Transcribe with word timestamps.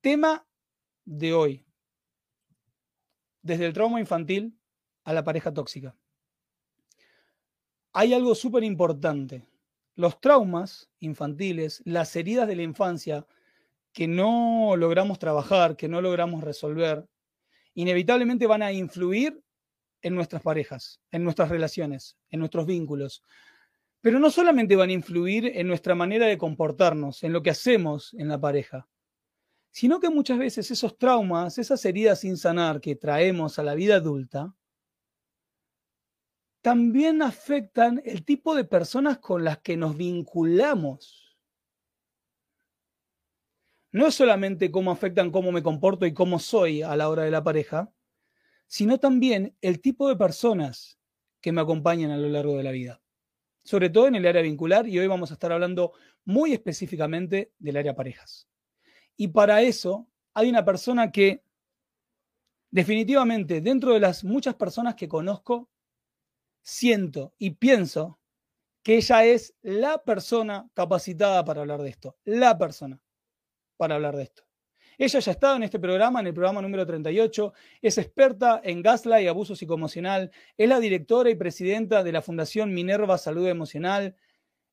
Tema 0.00 0.46
de 1.04 1.34
hoy. 1.34 1.66
Desde 3.42 3.66
el 3.66 3.74
trauma 3.74 4.00
infantil 4.00 4.58
a 5.04 5.12
la 5.12 5.22
pareja 5.24 5.52
tóxica. 5.52 5.94
Hay 7.92 8.14
algo 8.14 8.34
súper 8.34 8.64
importante. 8.64 9.46
Los 9.96 10.18
traumas 10.18 10.90
infantiles, 11.00 11.82
las 11.84 12.16
heridas 12.16 12.48
de 12.48 12.56
la 12.56 12.62
infancia 12.62 13.26
que 13.92 14.08
no 14.08 14.74
logramos 14.74 15.18
trabajar, 15.18 15.76
que 15.76 15.88
no 15.88 16.00
logramos 16.00 16.42
resolver, 16.42 17.06
inevitablemente 17.74 18.46
van 18.46 18.62
a 18.62 18.72
influir 18.72 19.42
en 20.00 20.14
nuestras 20.14 20.40
parejas, 20.40 21.02
en 21.10 21.24
nuestras 21.24 21.50
relaciones, 21.50 22.16
en 22.30 22.40
nuestros 22.40 22.64
vínculos. 22.64 23.22
Pero 24.00 24.18
no 24.18 24.30
solamente 24.30 24.76
van 24.76 24.88
a 24.88 24.94
influir 24.94 25.52
en 25.54 25.66
nuestra 25.66 25.94
manera 25.94 26.24
de 26.24 26.38
comportarnos, 26.38 27.22
en 27.22 27.34
lo 27.34 27.42
que 27.42 27.50
hacemos 27.50 28.14
en 28.14 28.28
la 28.28 28.40
pareja, 28.40 28.88
sino 29.70 30.00
que 30.00 30.10
muchas 30.10 30.38
veces 30.38 30.70
esos 30.70 30.98
traumas, 30.98 31.58
esas 31.58 31.84
heridas 31.84 32.20
sin 32.20 32.36
sanar 32.36 32.80
que 32.80 32.96
traemos 32.96 33.58
a 33.58 33.62
la 33.62 33.74
vida 33.74 33.96
adulta, 33.96 34.54
también 36.60 37.22
afectan 37.22 38.02
el 38.04 38.24
tipo 38.24 38.54
de 38.54 38.64
personas 38.64 39.18
con 39.18 39.44
las 39.44 39.58
que 39.58 39.76
nos 39.76 39.96
vinculamos. 39.96 41.38
No 43.92 44.06
es 44.06 44.14
solamente 44.14 44.70
cómo 44.70 44.90
afectan 44.90 45.30
cómo 45.30 45.52
me 45.52 45.62
comporto 45.62 46.06
y 46.06 46.12
cómo 46.12 46.38
soy 46.38 46.82
a 46.82 46.94
la 46.96 47.08
hora 47.08 47.24
de 47.24 47.30
la 47.30 47.42
pareja, 47.42 47.92
sino 48.66 48.98
también 48.98 49.56
el 49.62 49.80
tipo 49.80 50.08
de 50.08 50.16
personas 50.16 51.00
que 51.40 51.50
me 51.52 51.60
acompañan 51.60 52.10
a 52.10 52.16
lo 52.16 52.28
largo 52.28 52.56
de 52.56 52.62
la 52.62 52.70
vida. 52.70 53.02
Sobre 53.64 53.90
todo 53.90 54.06
en 54.06 54.14
el 54.14 54.26
área 54.26 54.42
vincular 54.42 54.86
y 54.86 54.98
hoy 54.98 55.06
vamos 55.06 55.30
a 55.30 55.34
estar 55.34 55.52
hablando 55.52 55.92
muy 56.24 56.52
específicamente 56.52 57.52
del 57.58 57.78
área 57.78 57.96
parejas. 57.96 58.49
Y 59.20 59.28
para 59.28 59.60
eso 59.60 60.08
hay 60.32 60.48
una 60.48 60.64
persona 60.64 61.12
que 61.12 61.44
definitivamente 62.70 63.60
dentro 63.60 63.92
de 63.92 64.00
las 64.00 64.24
muchas 64.24 64.54
personas 64.54 64.94
que 64.94 65.08
conozco, 65.08 65.68
siento 66.62 67.34
y 67.36 67.50
pienso 67.50 68.18
que 68.82 68.96
ella 68.96 69.26
es 69.26 69.54
la 69.60 70.02
persona 70.02 70.70
capacitada 70.72 71.44
para 71.44 71.60
hablar 71.60 71.82
de 71.82 71.90
esto, 71.90 72.16
la 72.24 72.56
persona 72.56 72.98
para 73.76 73.96
hablar 73.96 74.16
de 74.16 74.22
esto. 74.22 74.44
Ella 74.96 75.18
ya 75.18 75.30
ha 75.30 75.34
estado 75.34 75.56
en 75.56 75.64
este 75.64 75.78
programa, 75.78 76.20
en 76.20 76.28
el 76.28 76.32
programa 76.32 76.62
número 76.62 76.86
38, 76.86 77.52
es 77.82 77.98
experta 77.98 78.62
en 78.64 78.80
gaslight 78.80 79.26
y 79.26 79.28
abuso 79.28 79.54
psicoemocional, 79.54 80.30
es 80.56 80.66
la 80.66 80.80
directora 80.80 81.28
y 81.28 81.34
presidenta 81.34 82.02
de 82.02 82.12
la 82.12 82.22
Fundación 82.22 82.72
Minerva 82.72 83.18
Salud 83.18 83.46
Emocional, 83.48 84.16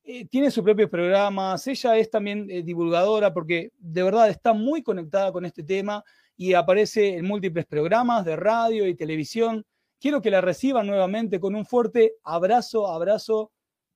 eh, 0.09 0.25
tiene 0.25 0.49
sus 0.51 0.63
propios 0.63 0.89
programas, 0.89 1.67
ella 1.67 1.97
es 1.97 2.09
también 2.09 2.49
eh, 2.49 2.63
divulgadora 2.63 3.33
porque 3.33 3.73
de 3.77 4.03
verdad 4.03 4.29
está 4.29 4.53
muy 4.53 4.81
conectada 4.81 5.33
con 5.33 5.43
este 5.43 5.63
tema 5.63 6.01
y 6.37 6.53
aparece 6.53 7.17
en 7.17 7.25
múltiples 7.25 7.65
programas 7.65 8.23
de 8.23 8.37
radio 8.37 8.87
y 8.87 8.95
televisión. 8.95 9.65
Quiero 9.99 10.21
que 10.21 10.31
la 10.31 10.39
reciban 10.39 10.87
nuevamente 10.87 11.41
con 11.41 11.55
un 11.55 11.65
fuerte 11.65 12.13
abrazo, 12.23 12.87
abrazo 12.87 13.51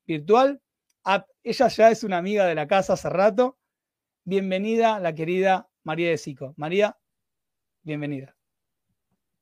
virtual. 0.06 0.60
ella 1.44 1.68
ya 1.70 1.92
es 1.92 2.04
una 2.04 2.18
amiga 2.18 2.46
de 2.46 2.56
la 2.56 2.68
casa 2.68 2.94
hace 2.94 3.10
rato. 3.10 3.58
Bienvenida 4.26 5.00
la 5.00 5.16
querida 5.16 5.70
María 5.86 6.10
de 6.10 6.18
Sico. 6.18 6.54
María, 6.58 6.98
bienvenida. 7.84 8.36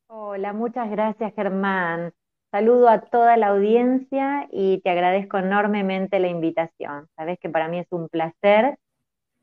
Hola, 0.06 0.54
muchas 0.54 0.88
gracias 0.92 1.34
Germán. 1.34 2.14
Saludo 2.52 2.90
a 2.90 3.02
toda 3.02 3.38
la 3.38 3.50
audiencia 3.50 4.48
y 4.52 4.82
te 4.82 4.90
agradezco 4.90 5.38
enormemente 5.38 6.20
la 6.20 6.30
invitación. 6.30 7.08
Sabes 7.16 7.38
que 7.40 7.48
para 7.48 7.68
mí 7.68 7.78
es 7.78 7.88
un 7.92 8.10
placer 8.10 8.80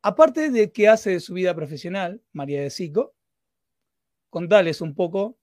aparte 0.00 0.48
de 0.48 0.72
qué 0.72 0.88
hace 0.88 1.10
de 1.10 1.20
su 1.20 1.34
vida 1.34 1.54
profesional, 1.54 2.22
María 2.32 2.62
de 2.62 2.70
Psico, 2.70 3.12
contales 4.30 4.80
un 4.80 4.94
poco 4.94 5.36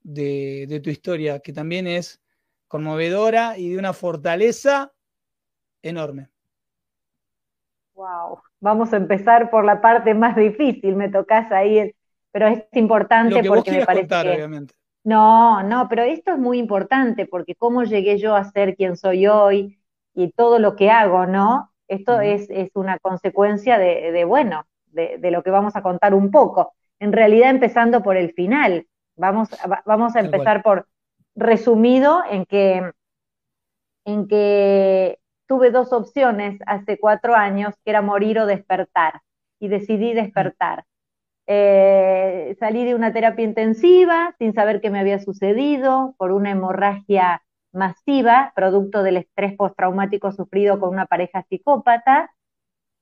de, 0.00 0.80
tu 0.82 0.88
historia, 0.88 1.40
que 1.40 1.52
también 1.52 1.86
es 1.86 2.22
conmovedora 2.68 3.58
y 3.58 3.68
de 3.68 3.78
una 3.78 3.92
fortaleza 3.92 4.94
enorme. 5.82 6.30
Wow, 7.92 8.40
vamos 8.60 8.94
a 8.94 8.96
empezar 8.96 9.50
por 9.50 9.66
la 9.66 9.82
parte 9.82 10.14
más 10.14 10.34
difícil, 10.36 10.96
me 10.96 11.10
tocas 11.10 11.52
ahí 11.52 11.94
pero 12.36 12.48
es 12.48 12.64
importante 12.72 13.42
porque 13.44 13.72
me 13.72 13.86
parece 13.86 14.08
que... 14.08 14.66
No, 15.04 15.62
no, 15.62 15.88
pero 15.88 16.02
esto 16.02 16.32
es 16.32 16.38
muy 16.38 16.58
importante 16.58 17.24
porque 17.24 17.54
cómo 17.54 17.84
llegué 17.84 18.18
yo 18.18 18.36
a 18.36 18.44
ser 18.44 18.76
quien 18.76 18.98
soy 18.98 19.26
hoy 19.26 19.80
y 20.12 20.32
todo 20.32 20.58
lo 20.58 20.76
que 20.76 20.90
hago, 20.90 21.24
¿no? 21.24 21.72
Esto 21.88 22.20
es, 22.20 22.50
una 22.74 22.98
consecuencia 22.98 23.78
de, 23.78 24.22
bueno, 24.26 24.66
de, 24.88 25.30
lo 25.30 25.42
que 25.42 25.50
vamos 25.50 25.76
a 25.76 25.82
contar 25.82 26.12
un 26.12 26.30
poco. 26.30 26.74
En 27.00 27.14
realidad 27.14 27.48
empezando 27.48 28.02
por 28.02 28.18
el 28.18 28.34
final, 28.34 28.86
vamos, 29.16 29.48
vamos 29.86 30.14
a 30.14 30.20
empezar 30.20 30.62
por 30.62 30.86
resumido 31.34 32.22
en 32.30 32.44
que, 32.44 32.92
en 34.04 34.28
que 34.28 35.20
tuve 35.46 35.70
dos 35.70 35.90
opciones 35.94 36.58
hace 36.66 36.98
cuatro 36.98 37.34
años, 37.34 37.74
que 37.82 37.92
era 37.92 38.02
morir 38.02 38.38
o 38.40 38.44
despertar, 38.44 39.22
y 39.58 39.68
decidí 39.68 40.12
despertar. 40.12 40.84
Eh, 41.48 42.56
salí 42.58 42.84
de 42.84 42.94
una 42.94 43.12
terapia 43.12 43.44
intensiva 43.44 44.34
sin 44.38 44.52
saber 44.52 44.80
qué 44.80 44.90
me 44.90 44.98
había 44.98 45.20
sucedido 45.20 46.14
por 46.18 46.32
una 46.32 46.50
hemorragia 46.50 47.42
masiva, 47.72 48.52
producto 48.56 49.02
del 49.02 49.18
estrés 49.18 49.54
postraumático 49.56 50.32
sufrido 50.32 50.80
con 50.80 50.90
una 50.90 51.06
pareja 51.06 51.44
psicópata. 51.48 52.30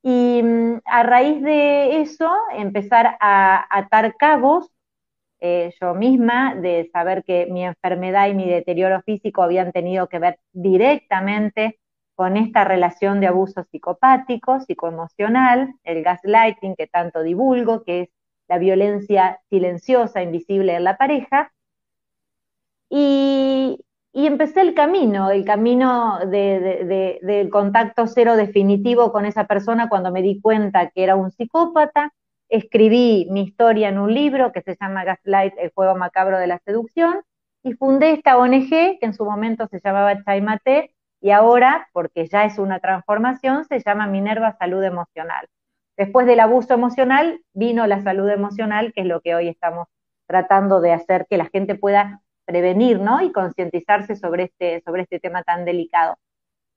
Y 0.02 0.42
mm, 0.42 0.80
a 0.84 1.02
raíz 1.04 1.42
de 1.42 2.02
eso, 2.02 2.30
empezar 2.52 3.16
a 3.20 3.66
atar 3.70 4.16
cabos 4.16 4.70
eh, 5.40 5.74
yo 5.80 5.94
misma, 5.94 6.54
de 6.54 6.88
saber 6.92 7.22
que 7.24 7.46
mi 7.50 7.64
enfermedad 7.64 8.28
y 8.28 8.34
mi 8.34 8.48
deterioro 8.48 9.02
físico 9.02 9.42
habían 9.42 9.72
tenido 9.72 10.08
que 10.08 10.18
ver 10.18 10.38
directamente 10.52 11.78
con 12.14 12.36
esta 12.36 12.64
relación 12.64 13.20
de 13.20 13.26
abuso 13.26 13.64
psicopático, 13.70 14.60
psicoemocional, 14.60 15.74
el 15.84 16.02
gaslighting 16.02 16.76
que 16.76 16.86
tanto 16.86 17.22
divulgo, 17.22 17.84
que 17.84 18.02
es 18.02 18.08
la 18.48 18.58
violencia 18.58 19.40
silenciosa, 19.50 20.22
invisible 20.22 20.74
en 20.74 20.84
la 20.84 20.96
pareja. 20.96 21.52
Y, 22.88 23.80
empecé 24.12 24.60
el 24.60 24.74
camino, 24.74 25.30
el 25.30 25.44
camino 25.44 26.20
de, 26.26 27.18
del 27.22 27.50
contacto 27.50 28.06
cero 28.06 28.36
definitivo 28.36 29.12
con 29.12 29.26
esa 29.26 29.46
persona 29.46 29.88
cuando 29.88 30.12
me 30.12 30.22
di 30.22 30.40
cuenta 30.40 30.90
que 30.90 31.02
era 31.02 31.16
un 31.16 31.30
psicópata. 31.30 32.12
Escribí 32.48 33.26
mi 33.30 33.42
historia 33.42 33.88
en 33.88 33.98
un 33.98 34.14
libro 34.14 34.52
que 34.52 34.62
se 34.62 34.76
llama 34.80 35.04
Gaslight, 35.04 35.54
el 35.58 35.72
juego 35.74 35.96
macabro 35.96 36.38
de 36.38 36.46
la 36.46 36.58
seducción, 36.60 37.22
y 37.64 37.72
fundé 37.72 38.12
esta 38.12 38.36
ONG 38.38 38.68
que 38.68 38.98
en 39.00 39.14
su 39.14 39.24
momento 39.24 39.66
se 39.68 39.80
llamaba 39.80 40.22
Chaimate 40.22 40.94
y 41.20 41.30
ahora, 41.30 41.88
porque 41.92 42.26
ya 42.28 42.44
es 42.44 42.58
una 42.58 42.80
transformación, 42.80 43.64
se 43.64 43.80
llama 43.80 44.06
Minerva 44.06 44.56
Salud 44.58 44.82
Emocional. 44.82 45.48
Después 45.96 46.26
del 46.26 46.40
abuso 46.40 46.74
emocional 46.74 47.40
vino 47.52 47.86
la 47.86 48.02
salud 48.02 48.28
emocional, 48.28 48.92
que 48.92 49.02
es 49.02 49.06
lo 49.06 49.20
que 49.20 49.34
hoy 49.34 49.48
estamos 49.48 49.86
tratando 50.26 50.80
de 50.80 50.92
hacer 50.92 51.26
que 51.28 51.36
la 51.36 51.46
gente 51.46 51.76
pueda 51.76 52.22
prevenir, 52.44 53.00
¿no? 53.00 53.22
Y 53.22 53.32
concientizarse 53.32 54.16
sobre 54.16 54.44
este, 54.44 54.82
sobre 54.84 55.02
este 55.02 55.20
tema 55.20 55.42
tan 55.42 55.64
delicado. 55.64 56.16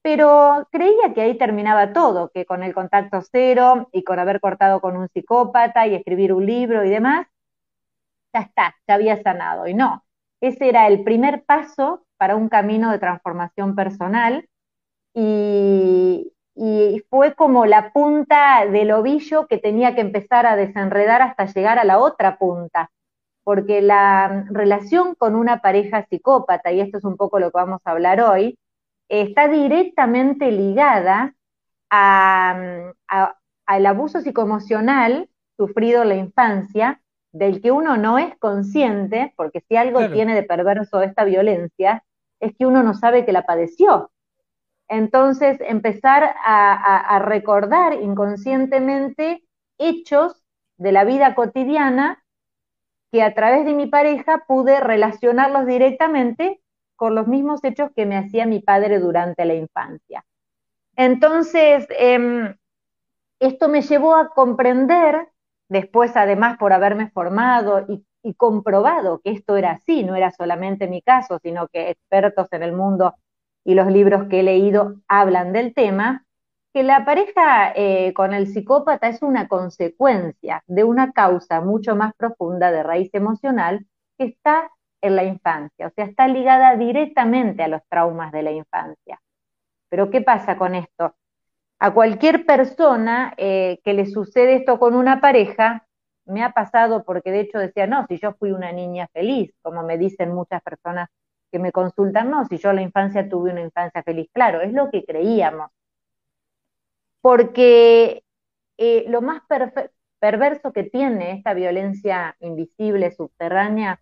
Pero 0.01 0.67
creía 0.71 1.13
que 1.13 1.21
ahí 1.21 1.37
terminaba 1.37 1.93
todo, 1.93 2.29
que 2.29 2.45
con 2.45 2.63
el 2.63 2.73
contacto 2.73 3.21
cero 3.31 3.89
y 3.91 4.03
con 4.03 4.19
haber 4.19 4.39
cortado 4.39 4.79
con 4.81 4.95
un 4.97 5.09
psicópata 5.09 5.87
y 5.87 5.95
escribir 5.95 6.33
un 6.33 6.45
libro 6.45 6.83
y 6.85 6.89
demás, 6.89 7.27
ya 8.33 8.41
está, 8.41 8.75
ya 8.87 8.95
había 8.95 9.21
sanado. 9.21 9.67
Y 9.67 9.73
no, 9.73 10.05
ese 10.41 10.69
era 10.69 10.87
el 10.87 11.03
primer 11.03 11.43
paso 11.43 12.05
para 12.17 12.35
un 12.35 12.49
camino 12.49 12.91
de 12.91 12.99
transformación 12.99 13.75
personal 13.75 14.47
y, 15.13 16.31
y 16.59 17.03
fue 17.09 17.35
como 17.35 17.67
la 17.67 17.93
punta 17.93 18.65
del 18.65 18.91
ovillo 18.91 19.45
que 19.45 19.59
tenía 19.59 19.93
que 19.93 20.01
empezar 20.01 20.47
a 20.47 20.55
desenredar 20.55 21.21
hasta 21.21 21.45
llegar 21.45 21.77
a 21.77 21.83
la 21.83 21.99
otra 21.99 22.37
punta, 22.37 22.89
porque 23.43 23.81
la 23.81 24.45
relación 24.49 25.13
con 25.13 25.35
una 25.35 25.61
pareja 25.61 26.07
psicópata, 26.09 26.71
y 26.71 26.81
esto 26.81 26.97
es 26.97 27.03
un 27.03 27.15
poco 27.15 27.39
lo 27.39 27.51
que 27.51 27.59
vamos 27.59 27.81
a 27.85 27.91
hablar 27.91 28.21
hoy, 28.21 28.57
está 29.07 29.47
directamente 29.47 30.51
ligada 30.51 31.35
al 31.89 32.95
abuso 33.67 34.21
psicoemocional 34.21 35.29
sufrido 35.55 36.01
en 36.01 36.09
la 36.09 36.15
infancia, 36.15 37.01
del 37.31 37.61
que 37.61 37.71
uno 37.71 37.97
no 37.97 38.17
es 38.17 38.35
consciente, 38.37 39.33
porque 39.35 39.61
si 39.67 39.75
algo 39.75 40.09
tiene 40.09 40.33
de 40.33 40.41
perverso 40.43 41.03
esta 41.03 41.23
violencia, 41.23 42.03
es 42.39 42.55
que 42.57 42.65
uno 42.65 42.81
no 42.81 42.95
sabe 42.95 43.25
que 43.25 43.31
la 43.31 43.45
padeció. 43.45 44.09
Entonces, 44.89 45.57
empezar 45.61 46.35
a 46.43 47.19
recordar 47.19 47.93
inconscientemente 47.93 49.43
hechos 49.77 50.43
de 50.77 50.91
la 50.91 51.03
vida 51.03 51.35
cotidiana 51.35 52.23
que 53.11 53.23
a 53.23 53.33
través 53.33 53.65
de 53.65 53.73
mi 53.73 53.87
pareja 53.87 54.43
pude 54.47 54.79
relacionarlos 54.79 55.65
directamente 55.65 56.61
con 56.95 57.15
los 57.15 57.27
mismos 57.27 57.63
hechos 57.63 57.91
que 57.95 58.05
me 58.05 58.17
hacía 58.17 58.45
mi 58.45 58.59
padre 58.59 58.99
durante 58.99 59.45
la 59.45 59.53
infancia. 59.53 60.25
Entonces, 60.95 61.87
em, 61.91 62.55
esto 63.39 63.69
me 63.69 63.81
llevó 63.81 64.15
a 64.15 64.29
comprender, 64.29 65.29
después 65.69 66.17
además 66.17 66.57
por 66.57 66.73
haberme 66.73 67.09
formado 67.11 67.85
y, 67.87 68.03
y 68.23 68.33
comprobado 68.33 69.19
que 69.23 69.31
esto 69.31 69.57
era 69.57 69.71
así, 69.71 70.03
no 70.03 70.15
era 70.15 70.31
solamente 70.31 70.87
mi 70.87 71.01
caso, 71.01 71.39
sino 71.39 71.67
que 71.67 71.91
expertos 71.91 72.47
en 72.51 72.63
el 72.63 72.73
mundo 72.73 73.13
y 73.67 73.75
los 73.75 73.87
libros 73.87 74.29
que 74.29 74.39
he 74.39 74.43
leído 74.43 74.95
hablan 75.09 75.51
del 75.51 75.73
tema, 75.73 76.25
que 76.73 76.83
la 76.83 77.03
pareja 77.03 77.73
eh, 77.75 78.13
con 78.13 78.33
el 78.33 78.47
psicópata 78.47 79.09
es 79.09 79.21
una 79.21 79.49
consecuencia 79.49 80.63
de 80.67 80.85
una 80.85 81.11
causa 81.11 81.59
mucho 81.59 81.93
más 81.93 82.13
profunda 82.15 82.71
de 82.71 82.81
raíz 82.81 83.13
emocional 83.13 83.85
que 84.17 84.27
está 84.27 84.71
en 85.01 85.17
la 85.17 85.25
infancia, 85.25 85.87
o 85.87 85.89
sea, 85.89 86.05
está 86.05 86.29
ligada 86.29 86.77
directamente 86.77 87.61
a 87.61 87.67
los 87.67 87.81
traumas 87.89 88.31
de 88.31 88.43
la 88.43 88.51
infancia. 88.51 89.19
Pero 89.89 90.09
¿qué 90.11 90.21
pasa 90.21 90.57
con 90.57 90.73
esto? 90.73 91.15
A 91.79 91.93
cualquier 91.93 92.45
persona 92.45 93.33
eh, 93.35 93.81
que 93.83 93.93
le 93.93 94.05
sucede 94.05 94.55
esto 94.55 94.79
con 94.79 94.95
una 94.95 95.19
pareja, 95.19 95.85
me 96.25 96.41
ha 96.41 96.53
pasado 96.53 97.03
porque 97.03 97.31
de 97.31 97.41
hecho 97.41 97.59
decía, 97.59 97.85
no, 97.85 98.05
si 98.07 98.17
yo 98.17 98.31
fui 98.35 98.53
una 98.53 98.71
niña 98.71 99.09
feliz, 99.11 99.53
como 99.61 99.83
me 99.83 99.97
dicen 99.97 100.33
muchas 100.33 100.61
personas 100.61 101.09
que 101.51 101.59
me 101.59 101.71
consultan, 101.71 102.29
no, 102.31 102.45
si 102.45 102.57
yo 102.57 102.69
en 102.71 102.77
la 102.77 102.81
infancia 102.83 103.29
tuve 103.29 103.51
una 103.51 103.61
infancia 103.61 104.03
feliz, 104.03 104.29
claro, 104.33 104.61
es 104.61 104.73
lo 104.73 104.89
que 104.89 105.03
creíamos 105.05 105.71
porque 107.21 108.23
eh, 108.77 109.05
lo 109.09 109.21
más 109.21 109.41
perverso 110.19 110.71
que 110.71 110.83
tiene 110.83 111.33
esta 111.33 111.53
violencia 111.53 112.35
invisible, 112.39 113.11
subterránea, 113.11 114.01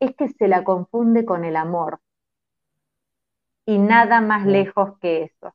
es 0.00 0.14
que 0.16 0.28
se 0.28 0.48
la 0.48 0.64
confunde 0.64 1.24
con 1.24 1.44
el 1.44 1.56
amor. 1.56 2.00
Y 3.66 3.78
nada 3.78 4.20
más 4.20 4.44
lejos 4.44 4.98
que 5.00 5.22
eso. 5.22 5.54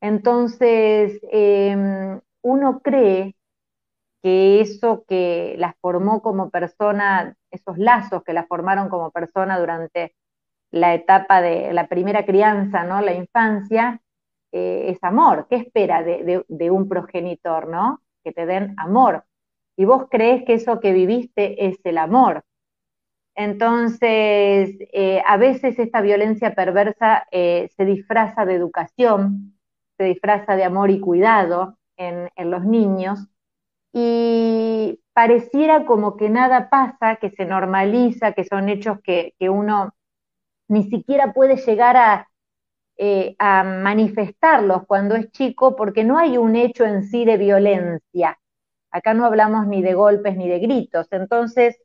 Entonces, 0.00 1.20
em, 1.30 2.20
uno 2.42 2.80
cree 2.80 3.36
que 4.24 4.62
eso 4.62 5.04
que 5.06 5.54
la 5.58 5.76
formó 5.82 6.22
como 6.22 6.48
persona, 6.48 7.36
esos 7.50 7.76
lazos 7.76 8.24
que 8.24 8.32
la 8.32 8.46
formaron 8.46 8.88
como 8.88 9.10
persona 9.10 9.58
durante 9.58 10.14
la 10.70 10.94
etapa 10.94 11.42
de 11.42 11.74
la 11.74 11.88
primera 11.88 12.24
crianza, 12.24 12.84
¿no? 12.84 13.02
La 13.02 13.12
infancia, 13.12 14.00
eh, 14.50 14.92
es 14.92 15.04
amor. 15.04 15.46
¿Qué 15.50 15.56
espera 15.56 16.02
de, 16.02 16.70
un 16.70 16.88
progenitor, 16.88 17.68
no? 17.68 18.00
Que 18.24 18.32
te 18.32 18.46
den 18.46 18.74
amor. 18.78 19.24
Y 19.76 19.84
vos 19.84 20.06
crees 20.10 20.44
que 20.46 20.54
eso 20.54 20.80
que 20.80 20.94
viviste 20.94 21.66
es 21.66 21.78
el 21.84 21.98
amor. 21.98 22.44
Entonces, 23.34 24.74
eh, 24.92 25.22
a 25.26 25.36
veces 25.36 25.78
esta 25.78 26.00
violencia 26.00 26.54
perversa 26.54 27.26
eh, 27.30 27.68
se 27.76 27.84
disfraza 27.84 28.46
de 28.46 28.54
educación, 28.54 29.58
se 29.98 30.04
disfraza 30.04 30.56
de 30.56 30.64
amor 30.64 30.90
y 30.90 30.98
cuidado 31.00 31.76
en, 31.98 32.30
los 32.36 32.64
niños 32.64 33.28
y 33.94 35.00
pareciera 35.14 35.86
como 35.86 36.16
que 36.16 36.28
nada 36.28 36.68
pasa, 36.68 37.16
que 37.16 37.30
se 37.30 37.46
normaliza, 37.46 38.32
que 38.32 38.44
son 38.44 38.68
hechos 38.68 38.98
que 39.02 39.32
uno 39.48 39.94
ni 40.68 40.84
siquiera 40.90 41.32
puede 41.32 41.56
llegar 41.56 41.96
a, 41.96 42.28
eh, 42.96 43.34
a 43.40 43.64
manifestarlos 43.64 44.86
cuando 44.86 45.16
es 45.16 45.30
chico 45.32 45.74
porque 45.74 46.04
no 46.04 46.16
hay 46.16 46.38
un 46.38 46.54
hecho 46.54 46.84
en 46.84 47.02
sí 47.04 47.24
de 47.24 47.36
violencia. 47.36 48.38
Acá 48.90 49.14
no 49.14 49.24
hablamos 49.26 49.66
ni 49.66 49.82
de 49.82 49.94
golpes 49.94 50.36
ni 50.36 50.48
de 50.48 50.60
gritos. 50.60 51.08
Entonces, 51.10 51.76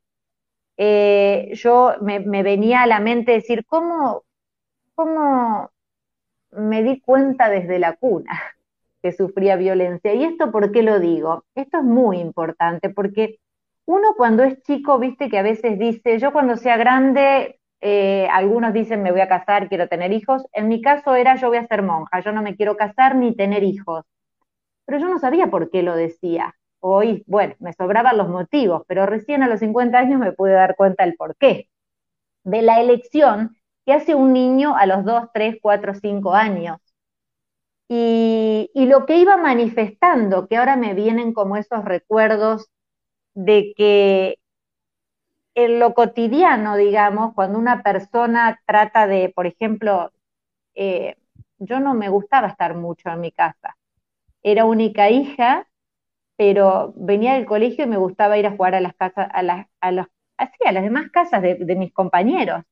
eh, 0.78 1.52
yo 1.56 1.96
me, 2.02 2.20
venía 2.44 2.84
a 2.84 2.88
la 2.88 3.00
mente 3.00 3.32
decir, 3.34 3.66
¿cómo, 3.66 4.24
¿cómo 4.96 5.72
me 6.52 6.84
di 6.84 7.02
cuenta 7.02 7.50
desde 7.50 7.80
la 7.80 7.96
cuna 7.96 8.32
que 9.02 9.12
sufría 9.12 9.56
violencia? 9.56 10.14
¿Y 10.14 10.24
esto 10.24 10.52
por 10.52 10.72
qué 10.72 10.84
lo 10.84 11.00
digo? 11.00 11.46
Esto 11.56 11.80
es 11.80 11.84
muy 11.84 12.20
importante 12.20 12.90
porque 12.90 13.40
uno 13.86 14.14
cuando 14.16 14.44
es 14.44 14.62
chico, 14.64 15.00
viste 15.00 15.30
que 15.30 15.40
a 15.40 15.44
veces 15.44 15.80
dice, 15.80 16.20
yo 16.20 16.32
cuando 16.32 16.58
sea 16.58 16.78
grande 16.78 17.60
eh, 17.82 18.28
algunos 18.32 18.74
dicen 18.74 19.02
me 19.02 19.12
voy 19.12 19.22
a 19.22 19.30
casar, 19.30 19.70
quiero 19.70 19.88
tener 19.88 20.12
hijos. 20.12 20.46
En 20.54 20.68
mi 20.68 20.82
caso 20.82 21.16
era 21.16 21.36
yo 21.36 21.48
voy 21.50 21.58
a 21.58 21.68
ser 21.68 21.84
monja, 21.84 22.20
yo 22.22 22.32
no 22.32 22.42
me 22.42 22.56
quiero 22.56 22.78
casar 22.78 23.16
ni 23.16 23.36
tener 23.36 23.64
hijos. 23.64 24.06
Pero 24.86 25.00
yo 25.00 25.10
no 25.10 25.20
sabía 25.20 25.48
por 25.48 25.72
qué 25.72 25.84
lo 25.84 25.96
decía. 25.96 26.56
Hoy, 26.82 27.24
bueno, 27.28 27.56
me 27.60 27.74
sobraban 27.74 28.18
los 28.18 28.30
motivos, 28.30 28.84
pero 28.88 29.06
recién 29.06 29.44
a 29.44 29.50
los 29.50 29.60
50 29.60 29.98
años 30.00 30.20
me 30.20 30.32
pude 30.34 30.54
dar 30.54 30.76
cuenta 30.76 31.06
del 31.06 31.16
por 31.16 31.36
qué. 31.38 31.70
De 32.44 32.62
la 32.62 32.82
elección 32.82 33.58
que 33.86 33.94
hace 33.94 34.16
un 34.16 34.34
niño 34.34 34.76
a 34.78 34.86
los 34.86 35.06
2, 35.06 35.30
3, 35.34 35.58
4, 35.62 35.94
5 35.96 36.34
años. 36.34 36.80
Y, 37.90 38.29
y 38.74 38.86
lo 38.86 39.06
que 39.06 39.18
iba 39.20 39.38
manifestando, 39.38 40.48
que 40.48 40.58
ahora 40.58 40.76
me 40.76 40.94
vienen 40.94 41.34
como 41.34 41.58
esos 41.58 41.86
recuerdos 41.86 42.70
de 43.34 43.74
que 43.76 44.38
en 45.56 45.80
lo 45.80 45.94
cotidiano, 45.94 46.78
digamos, 46.78 47.34
cuando 47.34 47.60
una 47.60 47.84
persona 47.84 48.60
trata 48.66 49.08
de, 49.08 49.32
por 49.36 49.48
ejemplo, 49.48 50.12
eh, 50.76 51.18
yo 51.60 51.80
no 51.80 51.94
me 51.94 52.10
gustaba 52.10 52.48
estar 52.48 52.76
mucho 52.76 53.10
en 53.10 53.22
mi 53.22 53.32
casa. 53.32 53.78
Era 54.44 54.66
única 54.66 55.10
hija, 55.10 55.68
pero 56.38 56.94
venía 56.96 57.34
del 57.36 57.46
colegio 57.46 57.86
y 57.86 57.88
me 57.88 57.98
gustaba 57.98 58.38
ir 58.38 58.48
a 58.48 58.52
jugar 58.52 58.76
a 58.76 58.82
las 58.82 58.96
casas, 58.96 59.30
a 59.34 59.44
las, 59.44 59.68
a 59.82 59.92
las, 59.92 60.08
así, 60.38 60.58
a 60.66 60.72
las 60.72 60.84
demás 60.84 61.10
casas 61.12 61.42
de, 61.42 61.76
mis 61.76 61.94
compañeros. 61.94 62.64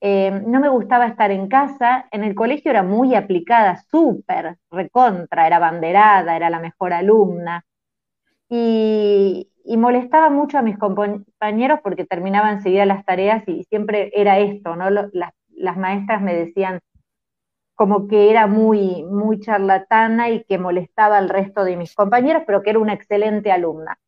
Eh, 0.00 0.30
no 0.46 0.60
me 0.60 0.68
gustaba 0.68 1.06
estar 1.06 1.30
en 1.30 1.48
casa. 1.48 2.06
En 2.12 2.24
el 2.24 2.34
colegio 2.34 2.70
era 2.70 2.82
muy 2.82 3.14
aplicada, 3.14 3.82
súper 3.90 4.58
recontra, 4.70 5.46
era 5.46 5.58
banderada, 5.58 6.36
era 6.36 6.50
la 6.50 6.60
mejor 6.60 6.92
alumna. 6.92 7.64
Y, 8.48 9.50
molestaba 9.76 10.30
mucho 10.30 10.58
a 10.58 10.62
mis 10.62 10.78
compañeros 10.78 11.80
porque 11.82 12.06
terminaba 12.06 12.50
enseguida 12.50 12.86
las 12.86 13.04
tareas 13.04 13.46
y 13.46 13.64
siempre 13.64 14.10
era 14.14 14.38
esto, 14.38 14.76
¿no? 14.76 14.88
Las, 14.90 15.76
maestras 15.76 16.22
me 16.22 16.34
decían 16.34 16.80
como 17.74 18.08
que 18.08 18.30
era 18.30 18.46
muy, 18.46 19.04
muy 19.04 19.40
charlatana 19.40 20.30
y 20.30 20.44
que 20.44 20.58
molestaba 20.58 21.18
al 21.18 21.28
resto 21.28 21.64
de 21.64 21.76
mis 21.76 21.94
compañeros, 21.94 22.42
pero 22.46 22.62
que 22.62 22.70
era 22.70 22.78
una 22.78 22.94
excelente 22.94 23.52
alumna. 23.52 23.98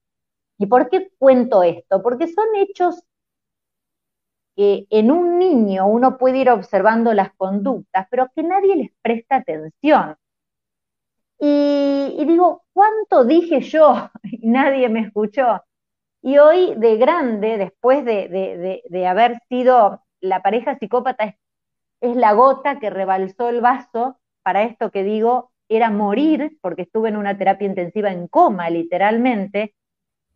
¿Y 0.59 0.67
por 0.67 0.89
qué 0.89 1.11
cuento 1.19 1.63
esto? 1.63 2.03
Porque 2.03 2.27
son 2.29 2.47
hechos 2.57 3.03
en 4.91 5.11
un 5.11 5.39
niño 5.39 5.87
uno 5.87 6.19
puede 6.19 6.39
ir 6.39 6.51
observando 6.51 7.15
las 7.15 7.33
conductas, 7.35 8.07
pero 8.11 8.29
que 8.35 8.43
nadie 8.43 8.77
les 8.77 8.91
presta 9.03 9.37
atención. 9.37 10.17
Y, 11.39 12.23
digo, 12.27 12.65
¿cuánto 12.73 13.25
dije 13.25 13.61
yo? 13.63 14.11
Y 14.23 14.47
nadie 14.49 14.89
me 14.89 15.01
escuchó. 15.01 15.63
Y 16.23 16.39
hoy 16.39 16.75
de 16.77 16.99
grande, 16.99 17.57
después 17.57 18.05
de, 18.05 19.07
haber 19.09 19.39
sido 19.49 20.03
la 20.21 20.43
pareja 20.43 20.79
psicópata, 20.79 21.37
es, 22.01 22.17
la 22.17 22.33
gota 22.35 22.79
que 22.79 22.91
rebalsó 22.91 23.49
el 23.49 23.63
vaso 23.63 24.19
para 24.43 24.65
esto 24.65 24.91
que 24.91 25.03
digo, 25.03 25.53
era 25.69 25.91
morir, 25.91 26.59
porque 26.61 26.83
estuve 26.83 27.09
en 27.09 27.17
una 27.17 27.39
terapia 27.39 27.67
intensiva 27.67 28.13
en 28.13 28.29
coma, 28.29 28.69
literalmente, 28.69 29.75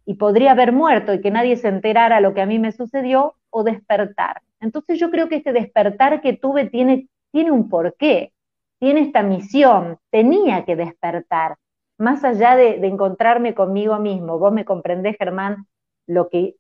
y 0.07 0.15
podría 0.15 0.53
haber 0.53 0.73
muerto 0.73 1.13
y 1.13 1.21
que 1.21 1.31
nadie 1.31 1.57
se 1.57 1.69
enterara 1.69 2.21
lo 2.21 2.35
que 2.35 2.43
a 2.43 2.47
mí 2.47 2.59
me 2.59 2.73
sucedió, 2.73 3.37
o 3.55 3.63
despertar. 3.63 4.43
Entonces 4.59 4.99
yo 4.99 5.11
creo 5.13 5.29
que 5.29 5.37
este 5.37 5.53
despertar 5.53 6.21
que 6.21 6.33
tuve 6.33 6.69
tiene, 6.69 7.09
tiene 7.31 7.53
un 7.53 7.69
porqué, 7.69 8.33
tiene 8.81 9.03
esta 9.03 9.23
misión, 9.23 9.99
tenía 10.11 10.65
que 10.65 10.75
despertar, 10.75 11.57
más 11.97 12.25
allá 12.25 12.57
de, 12.57 12.85
encontrarme 12.85 13.55
conmigo 13.55 13.97
mismo. 14.01 14.41
Vos 14.41 14.53
me 14.53 14.65
comprendés, 14.65 15.17
Germán, 15.17 15.69
lo 16.09 16.29
que 16.29 16.57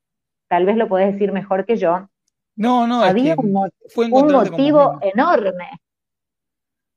tal 0.48 0.66
vez 0.66 0.76
lo 0.76 0.88
podés 0.88 1.12
decir 1.12 1.32
mejor 1.32 1.66
que 1.66 1.76
yo. 1.76 2.08
No, 2.54 2.86
no, 2.86 3.02
había 3.02 3.34
un, 3.36 3.70
un 4.12 4.32
motivo 4.32 5.00
enorme 5.02 5.68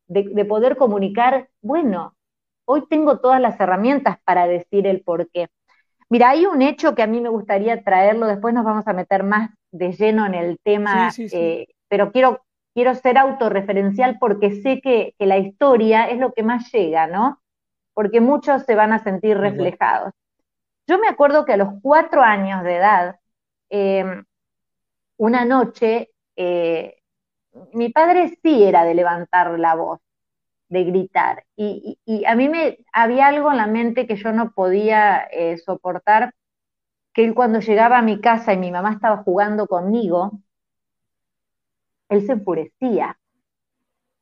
de, 0.05 0.29
de 0.31 0.45
poder 0.45 0.77
comunicar, 0.77 1.49
bueno, 1.59 2.13
hoy 2.65 2.85
tengo 2.87 3.17
todas 3.17 3.41
las 3.41 3.59
herramientas 3.59 4.19
para 4.23 4.45
decir 4.45 4.85
el 4.85 5.01
porqué. 5.01 5.47
Mira, 6.07 6.29
hay 6.29 6.45
un 6.45 6.61
hecho 6.61 6.93
que 6.93 7.01
a 7.01 7.07
mí 7.07 7.19
me 7.19 7.29
gustaría 7.29 7.83
traerlo, 7.83 8.27
después 8.27 8.53
nos 8.53 8.63
vamos 8.63 8.87
a 8.87 8.93
meter 8.93 9.23
más 9.23 9.56
de 9.77 9.91
lleno 9.93 10.25
en 10.25 10.33
el 10.33 10.59
tema, 10.63 11.11
eh, 11.17 11.67
pero 11.87 12.11
quiero, 12.11 12.41
quiero 12.73 12.95
ser 12.95 13.17
autorreferencial 13.17 14.17
porque 14.19 14.61
sé 14.61 14.81
que, 14.81 15.15
la 15.19 15.37
historia 15.37 16.09
es 16.09 16.19
lo 16.19 16.33
que 16.33 16.43
más 16.43 16.71
llega, 16.71 17.07
¿no? 17.07 17.41
Porque 17.93 18.21
muchos 18.21 18.63
se 18.63 18.75
van 18.75 18.93
a 18.93 19.03
sentir 19.03 19.37
reflejados. 19.37 20.13
Yo 20.87 20.99
me 20.99 21.07
acuerdo 21.07 21.45
que 21.45 21.53
a 21.53 21.57
los 21.57 21.69
cuatro 21.81 22.21
años 22.21 22.63
de 22.63 22.75
edad, 22.77 23.15
em, 23.69 24.23
una 25.17 25.45
noche, 25.45 26.11
eh, 26.35 26.97
mi 27.73 27.89
padre 27.89 28.37
sí 28.41 28.63
era 28.63 28.83
de 28.83 28.93
levantar 28.93 29.57
la 29.59 29.75
voz, 29.75 29.99
de 30.69 30.83
gritar. 30.83 31.43
Y, 31.55 31.97
a 32.25 32.35
mí 32.35 32.49
me 32.49 32.77
había 32.93 33.27
algo 33.27 33.51
en 33.51 33.57
la 33.57 33.67
mente 33.67 34.07
que 34.07 34.15
yo 34.15 34.31
no 34.31 34.51
podía 34.51 35.27
eh, 35.31 35.57
soportar 35.57 36.33
que 37.17 37.25
él 37.25 37.33
cuando 37.33 37.59
llegaba 37.61 37.97
a 37.97 38.03
mi 38.03 38.21
casa 38.21 38.53
y 38.53 38.57
mi 38.57 38.69
mamá 38.69 38.91
estaba 38.93 39.23
jugando 39.23 39.65
conmigo, 39.65 40.33
él 42.09 42.23
se 42.27 42.33
enfurecía, 42.33 43.17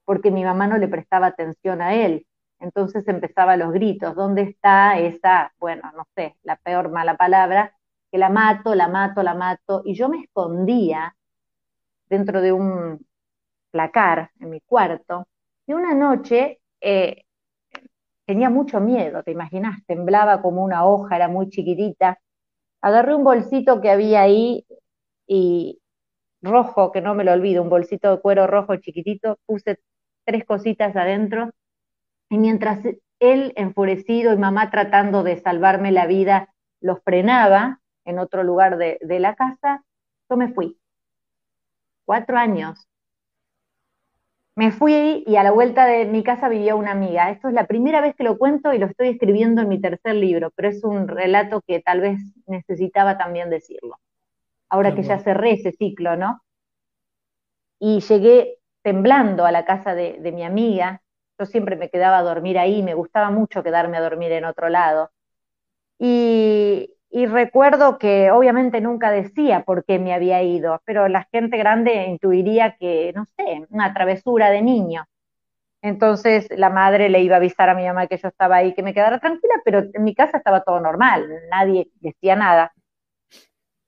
porque 0.05 0.31
mi 0.31 0.45
mamá 0.45 0.67
no 0.67 0.77
le 0.77 0.87
prestaba 0.87 1.27
atención 1.27 1.81
a 1.81 1.93
él. 1.93 2.25
Entonces 2.61 3.05
empezaba 3.09 3.57
los 3.57 3.73
gritos, 3.73 4.15
¿dónde 4.15 4.43
está 4.43 4.97
esa, 4.97 5.53
bueno, 5.59 5.91
no 5.93 6.07
sé, 6.15 6.37
la 6.43 6.55
peor 6.55 6.89
mala 6.89 7.17
palabra, 7.17 7.75
que 8.09 8.17
la 8.17 8.29
mato, 8.29 8.73
la 8.75 8.87
mato, 8.87 9.23
la 9.23 9.33
mato, 9.33 9.81
y 9.83 9.93
yo 9.95 10.07
me 10.07 10.21
escondía 10.21 11.17
dentro 12.07 12.39
de 12.39 12.53
un 12.53 13.05
placar 13.71 14.31
en 14.39 14.51
mi 14.51 14.61
cuarto, 14.61 15.27
y 15.67 15.73
una 15.73 15.93
noche 15.93 16.61
eh, 16.79 17.25
tenía 18.25 18.49
mucho 18.49 18.79
miedo, 18.79 19.21
te 19.21 19.31
imaginas, 19.31 19.85
temblaba 19.85 20.41
como 20.41 20.63
una 20.63 20.85
hoja, 20.85 21.17
era 21.17 21.27
muy 21.27 21.49
chiquitita, 21.49 22.19
agarré 22.85 23.15
un 23.15 23.23
bolsito 23.23 23.81
que 23.81 23.89
había 23.89 24.21
ahí 24.21 24.63
y 25.27 25.81
rojo, 26.43 26.91
que 26.91 27.01
no 27.01 27.15
me 27.15 27.23
lo 27.23 27.33
olvido, 27.33 27.63
un 27.63 27.69
bolsito 27.69 28.11
de 28.11 28.21
cuero 28.21 28.45
rojo 28.45 28.75
chiquitito, 28.75 29.39
puse 29.47 29.79
tres 30.23 30.45
cositas 30.45 30.95
adentro 30.95 31.49
y 32.29 32.37
mientras 32.37 32.81
él 33.19 33.53
enfurecido 33.55 34.33
y 34.33 34.37
mamá 34.37 34.69
tratando 34.69 35.23
de 35.23 35.41
salvarme 35.41 35.91
la 35.91 36.05
vida 36.05 36.53
los 36.79 37.01
frenaba 37.03 37.81
en 38.05 38.19
otro 38.19 38.43
lugar 38.43 38.77
de, 38.77 38.99
de 39.01 39.19
la 39.19 39.33
casa, 39.33 39.83
yo 40.29 40.37
me 40.37 40.53
fui. 40.53 40.77
Cuatro 42.05 42.37
años. 42.37 42.87
Me 44.55 44.71
fui 44.71 45.23
y 45.27 45.35
a 45.35 45.43
la 45.43 45.51
vuelta 45.51 45.85
de 45.85 46.05
mi 46.05 46.23
casa 46.23 46.47
vivía 46.47 46.75
una 46.75 46.91
amiga. 46.91 47.29
Esto 47.29 47.49
es 47.49 47.53
la 47.53 47.67
primera 47.67 47.99
vez 47.99 48.15
que 48.15 48.23
lo 48.23 48.37
cuento 48.37 48.73
y 48.73 48.77
lo 48.77 48.85
estoy 48.85 49.09
escribiendo 49.09 49.61
en 49.61 49.67
mi 49.67 49.81
tercer 49.81 50.15
libro, 50.15 50.49
pero 50.55 50.69
es 50.69 50.81
un 50.83 51.09
relato 51.09 51.61
que 51.67 51.81
tal 51.81 51.99
vez 51.99 52.19
necesitaba 52.47 53.17
también 53.17 53.49
decirlo. 53.49 53.99
Ahora 54.69 54.95
que 54.95 55.03
ya 55.03 55.19
cerré 55.19 55.51
ese 55.51 55.73
ciclo, 55.73 56.15
¿no? 56.15 56.41
Y 57.79 57.99
llegué 57.99 58.59
temblando 58.81 59.45
a 59.45 59.51
la 59.51 59.65
casa 59.65 59.93
de, 59.93 60.19
mi 60.33 60.43
amiga. 60.43 61.01
Yo 61.37 61.45
siempre 61.45 61.75
me 61.75 61.89
quedaba 61.89 62.19
a 62.19 62.23
dormir 62.23 62.57
ahí, 62.57 62.81
me 62.81 62.93
gustaba 62.93 63.31
mucho 63.31 63.61
quedarme 63.61 63.97
a 63.97 64.01
dormir 64.01 64.31
en 64.31 64.45
otro 64.45 64.69
lado. 64.69 65.11
Y, 65.99 66.95
y 67.15 67.27
recuerdo 67.27 67.97
que 67.97 68.29
obviamente 68.29 68.81
nunca 68.81 69.09
decía 69.09 69.63
por 69.63 69.85
qué 69.85 69.99
me 69.99 70.13
había 70.13 70.43
ido, 70.43 70.81
pero 70.83 71.07
la 71.07 71.23
gente 71.31 71.55
grande 71.55 72.07
intuiría 72.07 72.75
que, 72.75 73.13
no 73.15 73.25
sé, 73.37 73.65
una 73.69 73.93
travesura 73.93 74.49
de 74.49 74.61
niño. 74.61 75.05
Entonces 75.81 76.49
la 76.57 76.69
madre 76.69 77.07
le 77.07 77.21
iba 77.21 77.35
a 77.35 77.37
avisar 77.37 77.69
a 77.69 77.73
mi 77.73 77.85
mamá 77.85 78.07
que 78.07 78.17
yo 78.17 78.27
estaba 78.27 78.57
ahí, 78.57 78.73
que 78.73 78.83
me 78.83 78.93
quedara 78.93 79.19
tranquila, 79.19 79.53
pero 79.63 79.83
en 79.93 80.03
mi 80.03 80.13
casa 80.13 80.39
estaba 80.39 80.65
todo 80.65 80.81
normal, 80.81 81.25
nadie 81.49 81.87
decía 82.01 82.35
nada. 82.35 82.73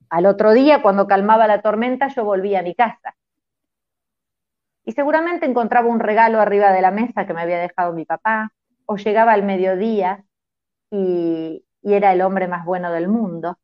Al 0.08 0.24
otro 0.24 0.54
día, 0.54 0.80
cuando 0.80 1.06
calmaba 1.06 1.46
la 1.46 1.60
tormenta, 1.60 2.08
yo 2.08 2.24
volvía 2.24 2.60
a 2.60 2.62
mi 2.62 2.74
casa. 2.74 3.14
Y 4.86 4.92
seguramente 4.92 5.44
encontraba 5.44 5.86
un 5.86 6.00
regalo 6.00 6.40
arriba 6.40 6.72
de 6.72 6.80
la 6.80 6.92
mesa 6.92 7.26
que 7.26 7.34
me 7.34 7.42
había 7.42 7.58
dejado 7.58 7.92
mi 7.92 8.06
papá, 8.06 8.52
o 8.86 8.96
llegaba 8.96 9.32
al 9.32 9.42
mediodía 9.42 10.24
y, 10.90 11.62
y 11.82 11.94
era 11.94 12.12
el 12.12 12.20
hombre 12.22 12.48
más 12.48 12.64
bueno 12.64 12.92
del 12.92 13.08
mundo. 13.08 13.58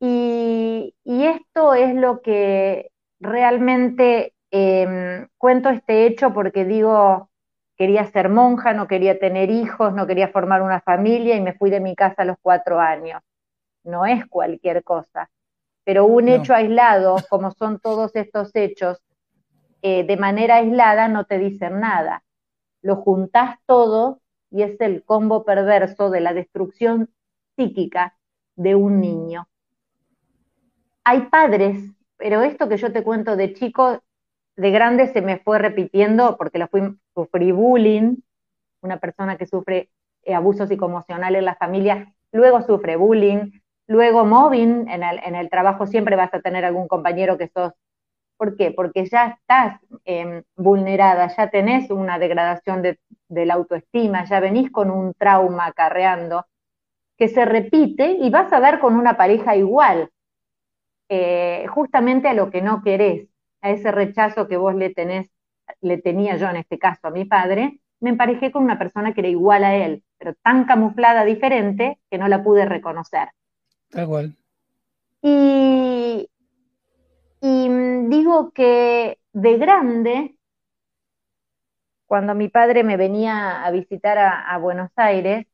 Y, 0.00 0.94
esto 1.04 1.74
es 1.74 1.94
lo 1.94 2.22
que 2.22 2.90
realmente 3.20 4.34
em, 4.50 5.28
cuento 5.36 5.68
este 5.70 6.06
hecho 6.06 6.32
porque 6.32 6.64
digo, 6.64 7.30
quería 7.76 8.04
ser 8.04 8.28
monja, 8.28 8.72
no 8.72 8.86
quería 8.86 9.18
tener 9.18 9.50
hijos, 9.50 9.94
no 9.94 10.06
quería 10.06 10.28
formar 10.28 10.62
una 10.62 10.80
familia 10.80 11.36
y 11.36 11.40
me 11.40 11.54
fui 11.54 11.70
de 11.70 11.80
mi 11.80 11.94
casa 11.96 12.22
a 12.22 12.24
los 12.24 12.36
cuatro 12.40 12.80
años. 12.80 13.22
No 13.84 14.06
es 14.06 14.26
cualquier 14.26 14.84
cosa, 14.84 15.30
pero 15.84 16.06
un 16.06 16.28
hecho 16.28 16.54
aislado, 16.54 17.16
como 17.30 17.50
son 17.52 17.80
todos 17.80 18.14
estos 18.14 18.54
hechos, 18.54 19.00
eh, 19.82 20.04
de 20.04 20.16
manera 20.16 20.56
aislada 20.56 21.08
no 21.08 21.24
te 21.24 21.38
dicen 21.38 21.80
nada. 21.80 22.24
Lo 22.82 22.96
juntás 22.96 23.58
todo 23.66 24.20
y 24.50 24.62
es 24.62 24.80
el 24.80 25.04
combo 25.04 25.44
perverso 25.44 26.10
de 26.10 26.20
la 26.20 26.32
destrucción 26.32 27.10
psíquica 27.56 28.16
de 28.56 28.74
un 28.74 29.00
niño. 29.00 29.48
Hay 31.04 31.22
padres, 31.22 31.78
pero 32.16 32.42
esto 32.42 32.68
que 32.68 32.76
yo 32.76 32.92
te 32.92 33.02
cuento 33.02 33.36
de 33.36 33.54
chico, 33.54 34.02
de 34.56 34.70
grande 34.70 35.12
se 35.12 35.22
me 35.22 35.38
fue 35.38 35.58
repitiendo 35.58 36.36
porque 36.36 36.58
lo 36.58 36.68
fui, 36.68 36.82
sufrí 37.14 37.52
bullying, 37.52 38.16
una 38.80 38.98
persona 38.98 39.36
que 39.36 39.46
sufre 39.46 39.90
eh, 40.24 40.34
abuso 40.34 40.66
psicoemocional 40.66 41.36
en 41.36 41.44
la 41.44 41.56
familia, 41.56 42.14
luego 42.32 42.62
sufre 42.62 42.96
bullying, 42.96 43.52
luego 43.86 44.24
mobbing, 44.24 44.88
en 44.88 45.02
el, 45.02 45.20
en 45.24 45.34
el 45.34 45.48
trabajo 45.48 45.86
siempre 45.86 46.16
vas 46.16 46.32
a 46.34 46.40
tener 46.40 46.64
algún 46.64 46.88
compañero 46.88 47.38
que 47.38 47.48
sos 47.48 47.72
¿Por 48.38 48.56
qué? 48.56 48.70
Porque 48.70 49.04
ya 49.04 49.36
estás 49.40 49.80
em, 50.04 50.44
vulnerada, 50.56 51.26
ya 51.36 51.50
tenés 51.50 51.90
una 51.90 52.18
degradación 52.18 52.82
de, 52.82 52.98
la 53.28 53.54
autoestima, 53.54 54.24
ya 54.24 54.40
venís 54.40 54.70
con 54.70 54.90
un 54.90 55.12
trauma 55.12 55.66
acarreando 55.66 56.46
que 57.18 57.28
se 57.28 57.44
repite 57.44 58.12
y 58.12 58.30
vas 58.30 58.50
a 58.52 58.60
dar 58.60 58.78
con 58.78 58.94
una 58.94 59.16
pareja 59.16 59.56
igual, 59.56 60.08
eh, 61.08 61.66
justamente 61.68 62.28
a 62.28 62.34
lo 62.34 62.48
que 62.50 62.62
no 62.62 62.82
querés, 62.82 63.28
a 63.60 63.70
ese 63.70 63.90
rechazo 63.90 64.46
que 64.46 64.56
vos 64.56 64.74
le 64.74 64.90
tenés, 64.94 65.28
le 65.80 65.98
tenía 65.98 66.36
yo 66.36 66.48
en 66.48 66.56
este 66.56 66.78
caso 66.78 67.08
a 67.08 67.10
mi 67.10 67.24
padre, 67.24 67.80
me 68.00 68.10
emparejé 68.10 68.52
con 68.52 68.62
una 68.62 68.78
persona 68.78 69.12
que 69.12 69.20
era 69.20 69.28
igual 69.28 69.64
a 69.64 69.74
él, 69.74 70.04
pero 70.16 70.34
tan 70.42 70.64
camuflada 70.64 71.24
diferente 71.24 71.98
que 72.08 72.18
no 72.18 72.28
la 72.28 72.42
pude 72.44 72.64
reconocer. 72.64 73.30
Tal 73.90 74.06
cual. 74.06 74.36
Y, 75.20 75.87
digo 78.08 78.50
que 78.52 79.18
de 79.32 79.58
grande, 79.58 80.36
cuando 82.06 82.34
mi 82.34 82.48
padre 82.48 82.84
me 82.84 82.96
venía 82.96 83.64
a 83.64 83.70
visitar 83.70 84.18
a, 84.18 84.56
Buenos 84.58 84.90
Aires, 84.96 85.46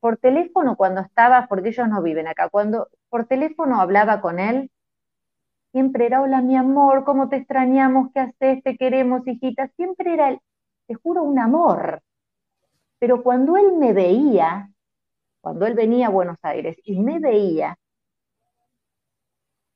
por 0.00 0.18
teléfono 0.18 0.76
cuando 0.76 1.00
estaba, 1.00 1.46
porque 1.48 1.70
ellos 1.70 1.88
no 1.88 2.02
viven 2.02 2.28
acá, 2.28 2.48
cuando 2.48 2.88
por 3.08 3.26
teléfono 3.26 3.80
hablaba 3.80 4.20
con 4.20 4.38
él, 4.38 4.70
siempre 5.72 6.06
era, 6.06 6.22
hola 6.22 6.42
mi 6.42 6.56
amor, 6.56 7.04
¿cómo 7.04 7.28
te 7.28 7.36
extrañamos? 7.36 8.10
¿Qué 8.12 8.20
haces? 8.20 8.62
Te 8.62 8.76
queremos, 8.76 9.26
hijita. 9.26 9.68
Siempre 9.76 10.14
era, 10.14 10.38
te 10.86 10.94
juro, 10.94 11.22
un 11.22 11.38
amor. 11.38 12.02
Pero 12.98 13.22
cuando 13.22 13.56
él 13.56 13.72
me 13.76 13.92
veía, 13.92 14.70
cuando 15.40 15.66
él 15.66 15.74
venía 15.74 16.08
a 16.08 16.10
Buenos 16.10 16.38
Aires 16.42 16.76
y 16.84 17.00
me 17.00 17.18
veía, 17.18 17.78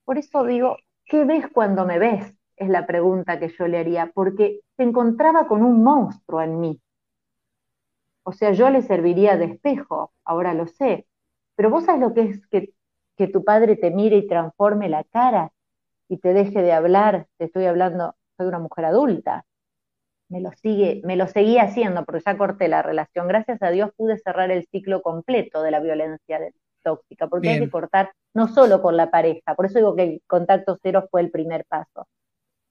Por 0.04 0.18
eso 0.18 0.44
digo, 0.44 0.76
¿qué 1.04 1.24
ves 1.24 1.46
cuando 1.52 1.86
me 1.86 1.98
ves? 1.98 2.36
Es 2.56 2.68
la 2.68 2.86
pregunta 2.86 3.38
que 3.38 3.48
yo 3.48 3.66
le 3.66 3.78
haría, 3.78 4.10
porque 4.14 4.60
se 4.76 4.82
encontraba 4.82 5.46
con 5.46 5.62
un 5.62 5.82
monstruo 5.82 6.42
en 6.42 6.60
mí. 6.60 6.80
O 8.24 8.32
sea, 8.32 8.52
yo 8.52 8.70
le 8.70 8.82
serviría 8.82 9.36
de 9.36 9.46
espejo, 9.46 10.12
ahora 10.24 10.54
lo 10.54 10.66
sé. 10.66 11.06
Pero 11.56 11.70
vos 11.70 11.84
sabes 11.84 12.00
lo 12.00 12.14
que 12.14 12.22
es 12.22 12.46
que, 12.48 12.74
tu 13.28 13.44
padre 13.44 13.76
te 13.76 13.92
mire 13.92 14.16
y 14.16 14.26
transforme 14.26 14.88
la 14.88 15.04
cara 15.04 15.52
y 16.08 16.18
te 16.18 16.34
deje 16.34 16.60
de 16.60 16.72
hablar, 16.72 17.28
te 17.38 17.44
estoy 17.44 17.66
hablando, 17.66 18.16
soy 18.36 18.48
una 18.48 18.58
mujer 18.58 18.84
adulta. 18.86 19.44
Me 20.28 20.40
lo 20.40 20.50
sigue, 20.52 21.02
me 21.04 21.16
lo 21.16 21.28
seguía 21.28 21.62
haciendo 21.64 22.04
porque 22.04 22.22
ya 22.26 22.36
corté 22.36 22.66
la 22.68 22.82
relación. 22.82 23.28
Gracias 23.28 23.62
a 23.62 23.70
Dios 23.70 23.90
pude 23.96 24.18
cerrar 24.18 24.50
el 24.50 24.66
ciclo 24.66 25.02
completo 25.02 25.62
de 25.62 25.70
la 25.70 25.80
violencia 25.80 26.40
tóxica, 26.82 27.28
porque 27.28 27.50
hay 27.50 27.60
que 27.60 27.70
cortar 27.70 28.12
no 28.34 28.48
solo 28.48 28.82
con 28.82 28.96
la 28.96 29.10
pareja, 29.10 29.54
por 29.54 29.66
eso 29.66 29.78
digo 29.78 29.94
que 29.94 30.02
el 30.02 30.22
contacto 30.26 30.78
cero 30.82 31.08
fue 31.10 31.20
el 31.20 31.30
primer 31.30 31.64
paso. 31.66 32.06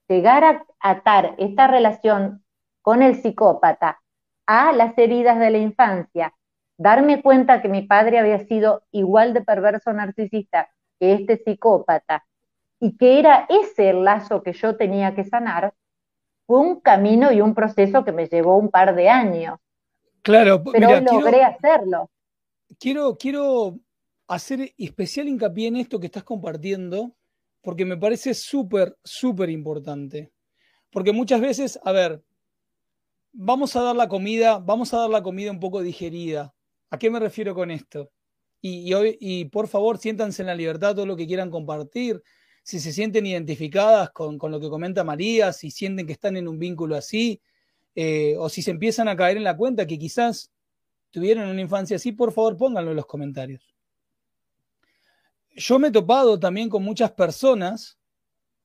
Llegar 0.08 0.44
a 0.44 0.66
atar 0.80 1.36
esta 1.38 1.68
relación 1.68 2.44
con 2.82 3.04
el 3.04 3.22
psicópata 3.22 4.02
a 4.46 4.74
las 4.74 4.98
heridas 4.98 5.40
de 5.40 5.50
la 5.52 5.58
infancia, 5.60 6.34
darme 6.78 7.22
cuenta 7.22 7.62
que 7.62 7.70
mi 7.70 7.84
padre 7.84 8.20
había 8.20 8.40
sido 8.46 8.84
igual 8.92 9.34
de 9.34 9.42
perverso 9.42 9.94
narcisista 9.94 10.70
que 11.00 11.14
este 11.14 11.38
psicópata 11.38 12.26
y 12.80 12.98
que 12.98 13.20
era 13.20 13.46
ese 13.50 13.92
el 13.92 14.04
lazo 14.04 14.42
que 14.42 14.54
yo 14.54 14.76
tenía 14.76 15.14
que 15.14 15.24
sanar, 15.24 15.74
fue 16.48 16.60
un 16.60 16.82
camino 16.82 17.32
y 17.32 17.40
un 17.40 17.54
proceso 17.54 18.04
que 18.04 18.12
me 18.12 18.28
llevó 18.28 18.58
un 18.58 18.70
par 18.70 18.96
de 18.96 19.08
años. 19.08 19.60
Claro, 20.22 20.64
pero 20.64 21.00
logré 21.00 21.44
hacerlo. 21.44 22.10
Quiero, 22.80 23.16
quiero 23.18 23.76
hacer 24.32 24.74
especial 24.78 25.28
hincapié 25.28 25.68
en 25.68 25.76
esto 25.76 26.00
que 26.00 26.06
estás 26.06 26.24
compartiendo, 26.24 27.14
porque 27.62 27.84
me 27.84 27.98
parece 27.98 28.34
súper, 28.34 28.98
súper 29.04 29.50
importante. 29.50 30.32
Porque 30.90 31.12
muchas 31.12 31.42
veces, 31.42 31.78
a 31.84 31.92
ver, 31.92 32.24
vamos 33.34 33.76
a 33.76 33.82
dar 33.82 33.96
la 33.96 34.08
comida, 34.08 34.60
vamos 34.60 34.94
a 34.94 35.00
dar 35.00 35.10
la 35.10 35.22
comida 35.22 35.52
un 35.52 35.60
poco 35.60 35.82
digerida. 35.82 36.54
¿A 36.90 36.98
qué 36.98 37.10
me 37.10 37.20
refiero 37.20 37.54
con 37.54 37.72
esto? 37.72 38.10
Y, 38.62 38.94
y, 39.20 39.46
por 39.46 39.68
favor, 39.68 39.98
siéntanse 39.98 40.44
en 40.44 40.48
la 40.48 40.56
libertad 40.56 40.96
todo 40.96 41.06
lo 41.06 41.18
que 41.18 41.28
quieran 41.28 41.52
compartir. 41.52 42.24
Si 42.64 42.80
se 42.80 42.94
sienten 42.94 43.26
identificadas 43.26 44.12
con, 44.12 44.38
lo 44.40 44.60
que 44.62 44.70
comenta 44.70 45.04
María, 45.04 45.52
si 45.52 45.72
sienten 45.72 46.08
que 46.08 46.14
están 46.14 46.38
en 46.38 46.48
un 46.48 46.58
vínculo 46.58 46.96
así, 46.96 47.42
eh, 47.96 48.36
o 48.38 48.48
si 48.48 48.62
se 48.62 48.72
empiezan 48.72 49.10
a 49.10 49.16
caer 49.18 49.36
en 49.36 49.44
la 49.44 49.58
cuenta 49.58 49.86
que 49.86 50.00
quizás 50.00 50.52
tuvieron 51.10 51.50
una 51.50 51.60
infancia 51.60 51.98
así, 51.98 52.14
por 52.14 52.32
favor 52.32 52.56
pónganlo 52.56 52.92
en 52.92 52.98
los 52.98 53.06
comentarios. 53.06 53.71
Yo 55.56 55.80
me 55.80 55.90
he 55.90 55.92
topado 55.92 56.40
también 56.40 56.70
con 56.70 56.84
muchas 56.84 57.12
personas 57.12 57.98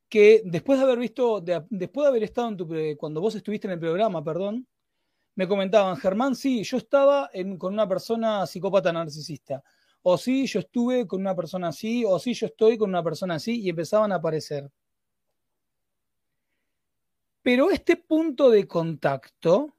que 0.09 0.43
después 0.45 0.78
de 0.78 0.85
haber 0.85 0.99
visto, 0.99 1.40
después 1.40 2.05
de 2.05 2.09
haber 2.09 2.23
estado 2.23 2.49
en 2.49 2.57
tu, 2.57 2.69
cuando 2.97 3.21
vos 3.21 3.35
estuviste 3.35 3.66
en 3.66 3.73
el 3.73 3.81
programa, 3.81 4.23
perdón, 4.23 4.66
me 5.35 5.47
comentaban, 5.47 5.97
Germán, 5.97 6.35
sí, 6.35 6.62
yo 6.62 6.76
estaba 6.76 7.28
con 7.59 7.75
una 7.75 7.88
persona 7.88 8.47
psicópata 8.47 8.93
narcisista, 8.93 9.62
o 10.02 10.16
sí, 10.16 10.47
yo 10.47 10.61
estuve 10.61 11.07
con 11.07 11.21
una 11.21 11.35
persona 11.35 11.69
así, 11.69 12.05
o 12.07 12.19
sí, 12.19 12.33
yo 12.33 12.47
estoy 12.47 12.78
con 12.78 12.88
una 12.88 13.02
persona 13.02 13.35
así, 13.35 13.61
y 13.61 13.69
empezaban 13.69 14.12
a 14.12 14.16
aparecer. 14.16 14.71
Pero 17.43 17.71
este 17.71 17.97
punto 17.97 18.49
de 18.49 18.66
contacto, 18.66 19.75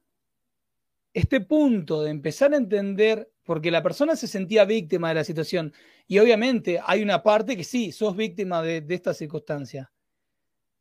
este 1.13 1.41
punto 1.41 2.03
de 2.03 2.11
empezar 2.11 2.53
a 2.53 2.57
entender, 2.57 3.31
porque 3.47 3.71
la 3.71 3.81
persona 3.81 4.17
se 4.17 4.27
sentía 4.27 4.65
víctima 4.65 5.07
de 5.07 5.15
la 5.15 5.23
situación, 5.23 5.73
y 6.05 6.19
obviamente 6.19 6.81
hay 6.85 7.01
una 7.01 7.23
parte 7.23 7.55
que 7.55 7.63
sí, 7.63 7.93
sos 7.93 8.13
víctima 8.13 8.61
de, 8.61 8.81
de 8.81 8.93
esta 8.93 9.13
circunstancia, 9.13 9.89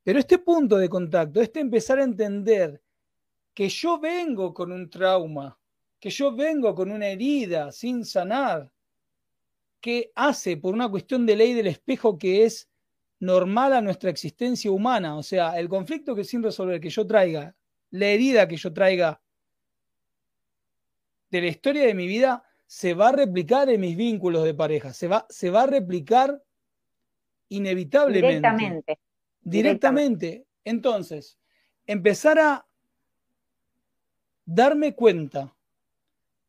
pero 0.02 0.18
este 0.18 0.38
punto 0.38 0.76
de 0.76 0.88
contacto, 0.88 1.40
este 1.40 1.61
empezar 1.61 2.00
a 2.00 2.04
entender 2.04 2.82
que 3.54 3.68
yo 3.68 4.00
vengo 4.00 4.52
con 4.52 4.73
un 4.73 4.90
trauma, 4.90 5.56
que 6.00 6.11
yo 6.11 6.35
vengo 6.35 6.75
con 6.75 6.90
una 6.90 7.06
herida 7.06 7.70
sin 7.70 8.04
sanar, 8.04 8.68
que 9.80 10.11
hace 10.16 10.56
por 10.56 10.75
una 10.75 10.88
cuestión 10.88 11.24
de 11.24 11.37
ley 11.37 11.55
del 11.55 11.68
espejo 11.68 12.18
que 12.18 12.44
es 12.44 12.68
normal 13.20 13.74
a 13.74 13.81
nuestra 13.81 14.11
existencia 14.11 14.72
humana, 14.72 15.16
o 15.16 15.22
sea, 15.22 15.57
el 15.57 15.68
conflicto 15.68 16.16
que 16.16 16.24
sin 16.24 16.42
resolver 16.42 16.81
que 16.81 16.90
yo 16.90 17.07
traiga, 17.07 17.55
la 17.90 18.07
herida 18.07 18.48
que 18.48 18.57
yo 18.57 18.72
traiga 18.72 19.20
de 21.31 21.40
la 21.40 21.46
historia 21.46 21.87
de 21.87 21.94
mi 21.94 22.09
vida, 22.09 22.45
se 22.66 22.94
va 22.94 23.09
a 23.09 23.12
replicar 23.12 23.68
en 23.70 23.81
mis 23.81 23.96
vínculos 23.96 24.44
de 24.44 24.55
pareja, 24.55 24.92
se 24.92 25.09
va, 25.09 25.26
se 25.29 25.50
va 25.50 25.62
a 25.62 25.66
replicar 25.66 26.42
inevitablemente. 27.48 28.38
Directamente 28.38 28.98
directamente. 29.46 30.44
Entonces, 30.64 31.38
empezar 31.87 32.38
a 32.38 32.66
darme 34.44 34.94
cuenta 34.94 35.57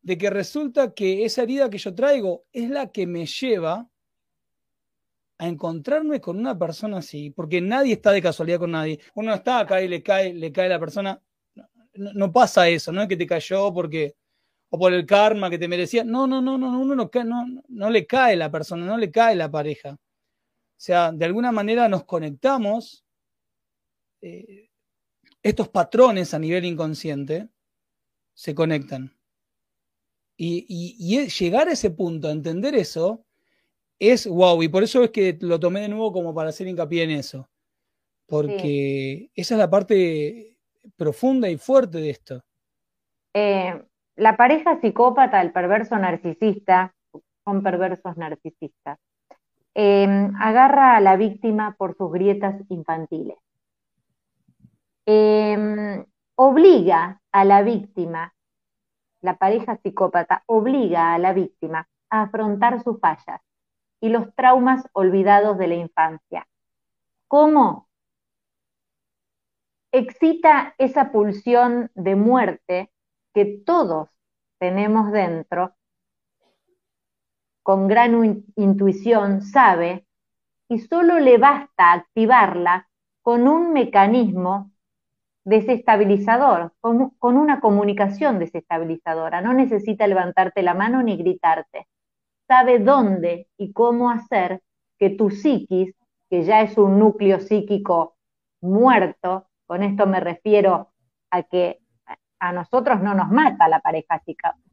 de 0.01 0.17
que 0.17 0.29
resulta 0.29 0.93
que 0.93 1.23
esa 1.25 1.43
herida 1.43 1.69
que 1.69 1.77
yo 1.77 1.93
traigo 1.93 2.45
es 2.51 2.69
la 2.69 2.91
que 2.91 3.05
me 3.05 3.25
lleva 3.25 3.87
a 5.39 5.47
encontrarme 5.47 6.19
con 6.19 6.39
una 6.39 6.57
persona 6.57 6.97
así, 6.97 7.29
porque 7.29 7.61
nadie 7.61 7.93
está 7.93 8.11
de 8.11 8.21
casualidad 8.21 8.59
con 8.59 8.71
nadie. 8.71 8.99
Uno 9.13 9.33
está 9.33 9.59
acá 9.59 9.81
y 9.81 9.87
le 9.87 10.01
cae, 10.01 10.33
le 10.33 10.51
cae 10.51 10.67
la 10.67 10.79
persona. 10.79 11.21
No, 11.93 12.31
pasa 12.31 12.67
eso, 12.67 12.91
no 12.91 13.03
es 13.03 13.07
que 13.07 13.17
te 13.17 13.27
cayó 13.27 13.71
porque 13.73 14.15
o 14.69 14.77
por 14.77 14.93
el 14.93 15.05
karma 15.05 15.49
que 15.49 15.57
te 15.57 15.67
merecía. 15.67 16.03
No, 16.03 16.27
no, 16.27 16.41
no, 16.41 16.57
no, 16.57 16.79
uno 16.79 16.95
no, 16.95 17.09
no, 17.23 17.63
no 17.67 17.89
le 17.89 18.05
cae 18.05 18.35
la 18.35 18.51
persona, 18.51 18.85
no 18.85 18.97
le 18.97 19.11
cae 19.11 19.35
la 19.35 19.49
pareja. 19.49 19.93
O 19.93 20.79
sea, 20.79 21.11
de 21.11 21.25
alguna 21.25 21.51
manera 21.51 21.87
nos 21.89 22.03
conectamos, 22.03 23.03
eh, 24.21 24.69
estos 25.41 25.69
patrones 25.69 26.33
a 26.33 26.39
nivel 26.39 26.65
inconsciente 26.65 27.49
se 28.33 28.53
conectan. 28.53 29.17
Y, 30.39 31.27
llegar 31.27 31.67
a 31.67 31.71
ese 31.71 31.89
punto, 31.89 32.27
a 32.27 32.31
entender 32.31 32.75
eso, 32.75 33.25
es 33.97 34.27
wow. 34.27 34.61
Y 34.61 34.67
por 34.67 34.83
eso 34.83 35.03
es 35.03 35.09
que 35.09 35.35
lo 35.41 35.59
tomé 35.59 35.81
de 35.81 35.89
nuevo 35.89 36.13
como 36.13 36.35
para 36.35 36.49
hacer 36.49 36.67
hincapié 36.67 37.03
en 37.03 37.11
eso. 37.11 37.49
Porque 38.27 39.31
esa 39.33 39.55
es 39.55 39.57
la 39.57 39.69
parte 39.69 40.57
profunda 40.95 41.49
y 41.49 41.57
fuerte 41.57 41.97
de 41.97 42.09
esto. 42.11 42.45
Eh, 43.33 43.81
la 44.17 44.35
pareja 44.35 44.79
psicópata, 44.81 45.41
el 45.41 45.51
perverso 45.51 45.97
narcisista, 45.97 46.93
son 47.45 47.63
perversos 47.63 48.17
narcisistas, 48.17 48.99
Em, 49.79 50.33
agarra 50.41 50.95
a 50.95 50.99
la 50.99 51.17
víctima 51.17 51.75
por 51.77 51.95
sus 51.95 52.11
grietas 52.11 52.55
infantiles. 52.69 53.37
Em, 55.05 56.03
obliga 56.35 57.21
a 57.31 57.45
la 57.45 57.61
víctima, 57.61 58.33
la 59.21 59.35
pareja 59.37 59.77
psicópata 59.77 60.41
obliga 60.47 61.13
a 61.13 61.19
la 61.19 61.31
víctima 61.31 61.87
a 62.09 62.23
afrontar 62.23 62.81
sus 62.81 62.99
fallas 62.99 63.39
y 64.01 64.09
los 64.09 64.33
traumas 64.33 64.83
olvidados 64.93 65.59
de 65.59 65.67
la 65.67 65.75
infancia. 65.75 66.47
¿Cómo? 67.27 67.87
Excita 69.91 70.73
esa 70.79 71.11
pulsión 71.11 71.91
de 71.93 72.15
muerte 72.15 72.89
que 73.37 73.45
todos 73.45 74.09
tenemos 74.59 75.11
dentro 75.11 75.75
con 77.61 77.87
gran 77.87 78.43
intuición 78.55 79.43
sabe 79.43 80.07
y 80.67 80.79
solo 80.79 81.19
le 81.19 81.37
basta 81.37 81.93
activarla 81.93 82.89
con 83.21 83.47
un 83.47 83.73
mecanismo 83.73 84.71
desestabilizador, 85.45 86.73
con, 86.81 87.11
con, 87.19 87.37
una 87.37 87.59
comunicación 87.59 88.39
desestabilizadora. 88.39 89.39
No 89.41 89.53
necesita 89.53 90.07
levantarte 90.07 90.63
la 90.63 90.73
mano 90.73 91.03
ni 91.03 91.15
gritarte. 91.15 91.87
Sabe 92.47 92.79
dónde 92.79 93.49
y 93.55 93.71
cómo 93.71 94.09
hacer 94.09 94.63
que 94.97 95.11
tu 95.11 95.29
psiquis, 95.29 95.93
que 96.27 96.41
ya 96.41 96.63
es 96.63 96.75
un 96.75 96.97
núcleo 96.97 97.39
psíquico 97.39 98.15
muerto, 98.61 99.45
con 99.67 99.83
esto 99.83 100.07
me 100.07 100.21
refiero 100.21 100.89
a 101.29 101.43
que 101.43 101.81
a 102.39 102.51
nosotros 102.51 103.01
no 103.01 103.13
nos 103.13 103.29
mata 103.29 103.67
la 103.67 103.79
pareja 103.79 104.21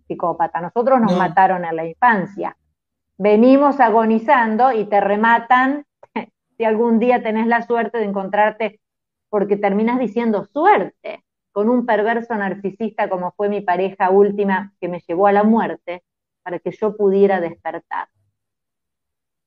psicópata, 0.07 0.59
a 0.59 0.63
nosotros 0.63 1.01
nos 1.01 1.17
mataron 1.17 1.65
en 1.65 1.77
la 1.77 1.87
infancia. 1.87 2.57
Venimos 3.17 3.81
agonizando 3.81 4.73
y 4.73 4.85
te 4.85 5.01
rematan 5.01 5.85
si 6.57 6.65
algún 6.65 6.99
día 6.99 7.23
tenés 7.23 7.47
la 7.47 7.63
suerte 7.63 7.99
de 7.99 8.05
encontrarte, 8.05 8.81
porque 9.29 9.57
terminas 9.57 9.99
diciendo 9.99 10.45
suerte 10.45 11.25
con 11.53 11.69
un 11.69 11.87
perverso 11.87 12.35
narcisista 12.35 13.09
como 13.09 13.33
fue 13.33 13.49
mi 13.49 13.61
pareja 13.61 14.11
última 14.11 14.73
que 14.81 14.89
me 14.89 15.01
llevó 15.01 15.29
a 15.29 15.33
la 15.33 15.45
muerte 15.45 16.03
para 16.43 16.59
que 16.59 16.73
yo 16.73 16.97
pudiera 16.97 17.41
despertar. 17.41 18.09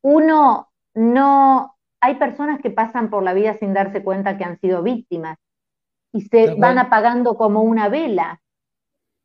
Uno 0.02 0.70
no, 0.94 1.76
hay 2.00 2.16
personas 2.16 2.62
que 2.62 2.72
pasan 2.72 3.10
por 3.10 3.24
la 3.24 3.34
vida 3.34 3.54
sin 3.54 3.74
darse 3.74 4.04
cuenta 4.04 4.38
que 4.38 4.44
han 4.44 4.60
sido 4.60 4.84
víctimas 4.84 5.38
y 6.12 6.22
se 6.22 6.56
van 6.56 6.78
apagando 6.78 7.36
como 7.38 7.62
una 7.62 7.90
vela 7.90 8.42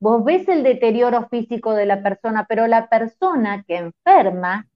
Vos 0.03 0.25
ves 0.25 0.49
el 0.49 0.64
deterioro 0.64 1.29
físico 1.29 1.75
de 1.75 1.87
la 1.87 2.03
persona, 2.03 2.45
pero 2.49 2.66
la 2.66 2.88
persona 2.88 3.62
que 3.62 3.77
enferma 3.77 4.66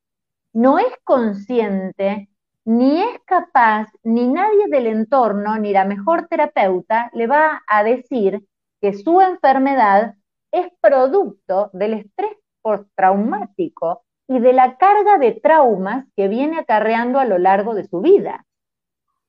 no 0.53 0.79
es 0.79 0.95
consciente 1.03 2.29
ni 2.64 3.03
es 3.03 3.19
capaz, 3.25 3.88
ni 4.05 4.29
nadie 4.29 4.69
del 4.69 4.87
entorno, 4.87 5.59
ni 5.59 5.73
la 5.73 5.85
mejor 5.85 6.29
terapeuta 6.29 7.11
le 7.12 7.27
va 7.27 7.64
a 7.66 7.83
decir 7.83 8.47
que 8.81 8.92
su 8.92 9.21
enfermedad 9.21 10.14
es 10.53 10.69
producto 10.81 11.71
del 11.73 11.95
estrés 11.95 12.37
postraumático 12.62 14.05
y 14.29 14.38
de 14.38 14.53
la 14.53 14.77
carga 14.77 15.19
de 15.19 15.33
traumas 15.33 16.07
que 16.14 16.29
viene 16.29 16.61
acarreando 16.61 17.19
a 17.19 17.25
lo 17.25 17.38
largo 17.38 17.75
de 17.75 17.88
su 17.88 18.01
vida. 18.01 18.45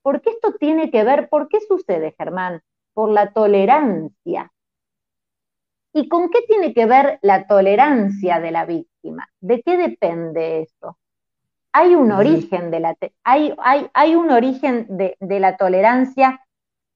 Porque 0.08 0.30
esto 0.30 0.54
tiene 0.54 0.90
que 0.90 1.04
ver, 1.04 1.28
¿por 1.28 1.48
qué 1.48 1.58
sucede, 1.60 2.14
Germán? 2.16 2.62
Por 2.94 3.10
la 3.10 3.30
tolerancia. 3.34 4.50
¿Y 5.92 6.08
con 6.08 6.30
qué 6.30 6.40
tiene 6.48 6.72
que 6.72 6.86
ver 6.86 7.18
la 7.20 7.46
tolerancia 7.46 8.40
de 8.40 8.50
la 8.50 8.64
víctima? 8.64 9.28
¿De 9.38 9.60
qué 9.60 9.76
depende 9.76 10.62
eso? 10.62 10.96
Hay 11.72 11.94
un 11.94 12.10
origen 12.10 12.70
de 12.70 12.80
la, 12.80 12.96
hay, 13.22 13.54
hay, 13.92 14.14
un 14.14 14.30
origen 14.30 14.86
de, 14.88 15.14
la 15.20 15.58
tolerancia 15.58 16.40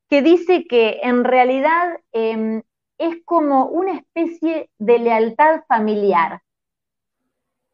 que 0.09 0.23
dice 0.23 0.65
que 0.67 1.01
en 1.03 1.25
realidad 1.25 2.01
em, 2.13 2.63
es 2.97 3.17
como 3.27 3.67
una 3.67 3.93
especie 3.93 4.71
de 4.79 4.99
lealtad 4.99 5.65
familiar, 5.69 6.41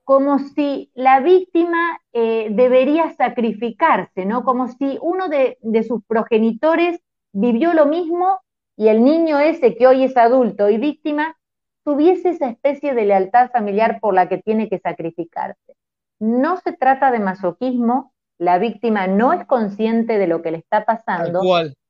como 0.09 0.39
si 0.39 0.91
la 0.95 1.21
víctima 1.21 2.01
eh, 2.15 2.49
debería 2.51 3.15
sacrificarse, 3.17 4.25
¿no? 4.25 4.43
Como 4.43 4.69
si 4.69 4.99
uno 5.03 5.29
de, 5.29 5.59
de 5.61 5.83
sus 5.83 6.03
progenitores 6.03 6.99
vivió 7.35 7.75
lo 7.75 7.85
mismo 7.85 8.41
y 8.75 8.89
el 8.89 9.05
niño 9.05 9.39
ese 9.39 9.77
que 9.77 9.87
hoy 9.87 10.05
es 10.05 10.17
adulto 10.17 10.71
y 10.71 10.79
víctima 10.79 11.37
tuviese 11.85 12.31
esa 12.31 12.49
especie 12.49 12.95
de 12.95 13.05
lealtad 13.05 13.51
familiar 13.51 14.01
por 14.01 14.15
la 14.15 14.31
que 14.31 14.39
tiene 14.39 14.71
que 14.71 14.79
sacrificarse. 14.79 15.75
No 16.19 16.57
se 16.57 16.73
trata 16.73 17.11
de 17.11 17.19
masoquismo, 17.19 18.15
la 18.39 18.57
víctima 18.57 19.09
no 19.09 19.35
es 19.35 19.45
consciente 19.45 20.17
de 20.17 20.27
lo 20.27 20.41
que 20.41 20.53
le 20.53 20.57
está 20.57 20.87
pasando 20.87 21.43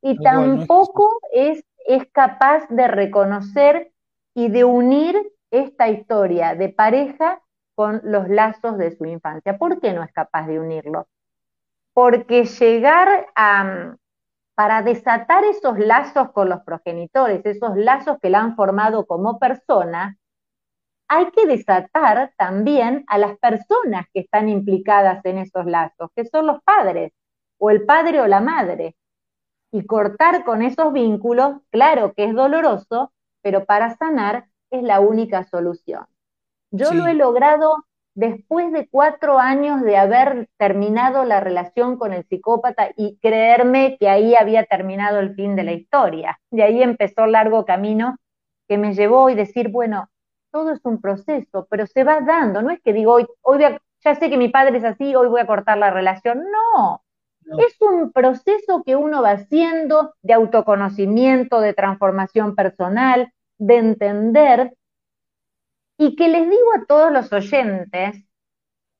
y 0.02 0.18
tampoco 0.18 1.20
es, 1.32 1.62
es 1.86 2.04
capaz 2.10 2.66
de 2.68 2.88
reconocer 2.88 3.92
y 4.34 4.48
de 4.48 4.64
unir 4.64 5.16
esta 5.52 5.88
historia 5.88 6.56
de 6.56 6.68
pareja 6.70 7.42
con 7.78 8.00
los 8.02 8.28
lazos 8.28 8.76
de 8.76 8.96
su 8.96 9.04
infancia. 9.04 9.56
¿Por 9.56 9.80
qué 9.80 9.92
no 9.92 10.02
es 10.02 10.10
capaz 10.12 10.48
de 10.48 10.58
unirlo? 10.58 11.06
Porque 11.94 12.44
llegar 12.44 13.28
a, 13.36 13.94
para 14.56 14.82
desatar 14.82 15.44
esos 15.44 15.78
lazos 15.78 16.32
con 16.32 16.48
los 16.48 16.62
progenitores, 16.62 17.46
esos 17.46 17.76
lazos 17.76 18.18
que 18.20 18.30
la 18.30 18.40
han 18.40 18.56
formado 18.56 19.06
como 19.06 19.38
persona, 19.38 20.18
hay 21.06 21.30
que 21.30 21.46
desatar 21.46 22.32
también 22.36 23.04
a 23.06 23.16
las 23.16 23.38
personas 23.38 24.06
que 24.12 24.22
están 24.22 24.48
implicadas 24.48 25.24
en 25.24 25.38
esos 25.38 25.64
lazos, 25.66 26.10
que 26.16 26.24
son 26.24 26.48
los 26.48 26.60
padres, 26.64 27.12
o 27.58 27.70
el 27.70 27.86
padre 27.86 28.20
o 28.20 28.26
la 28.26 28.40
madre. 28.40 28.96
Y 29.70 29.86
cortar 29.86 30.44
con 30.44 30.62
esos 30.62 30.92
vínculos, 30.92 31.60
claro 31.70 32.12
que 32.14 32.24
es 32.24 32.34
doloroso, 32.34 33.12
pero 33.40 33.66
para 33.66 33.96
sanar 33.96 34.48
es 34.68 34.82
la 34.82 34.98
única 34.98 35.44
solución. 35.44 36.08
Yo 36.70 36.92
lo 36.92 37.06
he 37.06 37.14
logrado 37.14 37.84
después 38.14 38.72
de 38.72 38.88
cuatro 38.88 39.38
años 39.38 39.82
de 39.82 39.96
haber 39.96 40.48
terminado 40.56 41.24
la 41.24 41.40
relación 41.40 41.96
con 41.98 42.12
el 42.12 42.26
psicópata 42.26 42.90
y 42.96 43.16
creerme 43.22 43.96
que 43.98 44.08
ahí 44.08 44.34
había 44.34 44.64
terminado 44.64 45.20
el 45.20 45.34
fin 45.34 45.54
de 45.54 45.62
la 45.62 45.72
historia. 45.72 46.40
De 46.50 46.64
ahí 46.64 46.82
empezó 46.82 47.24
el 47.24 47.32
largo 47.32 47.64
camino 47.64 48.16
que 48.68 48.76
me 48.76 48.94
llevó 48.94 49.30
y 49.30 49.34
decir, 49.34 49.70
bueno, 49.70 50.08
todo 50.50 50.72
es 50.72 50.80
un 50.84 51.00
proceso, 51.00 51.66
pero 51.70 51.86
se 51.86 52.04
va 52.04 52.20
dando. 52.20 52.60
No 52.60 52.70
es 52.70 52.80
que 52.82 52.92
digo, 52.92 53.14
hoy, 53.14 53.26
hoy 53.42 53.60
ya 54.04 54.14
sé 54.14 54.30
que 54.30 54.36
mi 54.36 54.48
padre 54.48 54.78
es 54.78 54.84
así, 54.84 55.14
hoy 55.14 55.28
voy 55.28 55.40
a 55.40 55.46
cortar 55.46 55.78
la 55.78 55.90
relación. 55.90 56.44
No. 56.50 57.02
Es 57.58 57.80
un 57.80 58.12
proceso 58.12 58.82
que 58.84 58.94
uno 58.94 59.22
va 59.22 59.30
haciendo 59.30 60.14
de 60.22 60.34
autoconocimiento, 60.34 61.60
de 61.60 61.72
transformación 61.72 62.54
personal, 62.54 63.32
de 63.56 63.76
entender. 63.76 64.74
Y 65.98 66.16
que 66.16 66.28
les 66.28 66.48
digo 66.48 66.74
a 66.76 66.86
todos 66.86 67.12
los 67.12 67.32
oyentes 67.32 68.24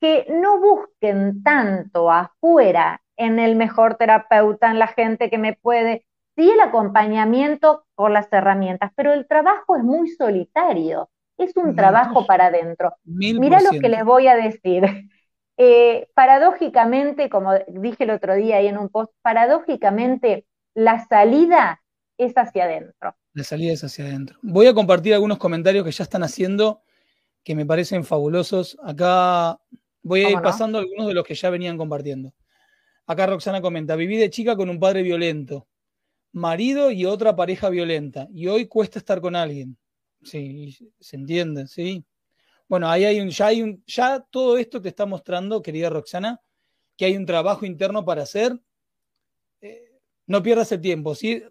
que 0.00 0.26
no 0.28 0.60
busquen 0.60 1.42
tanto 1.42 2.10
afuera 2.10 3.02
en 3.16 3.38
el 3.38 3.56
mejor 3.56 3.96
terapeuta, 3.96 4.70
en 4.70 4.78
la 4.78 4.88
gente 4.88 5.30
que 5.30 5.38
me 5.38 5.54
puede, 5.54 6.04
sí 6.36 6.50
el 6.50 6.60
acompañamiento 6.60 7.84
con 7.94 8.12
las 8.12 8.32
herramientas, 8.32 8.92
pero 8.94 9.12
el 9.12 9.26
trabajo 9.26 9.76
es 9.76 9.82
muy 9.82 10.08
solitario 10.08 11.08
es 11.38 11.56
un 11.56 11.74
trabajo 11.74 12.26
para 12.26 12.46
adentro. 12.46 12.94
Mira 13.04 13.60
lo 13.60 13.70
que 13.70 13.88
les 13.88 14.04
voy 14.04 14.26
a 14.26 14.36
decir. 14.36 14.82
Eh, 15.60 16.08
paradójicamente, 16.14 17.28
como 17.28 17.52
dije 17.66 18.04
el 18.04 18.10
otro 18.10 18.36
día 18.36 18.58
ahí 18.58 18.68
en 18.68 18.78
un 18.78 18.90
post, 18.90 19.12
paradójicamente 19.22 20.46
la 20.72 21.04
salida 21.08 21.82
es 22.16 22.38
hacia 22.38 22.66
adentro. 22.66 23.16
La 23.32 23.42
salida 23.42 23.72
es 23.72 23.82
hacia 23.82 24.04
adentro. 24.04 24.38
Voy 24.40 24.68
a 24.68 24.74
compartir 24.74 25.14
algunos 25.14 25.38
comentarios 25.38 25.84
que 25.84 25.90
ya 25.90 26.04
están 26.04 26.22
haciendo 26.22 26.82
que 27.42 27.54
me 27.54 27.66
parecen 27.66 28.04
fabulosos. 28.04 28.76
Acá 28.82 29.60
voy 30.02 30.24
a 30.24 30.30
ir 30.30 30.40
pasando 30.40 30.78
algunos 30.78 31.06
de 31.06 31.14
los 31.14 31.24
que 31.24 31.34
ya 31.34 31.50
venían 31.50 31.76
compartiendo. 31.78 32.34
Acá 33.06 33.26
Roxana 33.26 33.62
comenta, 33.62 33.96
viví 33.96 34.16
de 34.16 34.28
chica 34.28 34.54
con 34.54 34.68
un 34.68 34.78
padre 34.78 35.02
violento, 35.02 35.66
marido 36.32 36.90
y 36.90 37.06
otra 37.06 37.34
pareja 37.34 37.70
violenta, 37.70 38.28
y 38.34 38.48
hoy 38.48 38.66
cuesta 38.66 38.98
estar 38.98 39.20
con 39.20 39.34
alguien. 39.34 39.78
Sí, 40.22 40.76
se 41.00 41.16
entiende, 41.16 41.66
sí. 41.66 42.04
Bueno, 42.68 42.90
ahí 42.90 43.06
hay 43.06 43.20
un, 43.20 43.30
ya 43.30 43.46
hay 43.46 43.62
un, 43.62 43.82
ya 43.86 44.20
todo 44.30 44.58
esto 44.58 44.82
te 44.82 44.90
está 44.90 45.06
mostrando, 45.06 45.62
querida 45.62 45.88
Roxana, 45.88 46.40
que 46.98 47.06
hay 47.06 47.16
un 47.16 47.24
trabajo 47.24 47.64
interno 47.64 48.04
para 48.04 48.24
hacer. 48.24 48.60
Eh, 49.62 49.98
no 50.26 50.42
pierdas 50.42 50.70
el 50.72 50.80
tiempo. 50.82 51.14
Si, 51.14 51.42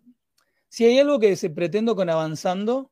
si 0.69 0.85
hay 0.85 0.99
algo 0.99 1.19
que 1.19 1.35
se 1.35 1.49
pretendo 1.49 1.95
con 1.95 2.09
avanzando, 2.09 2.91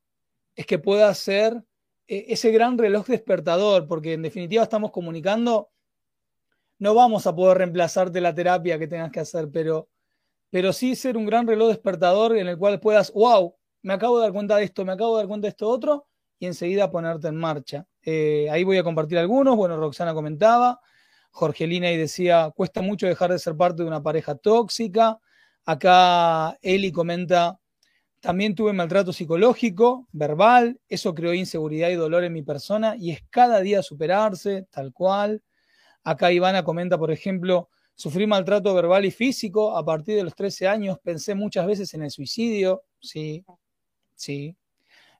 es 0.55 0.65
que 0.65 0.79
pueda 0.79 1.13
ser 1.13 1.63
ese 2.07 2.51
gran 2.51 2.77
reloj 2.77 3.07
despertador, 3.07 3.87
porque 3.87 4.13
en 4.13 4.21
definitiva 4.21 4.63
estamos 4.63 4.91
comunicando. 4.91 5.69
No 6.77 6.93
vamos 6.93 7.25
a 7.25 7.35
poder 7.35 7.57
reemplazarte 7.59 8.21
la 8.21 8.35
terapia 8.35 8.77
que 8.77 8.87
tengas 8.87 9.11
que 9.11 9.21
hacer, 9.21 9.49
pero, 9.51 9.89
pero 10.49 10.73
sí 10.73 10.95
ser 10.95 11.17
un 11.17 11.25
gran 11.25 11.47
reloj 11.47 11.69
despertador 11.69 12.37
en 12.37 12.47
el 12.47 12.57
cual 12.57 12.79
puedas, 12.79 13.11
wow, 13.13 13.55
me 13.81 13.93
acabo 13.93 14.17
de 14.17 14.23
dar 14.23 14.33
cuenta 14.33 14.57
de 14.57 14.65
esto, 14.65 14.83
me 14.83 14.91
acabo 14.91 15.15
de 15.15 15.23
dar 15.23 15.27
cuenta 15.27 15.45
de 15.45 15.49
esto 15.49 15.69
otro, 15.69 16.07
y 16.39 16.47
enseguida 16.47 16.91
ponerte 16.91 17.27
en 17.27 17.35
marcha. 17.35 17.85
Eh, 18.01 18.47
ahí 18.51 18.63
voy 18.63 18.77
a 18.77 18.83
compartir 18.83 19.17
algunos. 19.17 19.55
Bueno, 19.55 19.77
Roxana 19.77 20.13
comentaba, 20.13 20.79
Jorgelina 21.31 21.91
y 21.91 21.97
decía, 21.97 22.51
cuesta 22.55 22.81
mucho 22.81 23.07
dejar 23.07 23.31
de 23.31 23.39
ser 23.39 23.55
parte 23.55 23.83
de 23.83 23.87
una 23.87 24.03
pareja 24.03 24.35
tóxica. 24.35 25.19
Acá 25.65 26.57
Eli 26.61 26.91
comenta, 26.91 27.59
también 28.25 28.55
tuve 28.55 28.73
maltrato 28.73 29.13
psicológico, 29.13 30.07
verbal, 30.11 30.79
eso 30.89 31.13
creó 31.13 31.31
inseguridad 31.35 31.89
y 31.89 31.93
dolor 31.93 32.23
en 32.23 32.33
mi 32.33 32.41
persona 32.41 32.95
y 32.97 33.11
es 33.11 33.21
cada 33.29 33.61
día 33.61 33.83
superarse, 33.83 34.65
tal 34.71 34.91
cual. 34.93 35.43
Acá 36.03 36.31
Ivana 36.31 36.63
comenta, 36.63 36.97
por 36.97 37.11
ejemplo, 37.11 37.69
sufrí 37.93 38.25
maltrato 38.25 38.73
verbal 38.73 39.05
y 39.05 39.11
físico 39.11 39.77
a 39.77 39.85
partir 39.85 40.15
de 40.15 40.23
los 40.23 40.33
13 40.33 40.67
años, 40.67 40.97
pensé 41.03 41.35
muchas 41.35 41.67
veces 41.67 41.93
en 41.93 42.01
el 42.01 42.09
suicidio, 42.09 42.83
sí, 42.99 43.45
Sí. 44.15 44.57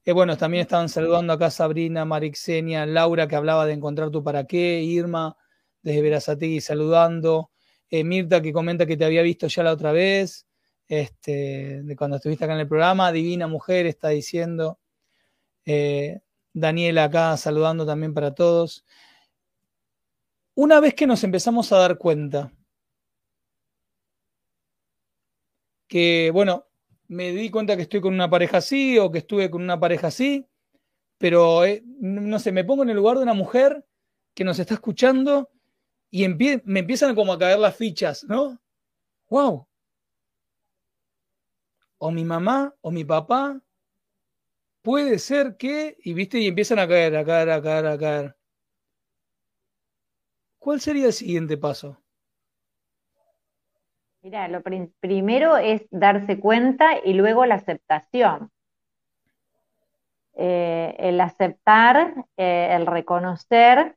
Eh, 0.06 0.14
bueno, 0.14 0.38
también 0.38 0.64
estaban 0.64 0.90
saludando 0.90 1.34
acá 1.34 1.52
Sabrina, 1.52 2.06
Marixenia, 2.06 2.88
Laura, 2.88 3.28
que 3.28 3.36
hablaba 3.36 3.68
de 3.68 3.74
encontrar 3.74 4.10
tu 4.12 4.24
para 4.24 4.46
qué, 4.48 4.82
Irma, 4.84 5.38
desde 5.84 6.02
Verazategui 6.02 6.62
saludando, 6.62 7.52
eh, 7.92 8.04
Mirta, 8.04 8.42
que 8.42 8.54
comenta 8.54 8.88
que 8.88 8.98
te 8.98 9.06
había 9.06 9.22
visto 9.22 9.48
ya 9.48 9.64
la 9.64 9.74
otra 9.74 9.92
vez, 9.92 10.48
este, 10.88 11.82
de 11.84 11.96
cuando 11.96 12.18
estuviste 12.18 12.46
acá 12.46 12.54
en 12.54 12.62
el 12.62 12.68
programa, 12.68 13.12
Divina 13.12 13.48
Mujer 13.48 13.86
está 13.86 14.10
diciendo, 14.10 14.80
eh, 15.66 16.22
Daniela 16.54 17.06
acá 17.06 17.36
saludando 17.38 17.86
también 17.86 18.14
para 18.14 18.34
todos. 18.34 18.86
Una 20.54 20.80
vez 20.80 20.94
que 20.94 21.08
nos 21.08 21.24
empezamos 21.24 21.72
a 21.72 21.78
dar 21.78 21.98
cuenta 21.98 22.54
que, 25.88 26.32
bueno, 26.34 26.66
me 27.08 27.32
di 27.32 27.50
cuenta 27.50 27.76
que 27.76 27.84
estoy 27.84 28.02
con 28.02 28.14
una 28.14 28.30
pareja 28.30 28.58
así 28.58 28.98
o 28.98 29.12
que 29.12 29.20
estuve 29.20 29.50
con 29.50 29.62
una 29.62 29.80
pareja 29.80 30.08
así, 30.08 30.48
pero 31.18 31.66
eh, 31.66 31.84
no 32.00 32.40
sé, 32.40 32.52
me 32.52 32.64
pongo 32.64 32.84
en 32.84 32.90
el 32.90 32.96
lugar 32.96 33.18
de 33.18 33.24
una 33.24 33.34
mujer 33.34 33.86
que 34.34 34.44
nos 34.44 34.60
está 34.60 34.76
escuchando 34.76 35.50
y 36.10 36.28
me 36.28 36.80
empiezan 36.80 37.16
como 37.16 37.34
a 37.34 37.40
caer 37.40 37.60
las 37.60 37.76
fichas, 37.76 38.24
¿no? 38.24 38.60
¡Wow! 39.30 39.68
O 42.06 42.12
mi 42.18 42.24
mamá 42.32 42.58
o 42.88 42.90
mi 42.92 43.04
papá, 43.04 43.42
puede 44.84 45.18
ser 45.18 45.58
que, 45.58 45.98
y 46.04 46.14
viste, 46.14 46.38
y 46.40 46.48
empiezan 46.48 46.80
a 46.80 46.88
caer, 46.88 47.16
a 47.18 47.26
caer, 47.26 47.50
a 47.50 47.62
caer, 47.62 47.86
a 47.88 47.98
caer. 47.98 48.36
¿Cuál 50.60 50.82
sería 50.82 51.08
el 51.08 51.14
siguiente 51.14 51.58
paso? 51.58 51.98
Mira, 54.22 54.48
lo 54.48 54.62
primero 55.00 55.58
es 55.58 55.88
darse 55.92 56.40
cuenta 56.40 57.00
y 57.04 57.14
luego 57.14 57.46
la 57.46 57.56
aceptación. 57.56 58.52
Eh, 60.34 60.96
el 61.00 61.22
aceptar, 61.22 62.26
eh, 62.38 62.70
el 62.72 62.86
reconocer 62.86 63.96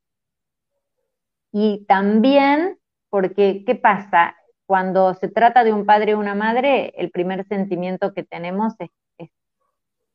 y 1.53 1.85
también 1.87 2.79
Porque, 3.11 3.65
¿qué 3.67 3.75
pasa? 3.75 4.37
Cuando 4.69 5.15
se 5.15 5.29
trata 5.29 5.65
de 5.65 5.73
un 5.73 5.87
padre 5.87 6.15
o 6.15 6.19
una 6.19 6.35
madre, 6.35 6.93
el 6.99 7.11
primer 7.11 7.47
sentimiento 7.47 8.13
que 8.13 8.23
tenemos 8.23 8.75
es, 8.79 9.31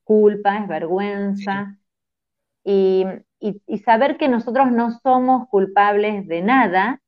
culpa, 0.04 0.60
es 0.60 0.68
vergüenza. 0.68 1.80
Y, 2.64 3.04
saber 3.84 4.16
que 4.18 4.30
nosotros 4.30 4.72
no 4.72 4.92
somos 5.00 5.50
culpables 5.50 6.28
de 6.28 6.44
nada, 6.44 7.02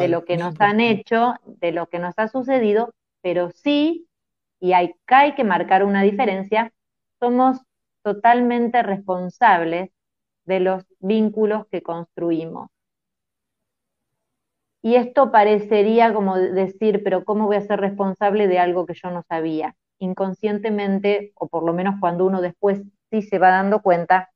de 0.00 0.08
lo 0.08 0.26
que 0.26 0.36
nos 0.36 0.60
han 0.60 0.80
hecho, 0.80 1.36
de 1.46 1.72
lo 1.72 1.86
que 1.86 1.98
nos 1.98 2.12
ha 2.18 2.28
sucedido, 2.28 2.92
pero 3.22 3.50
sí, 3.52 4.06
y 4.60 4.74
hay, 4.74 4.94
hay 5.06 5.34
que 5.34 5.44
marcar 5.44 5.82
una 5.82 6.02
diferencia, 6.02 6.74
somos 7.20 7.58
totalmente 8.02 8.82
responsables 8.82 9.88
de 10.44 10.60
los 10.60 10.84
vínculos 10.98 11.66
que 11.68 11.80
construimos. 11.80 12.68
Y 14.82 14.94
esto 14.94 15.30
parecería 15.30 16.14
como 16.14 16.36
decir, 16.36 17.02
pero 17.04 17.24
¿cómo 17.24 17.46
voy 17.46 17.56
a 17.56 17.60
ser 17.60 17.80
responsable 17.80 18.48
de 18.48 18.58
algo 18.58 18.86
que 18.86 18.94
yo 18.94 19.10
no 19.10 19.22
sabía? 19.28 19.76
Inconscientemente, 19.98 21.32
o 21.34 21.48
por 21.48 21.64
lo 21.64 21.74
menos 21.74 21.96
cuando 22.00 22.24
uno 22.24 22.40
después 22.40 22.82
sí 23.10 23.22
se 23.22 23.38
va 23.38 23.50
dando 23.50 23.82
cuenta, 23.82 24.30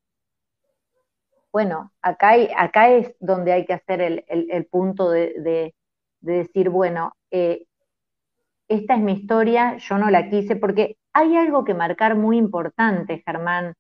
bueno, 1.53 1.93
acá, 2.03 2.33
acá 2.57 2.89
es 2.91 3.15
donde 3.21 3.53
hay 3.53 3.65
que 3.65 3.75
hacer 3.75 4.01
el, 4.01 4.67
punto 4.67 5.09
de, 5.09 5.73
decir, 6.21 6.69
bueno, 6.69 7.15
eh, 7.31 7.67
esta 8.69 8.95
es 8.95 9.01
mi 9.01 9.13
historia, 9.13 9.77
yo 9.77 9.97
no 9.97 10.11
la 10.11 10.29
quise, 10.29 10.57
porque 10.57 10.97
hay 11.13 11.37
algo 11.37 11.65
que 11.65 11.75
marcar 11.75 12.17
muy 12.17 12.39
importante, 12.39 13.23
Germán, 13.25 13.75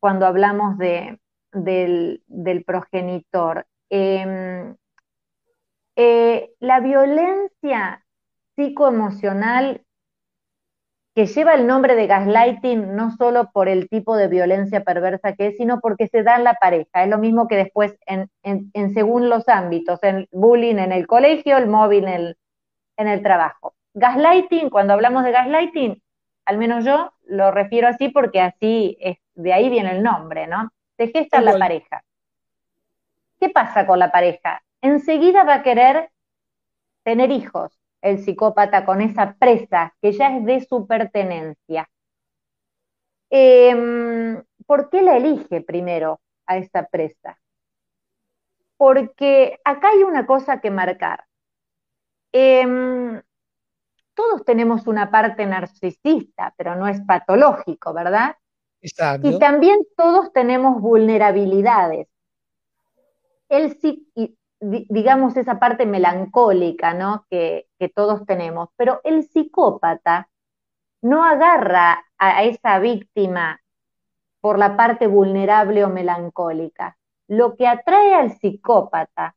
cuando 0.00 0.26
hablamos 0.26 0.78
de, 0.78 1.20
del, 1.52 2.64
progenitor. 2.66 3.66
Em, 3.90 4.74
eh, 5.96 6.52
la 6.60 6.80
violencia 6.80 8.04
psicoemocional 8.56 9.82
que 11.14 11.26
lleva 11.26 11.54
el 11.54 11.66
nombre 11.68 11.94
de 11.94 12.08
gaslighting 12.08 12.96
no 12.96 13.12
solo 13.16 13.50
por 13.52 13.68
el 13.68 13.88
tipo 13.88 14.16
de 14.16 14.26
violencia 14.26 14.82
perversa 14.82 15.34
que 15.34 15.48
es, 15.48 15.56
sino 15.56 15.80
porque 15.80 16.08
se 16.08 16.24
da 16.24 16.36
en 16.36 16.44
la 16.44 16.54
pareja. 16.54 17.04
Es 17.04 17.08
lo 17.08 17.18
mismo 17.18 17.46
que 17.46 17.56
después 17.56 17.96
en, 18.06 18.28
según 18.94 19.28
los 19.28 19.48
ámbitos, 19.48 20.02
el 20.02 20.28
bullying 20.32 20.76
en 20.76 20.90
el 20.90 21.06
colegio, 21.06 21.56
el 21.56 21.68
móvil 21.68 22.08
en 22.08 22.34
en 22.96 23.08
el 23.08 23.22
trabajo. 23.22 23.74
Gaslighting, 23.94 24.70
cuando 24.70 24.92
hablamos 24.92 25.24
de 25.24 25.32
gaslighting, 25.32 26.02
al 26.46 26.58
menos 26.58 26.84
yo 26.84 27.12
lo 27.26 27.50
refiero 27.50 27.88
así 27.88 28.08
porque 28.08 28.40
así 28.40 28.96
es, 29.00 29.18
de 29.34 29.52
ahí 29.52 29.70
viene 29.70 29.92
el 29.92 30.02
nombre, 30.02 30.46
¿no? 30.46 30.70
Se 30.96 31.08
gesta 31.08 31.40
la 31.40 31.58
pareja. 31.58 32.02
¿Qué 33.40 33.48
pasa 33.50 33.86
con 33.86 33.98
la 33.98 34.10
pareja? 34.10 34.62
Enseguida 34.84 35.44
va 35.44 35.54
a 35.54 35.62
querer 35.62 36.10
tener 37.04 37.30
hijos, 37.30 37.72
el 38.02 38.18
psicópata 38.22 38.84
con 38.84 39.00
esa 39.00 39.34
presa 39.38 39.96
que 40.02 40.12
ya 40.12 40.36
es 40.36 40.44
de 40.44 40.60
su 40.60 40.86
pertenencia. 40.86 41.88
Em, 43.30 44.44
¿Por 44.66 44.90
qué 44.90 45.00
la 45.00 45.16
elige 45.16 45.62
primero 45.62 46.20
a 46.44 46.58
esa 46.58 46.84
presa? 46.86 47.40
Porque 48.76 49.58
acá 49.64 49.88
hay 49.88 50.02
una 50.02 50.26
cosa 50.26 50.60
que 50.60 50.70
marcar. 50.70 51.24
Eh, 52.34 53.22
todos 54.12 54.44
tenemos 54.44 54.86
una 54.86 55.10
parte 55.10 55.46
narcisista, 55.46 56.52
pero 56.58 56.76
no 56.76 56.86
es 56.88 57.00
patológico, 57.00 57.94
¿verdad? 57.94 58.36
Exacto. 58.82 59.30
Y 59.30 59.38
también 59.38 59.78
todos 59.96 60.30
tenemos 60.34 60.78
vulnerabilidades. 60.82 62.06
El, 63.48 63.78
digamos, 64.60 65.36
esa 65.36 65.58
parte 65.58 65.86
melancólica, 65.86 66.94
¿no? 66.94 67.26
Que, 67.30 67.68
que 67.78 67.88
todos 67.88 68.24
tenemos. 68.26 68.70
Pero 68.76 69.00
el 69.04 69.24
psicópata 69.24 70.28
no 71.02 71.24
agarra 71.24 72.04
a 72.18 72.44
esa 72.44 72.78
víctima 72.78 73.60
por 74.40 74.58
la 74.58 74.76
parte 74.76 75.06
vulnerable 75.06 75.84
o 75.84 75.88
melancólica. 75.88 76.96
Lo 77.28 77.56
que 77.56 77.66
atrae 77.66 78.14
al 78.14 78.32
psicópata 78.32 79.36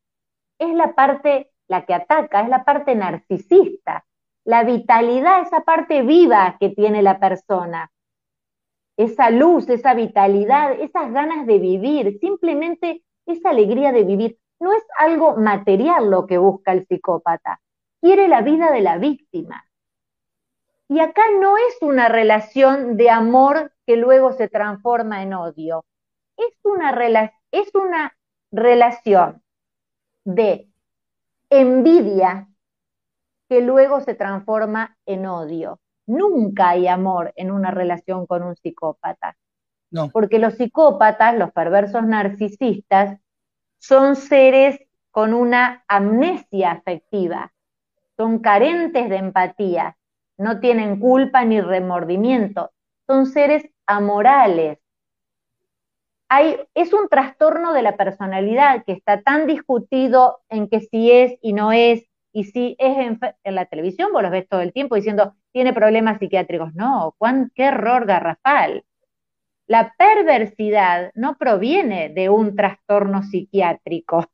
es 0.59 0.73
la 0.73 0.93
parte, 0.95 1.51
la 1.67 1.85
que 1.85 1.93
ataca, 1.93 2.41
es 2.41 2.49
la 2.49 2.65
parte 2.65 2.95
narcisista, 2.95 4.05
la 4.43 4.63
vitalidad, 4.63 5.41
esa 5.41 5.61
parte 5.61 6.01
viva 6.01 6.57
que 6.59 6.69
tiene 6.69 7.01
la 7.01 7.19
persona, 7.19 7.91
esa 8.97 9.29
luz, 9.29 9.69
esa 9.69 9.93
vitalidad, 9.93 10.71
esas 10.73 11.11
ganas 11.11 11.45
de 11.45 11.59
vivir, 11.59 12.17
simplemente 12.19 13.03
esa 13.25 13.51
alegría 13.51 13.91
de 13.91 14.03
vivir. 14.03 14.37
No 14.59 14.73
es 14.73 14.83
algo 14.97 15.35
material 15.37 16.09
lo 16.09 16.25
que 16.25 16.37
busca 16.37 16.71
el 16.71 16.85
psicópata, 16.87 17.61
quiere 18.01 18.27
la 18.27 18.41
vida 18.41 18.71
de 18.71 18.81
la 18.81 18.97
víctima. 18.97 19.63
Y 20.89 20.99
acá 20.99 21.21
no 21.39 21.57
es 21.57 21.77
una 21.81 22.07
relación 22.07 22.95
de 22.97 23.09
amor 23.09 23.73
que 23.85 23.97
luego 23.97 24.31
se 24.33 24.47
transforma 24.47 25.21
en 25.21 25.33
odio, 25.33 25.85
es 26.37 26.53
una, 26.63 26.91
es 27.51 27.75
una 27.75 28.15
relación 28.51 29.43
de 30.23 30.69
envidia 31.49 32.47
que 33.49 33.61
luego 33.61 34.01
se 34.01 34.13
transforma 34.13 34.97
en 35.05 35.25
odio. 35.25 35.79
Nunca 36.05 36.69
hay 36.69 36.87
amor 36.87 37.33
en 37.35 37.51
una 37.51 37.71
relación 37.71 38.25
con 38.25 38.43
un 38.43 38.55
psicópata. 38.55 39.35
No. 39.89 40.09
Porque 40.09 40.39
los 40.39 40.55
psicópatas, 40.55 41.37
los 41.37 41.51
perversos 41.51 42.03
narcisistas, 42.05 43.19
son 43.77 44.15
seres 44.15 44.79
con 45.11 45.33
una 45.33 45.83
amnesia 45.87 46.71
afectiva, 46.71 47.53
son 48.17 48.39
carentes 48.39 49.09
de 49.09 49.17
empatía, 49.17 49.97
no 50.37 50.59
tienen 50.59 50.99
culpa 50.99 51.43
ni 51.45 51.61
remordimiento, 51.61 52.71
son 53.07 53.25
seres 53.25 53.67
amorales. 53.85 54.79
Hay, 56.29 56.57
es 56.75 56.93
un 56.93 57.07
trastorno 57.07 57.73
de 57.73 57.81
la 57.81 57.95
personalidad 57.95 58.83
que 58.85 58.91
está 58.91 59.21
tan 59.21 59.47
discutido 59.47 60.39
en 60.49 60.67
que 60.67 60.81
si 60.81 61.11
es 61.11 61.39
y 61.41 61.53
no 61.53 61.71
es, 61.71 62.03
y 62.33 62.43
si 62.43 62.75
es 62.77 62.97
en, 63.43 63.55
la 63.55 63.65
televisión, 63.65 64.11
vos 64.11 64.21
los 64.21 64.31
ves 64.31 64.47
todo 64.47 64.61
el 64.61 64.73
tiempo 64.73 64.95
diciendo, 64.95 65.33
tiene 65.53 65.73
problemas 65.73 66.19
psiquiátricos. 66.19 66.75
No, 66.75 67.15
¿cuán, 67.17 67.51
qué 67.55 67.63
error 67.63 68.05
garrafal. 68.05 68.83
La 69.67 69.93
perversidad 69.97 71.11
no 71.13 71.35
proviene 71.37 72.09
de 72.09 72.29
un 72.29 72.55
trastorno 72.55 73.21
psiquiátrico, 73.21 74.25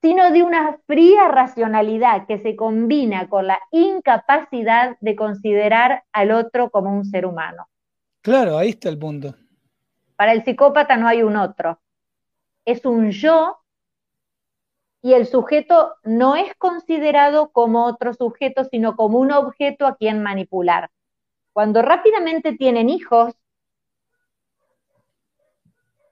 sino 0.00 0.30
de 0.30 0.44
una 0.44 0.78
fría 0.86 1.26
racionalidad 1.26 2.26
que 2.28 2.38
se 2.38 2.54
combina 2.54 3.28
con 3.28 3.48
la 3.48 3.58
incapacidad 3.72 4.96
de 5.00 5.16
considerar 5.16 6.04
al 6.12 6.30
otro 6.30 6.70
como 6.70 6.96
un 6.96 7.04
ser 7.04 7.26
humano. 7.26 7.68
Claro, 8.22 8.56
ahí 8.58 8.70
está 8.70 8.88
el 8.88 8.98
punto. 8.98 9.34
Para 10.14 10.32
el 10.32 10.44
psicópata 10.44 10.96
no 10.96 11.08
hay 11.08 11.24
un 11.24 11.36
otro. 11.36 11.80
Es 12.64 12.84
un 12.84 13.10
yo 13.10 13.58
y 15.02 15.14
el 15.14 15.26
sujeto 15.26 15.94
no 16.04 16.36
es 16.36 16.54
considerado 16.56 17.50
como 17.50 17.86
otro 17.86 18.14
sujeto, 18.14 18.64
sino 18.64 18.94
como 18.94 19.18
un 19.18 19.32
objeto 19.32 19.86
a 19.86 19.96
quien 19.96 20.22
manipular. 20.22 20.90
Cuando 21.52 21.82
rápidamente 21.82 22.52
tienen 22.52 22.88
hijos, 22.88 23.34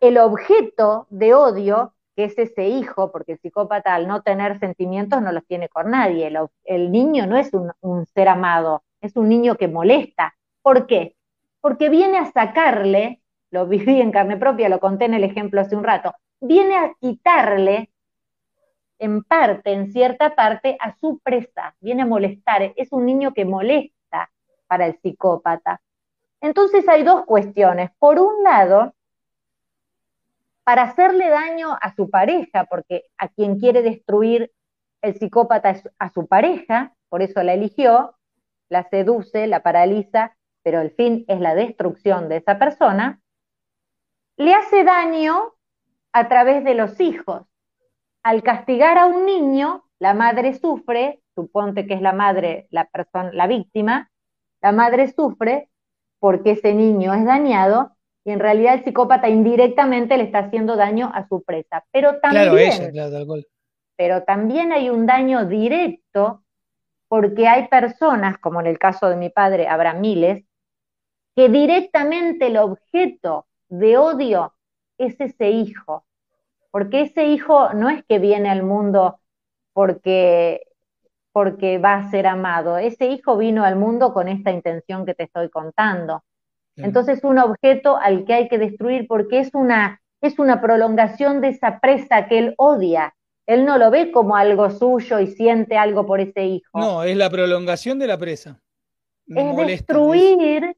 el 0.09 0.19
objeto 0.19 1.07
de 1.11 1.35
odio, 1.35 1.95
que 2.15 2.25
es 2.25 2.39
ese 2.39 2.69
hijo, 2.69 3.11
porque 3.11 3.33
el 3.33 3.39
psicópata 3.39 3.95
al 3.95 4.07
no 4.07 4.23
tener 4.23 4.59
sentimientos 4.59 5.21
no 5.23 5.33
los 5.33 5.45
tiene 5.47 5.69
con 5.69 5.91
nadie, 5.91 6.33
el, 6.65 6.93
niño 6.93 7.27
no 7.27 7.37
es 7.37 7.53
un, 7.55 7.73
un 7.81 8.07
ser 8.07 8.29
amado, 8.29 8.83
es 9.01 9.17
un 9.17 9.29
niño 9.29 9.57
que 9.57 9.69
molesta. 9.69 10.35
¿Por 10.63 10.87
qué? 10.87 11.17
Porque 11.61 11.89
viene 11.89 12.19
a 12.19 12.31
sacarle, 12.31 13.21
lo 13.51 13.67
viví 13.67 14.01
en 14.01 14.13
carne 14.13 14.37
propia, 14.37 14.69
lo 14.69 14.81
conté 14.81 15.07
en 15.07 15.15
el 15.15 15.25
ejemplo 15.25 15.61
hace 15.61 15.77
un 15.77 15.85
rato, 15.85 16.15
viene 16.41 16.77
a 16.77 16.93
quitarle 17.01 17.91
en 18.99 19.23
parte, 19.25 19.73
en 19.73 19.93
cierta 19.93 20.35
parte, 20.35 20.77
a 20.81 20.97
su 20.97 21.19
presa, 21.19 21.75
viene 21.81 22.03
a 22.03 22.07
molestar, 22.07 22.73
es 22.77 22.93
un 22.93 23.07
niño 23.07 23.35
que 23.35 23.45
molesta 23.45 24.31
para 24.67 24.87
el 24.87 24.99
psicópata. 25.01 25.81
Entonces 26.41 26.89
hay 26.89 27.03
dos 27.03 27.25
cuestiones. 27.25 27.91
Por 27.99 28.21
un 28.21 28.43
lado, 28.43 28.95
para 30.65 30.83
hacerle 30.83 31.29
daño 31.29 31.77
a 31.81 31.95
su 31.95 32.11
pareja, 32.11 32.65
porque 32.65 33.05
a 33.19 33.29
quien 33.29 33.59
quiere 33.59 33.83
destruir 33.83 34.51
el 35.03 35.19
psicópata 35.19 35.71
es 35.71 35.89
a 35.99 36.11
su 36.11 36.27
pareja, 36.27 36.95
por 37.11 37.23
eso 37.23 37.43
la 37.43 37.53
eligió, 37.53 38.17
la 38.71 38.89
seduce, 38.89 39.47
la 39.47 39.63
paraliza, 39.63 40.37
pero 40.63 40.81
el 40.81 40.91
fin 40.93 41.25
es 41.29 41.41
la 41.41 41.55
destrucción 41.55 42.29
de 42.31 42.39
esa 42.39 42.59
persona, 42.59 43.21
le 44.37 44.55
hace 44.55 44.83
daño 44.83 45.55
a 46.13 46.29
través 46.29 46.65
de 46.65 46.75
los 46.75 46.99
hijos. 47.01 47.43
Al 48.23 48.43
castigar 48.43 48.97
a 48.97 49.07
un 49.07 49.27
niño, 49.27 49.85
la 49.99 50.15
madre 50.15 50.55
sufre, 50.55 51.23
suponte 51.35 51.87
que 51.87 51.95
es 51.95 52.01
la 52.01 52.13
madre, 52.15 52.67
la 52.71 52.87
persona, 52.87 53.31
la 53.33 53.47
víctima, 53.47 54.11
la 54.63 54.73
madre 54.73 55.13
sufre 55.13 55.69
porque 56.19 56.53
ese 56.53 56.73
niño 56.73 57.13
es 57.13 57.27
dañado 57.27 57.94
y 58.25 58.31
en 58.31 58.41
realidad 58.41 58.75
el 58.75 58.85
psicópata 58.85 59.29
indirectamente 59.29 60.17
le 60.17 60.25
está 60.25 60.39
haciendo 60.39 60.77
daño 60.77 61.11
a 61.15 61.29
su 61.29 61.43
presa. 61.43 61.85
Pero 61.93 62.21
también, 62.21 62.93
pero 63.97 64.23
también 64.25 64.73
hay 64.73 64.91
un 64.91 65.07
daño 65.07 65.45
directo 65.47 66.43
porque 67.09 67.47
hay 67.47 67.69
personas, 67.69 68.39
como 68.39 68.61
en 68.61 68.67
el 68.67 68.79
caso 68.79 69.09
de 69.09 69.17
mi 69.17 69.29
padre, 69.29 69.69
habrá 69.69 69.93
miles, 69.95 70.45
que 71.37 71.49
directamente 71.49 72.47
el 72.47 72.57
objeto 72.57 73.47
de 73.69 73.97
odio 73.99 74.55
es 74.99 75.21
ese 75.21 75.51
hijo, 75.51 76.05
porque 76.71 77.03
ese 77.03 77.27
hijo 77.27 77.73
no 77.75 77.91
es 77.91 78.05
que 78.05 78.19
viene 78.19 78.49
al 78.49 78.63
mundo 78.63 79.21
porque, 79.73 80.63
porque 81.33 81.79
va 81.79 81.95
a 81.95 82.11
ser 82.11 82.27
amado, 82.27 82.79
ese 82.79 83.07
hijo 83.07 83.37
vino 83.37 83.65
al 83.65 83.77
mundo 83.77 84.13
con 84.13 84.29
esta 84.29 84.51
intención 84.51 85.05
que 85.05 85.15
te 85.15 85.25
estoy 85.25 85.51
contando. 85.51 86.25
Entonces 86.77 87.23
un 87.23 87.39
objeto 87.39 87.97
al 87.97 88.25
que 88.25 88.35
hay 88.35 88.49
que 88.49 88.59
destruir 88.59 89.07
porque 89.07 89.39
es 89.39 89.51
una, 89.55 90.01
es 90.21 90.39
una 90.39 90.61
prolongación 90.61 91.41
de 91.41 91.49
esa 91.49 91.79
presa 91.81 92.27
que 92.27 92.39
él 92.39 92.55
odia. 92.57 93.15
Él 93.47 93.65
no 93.65 93.79
lo 93.79 93.91
ve 93.91 94.11
como 94.11 94.37
algo 94.37 94.71
suyo 94.71 95.21
y 95.21 95.29
siente 95.29 95.77
algo 95.77 96.07
por 96.07 96.21
ese 96.21 96.45
hijo. 96.47 96.79
No, 96.79 97.05
es 97.05 97.17
la 97.17 97.31
prolongación 97.31 97.99
de 97.99 98.07
la 98.07 98.19
presa. 98.19 98.61
es 99.27 99.57
destruir 99.57 100.77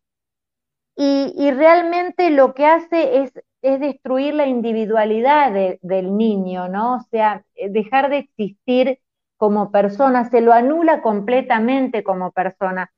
y, 0.99 1.51
realmente 1.51 2.31
lo 2.31 2.55
que 2.55 2.65
hace 2.65 3.23
es, 3.23 3.33
es 3.61 3.81
destruir 3.81 4.35
la 4.35 4.47
individualidad 4.47 5.53
del 5.83 6.17
niño, 6.17 6.69
¿no? 6.69 6.97
O 6.97 7.01
sea, 7.11 7.45
dejar 7.71 8.09
de 8.09 8.19
existir 8.19 8.99
como 9.37 9.71
persona, 9.71 10.31
se 10.31 10.41
lo 10.41 10.55
anula 10.55 11.03
completamente 11.03 12.03
como 12.03 12.33
persona. 12.33 12.91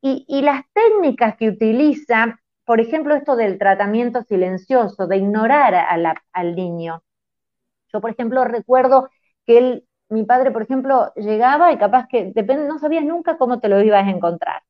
Y, 0.00 0.42
las 0.42 0.62
técnicas 0.72 1.36
que 1.36 1.48
utiliza, 1.48 2.40
por 2.64 2.80
ejemplo, 2.80 3.14
esto 3.16 3.34
del 3.36 3.58
tratamiento 3.58 4.22
silencioso, 4.22 5.06
de 5.06 5.16
ignorar 5.16 5.74
al 6.32 6.54
niño. 6.54 7.02
Yo, 7.92 8.00
por 8.00 8.10
ejemplo, 8.10 8.44
recuerdo 8.44 9.08
que 9.46 9.58
él, 9.58 9.88
mi 10.08 10.24
padre, 10.24 10.50
por 10.50 10.62
ejemplo, 10.62 11.12
llegaba 11.16 11.72
y 11.72 11.78
capaz 11.78 12.06
que 12.08 12.32
depende, 12.34 12.68
no 12.68 12.78
sabías 12.78 13.04
nunca 13.04 13.38
cómo 13.38 13.60
te 13.60 13.68
lo 13.68 13.82
ibas 13.82 14.06
a 14.06 14.10
encontrar. 14.10 14.62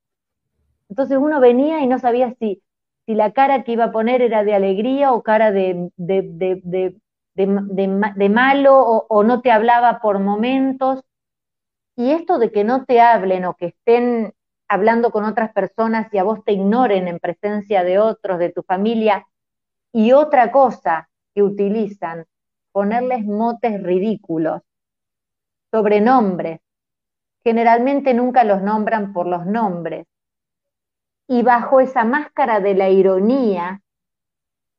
Entonces 0.89 1.19
uno 1.19 1.41
venía 1.41 1.81
y 1.81 1.87
no 1.87 1.99
sabía 1.99 2.35
si, 2.39 2.63
si 3.07 3.15
la 3.15 3.33
cara 3.33 3.65
que 3.65 3.73
iba 3.73 3.85
a 3.87 3.93
poner 3.93 4.23
era 4.23 4.45
de 4.45 4.55
alegría 4.55 5.13
o 5.13 5.23
cara 5.23 5.53
de, 5.53 5.91
de, 5.97 6.95
de 7.35 8.29
malo 8.29 8.79
o, 8.79 9.07
o 9.09 9.25
no 9.25 9.43
te 9.43 9.51
hablaba 9.51 10.01
por 10.01 10.19
momentos. 10.21 11.03
Y 11.97 12.13
esto 12.13 12.39
de 12.39 12.53
que 12.53 12.65
no 12.65 12.85
te 12.85 13.01
hablen 13.01 13.45
o 13.45 13.55
que 13.55 13.67
estén 13.67 14.33
hablando 14.69 15.11
con 15.11 15.25
otras 15.25 15.53
personas 15.53 16.13
y 16.13 16.19
a 16.19 16.25
vos 16.25 16.45
te 16.45 16.53
ignoren 16.53 17.09
en 17.09 17.19
presencia 17.19 17.83
de 17.83 17.99
otros, 17.99 18.39
de 18.39 18.53
tu 18.53 18.63
familia. 18.63 19.27
Y 19.93 20.13
otra 20.13 20.53
cosa 20.53 21.09
que 21.35 21.43
utilizan, 21.43 22.27
ponerles 22.73 23.25
motes 23.25 23.83
ridículos, 23.83 24.63
sobrenombres. 25.71 26.61
Generalmente 27.43 28.13
nunca 28.13 28.45
los 28.45 28.63
nombran 28.63 29.13
por 29.13 29.27
los 29.27 29.47
nombres. 29.47 30.07
Y 31.27 31.43
bajo 31.43 31.81
esa 31.81 32.05
máscara 32.05 32.61
de 32.61 32.75
la 32.75 32.91
ironía, 32.91 33.83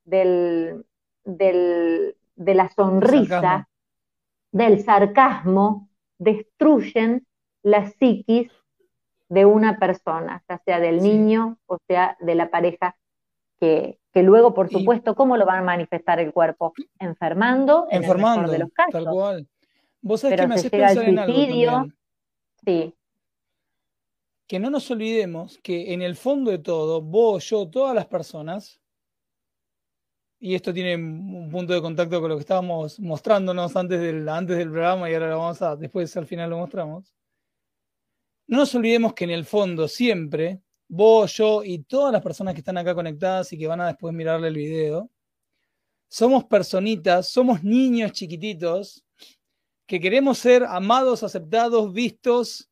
del, 0.03 0.85
del, 1.23 2.15
de 2.35 2.55
la 2.55 2.69
sonrisa, 2.69 3.67
del 4.51 4.83
sarcasmo, 4.83 5.89
destruyen 6.17 7.25
la 7.63 7.87
psiquis 7.87 8.51
de 9.29 9.45
una 9.45 9.77
persona, 9.77 10.43
ya 10.49 10.57
sea 10.65 10.79
del 10.79 11.01
niño 11.01 11.57
o 11.67 11.77
sea 11.87 12.17
de 12.19 12.35
la 12.35 12.49
pareja, 12.49 12.97
que, 13.59 13.99
que 14.11 14.23
luego, 14.23 14.53
por 14.53 14.69
supuesto, 14.69 15.15
¿cómo 15.15 15.37
lo 15.37 15.45
van 15.45 15.59
a 15.59 15.63
manifestar 15.63 16.19
el 16.19 16.33
cuerpo? 16.33 16.73
Enfermando, 16.99 17.87
enfermando, 17.91 18.45
en 18.45 18.51
de 18.51 18.59
los 18.59 18.71
casos. 18.71 19.03
Tal 19.03 19.05
cual. 19.05 19.47
Vos 20.01 20.21
sabés 20.21 20.39
que 20.39 20.47
me 20.47 20.55
haces 20.55 20.71
pensar 20.71 21.03
en 21.03 21.19
algo 21.19 21.87
Sí. 22.65 22.93
Que 24.47 24.59
no 24.59 24.69
nos 24.69 24.89
olvidemos 24.89 25.59
que 25.61 25.93
en 25.93 26.01
el 26.01 26.15
fondo 26.15 26.49
de 26.49 26.57
todo, 26.57 27.01
vos, 27.01 27.47
yo, 27.49 27.69
todas 27.69 27.93
las 27.93 28.07
personas, 28.07 28.81
y 30.39 30.55
esto 30.55 30.73
tiene 30.73 30.95
un 30.95 31.49
punto 31.51 31.73
de 31.73 31.81
contacto 31.81 32.19
con 32.19 32.29
lo 32.29 32.35
que 32.35 32.41
estábamos 32.41 32.99
mostrándonos 32.99 33.75
antes 33.75 33.99
del, 33.99 34.27
antes 34.27 34.57
del 34.57 34.71
programa 34.71 35.09
y 35.09 35.13
ahora 35.13 35.29
lo 35.29 35.37
vamos 35.37 35.61
a, 35.61 35.75
después 35.75 36.15
al 36.17 36.25
final 36.25 36.49
lo 36.49 36.57
mostramos, 36.57 37.13
no 38.49 38.57
nos 38.57 38.73
olvidemos 38.73 39.13
que 39.13 39.25
en 39.25 39.29
el 39.29 39.45
fondo 39.45 39.87
siempre, 39.87 40.59
vos, 40.87 41.33
yo 41.33 41.63
y 41.63 41.83
todas 41.83 42.11
las 42.11 42.23
personas 42.23 42.55
que 42.55 42.61
están 42.61 42.79
acá 42.79 42.95
conectadas 42.95 43.53
y 43.53 43.59
que 43.59 43.67
van 43.67 43.79
a 43.79 43.85
después 43.85 44.11
mirarle 44.11 44.47
el 44.47 44.55
video, 44.55 45.11
somos 46.07 46.45
personitas, 46.45 47.29
somos 47.29 47.63
niños 47.63 48.11
chiquititos 48.11 49.05
que 49.85 49.99
queremos 49.99 50.39
ser 50.39 50.63
amados, 50.63 51.21
aceptados, 51.21 51.93
vistos 51.93 52.71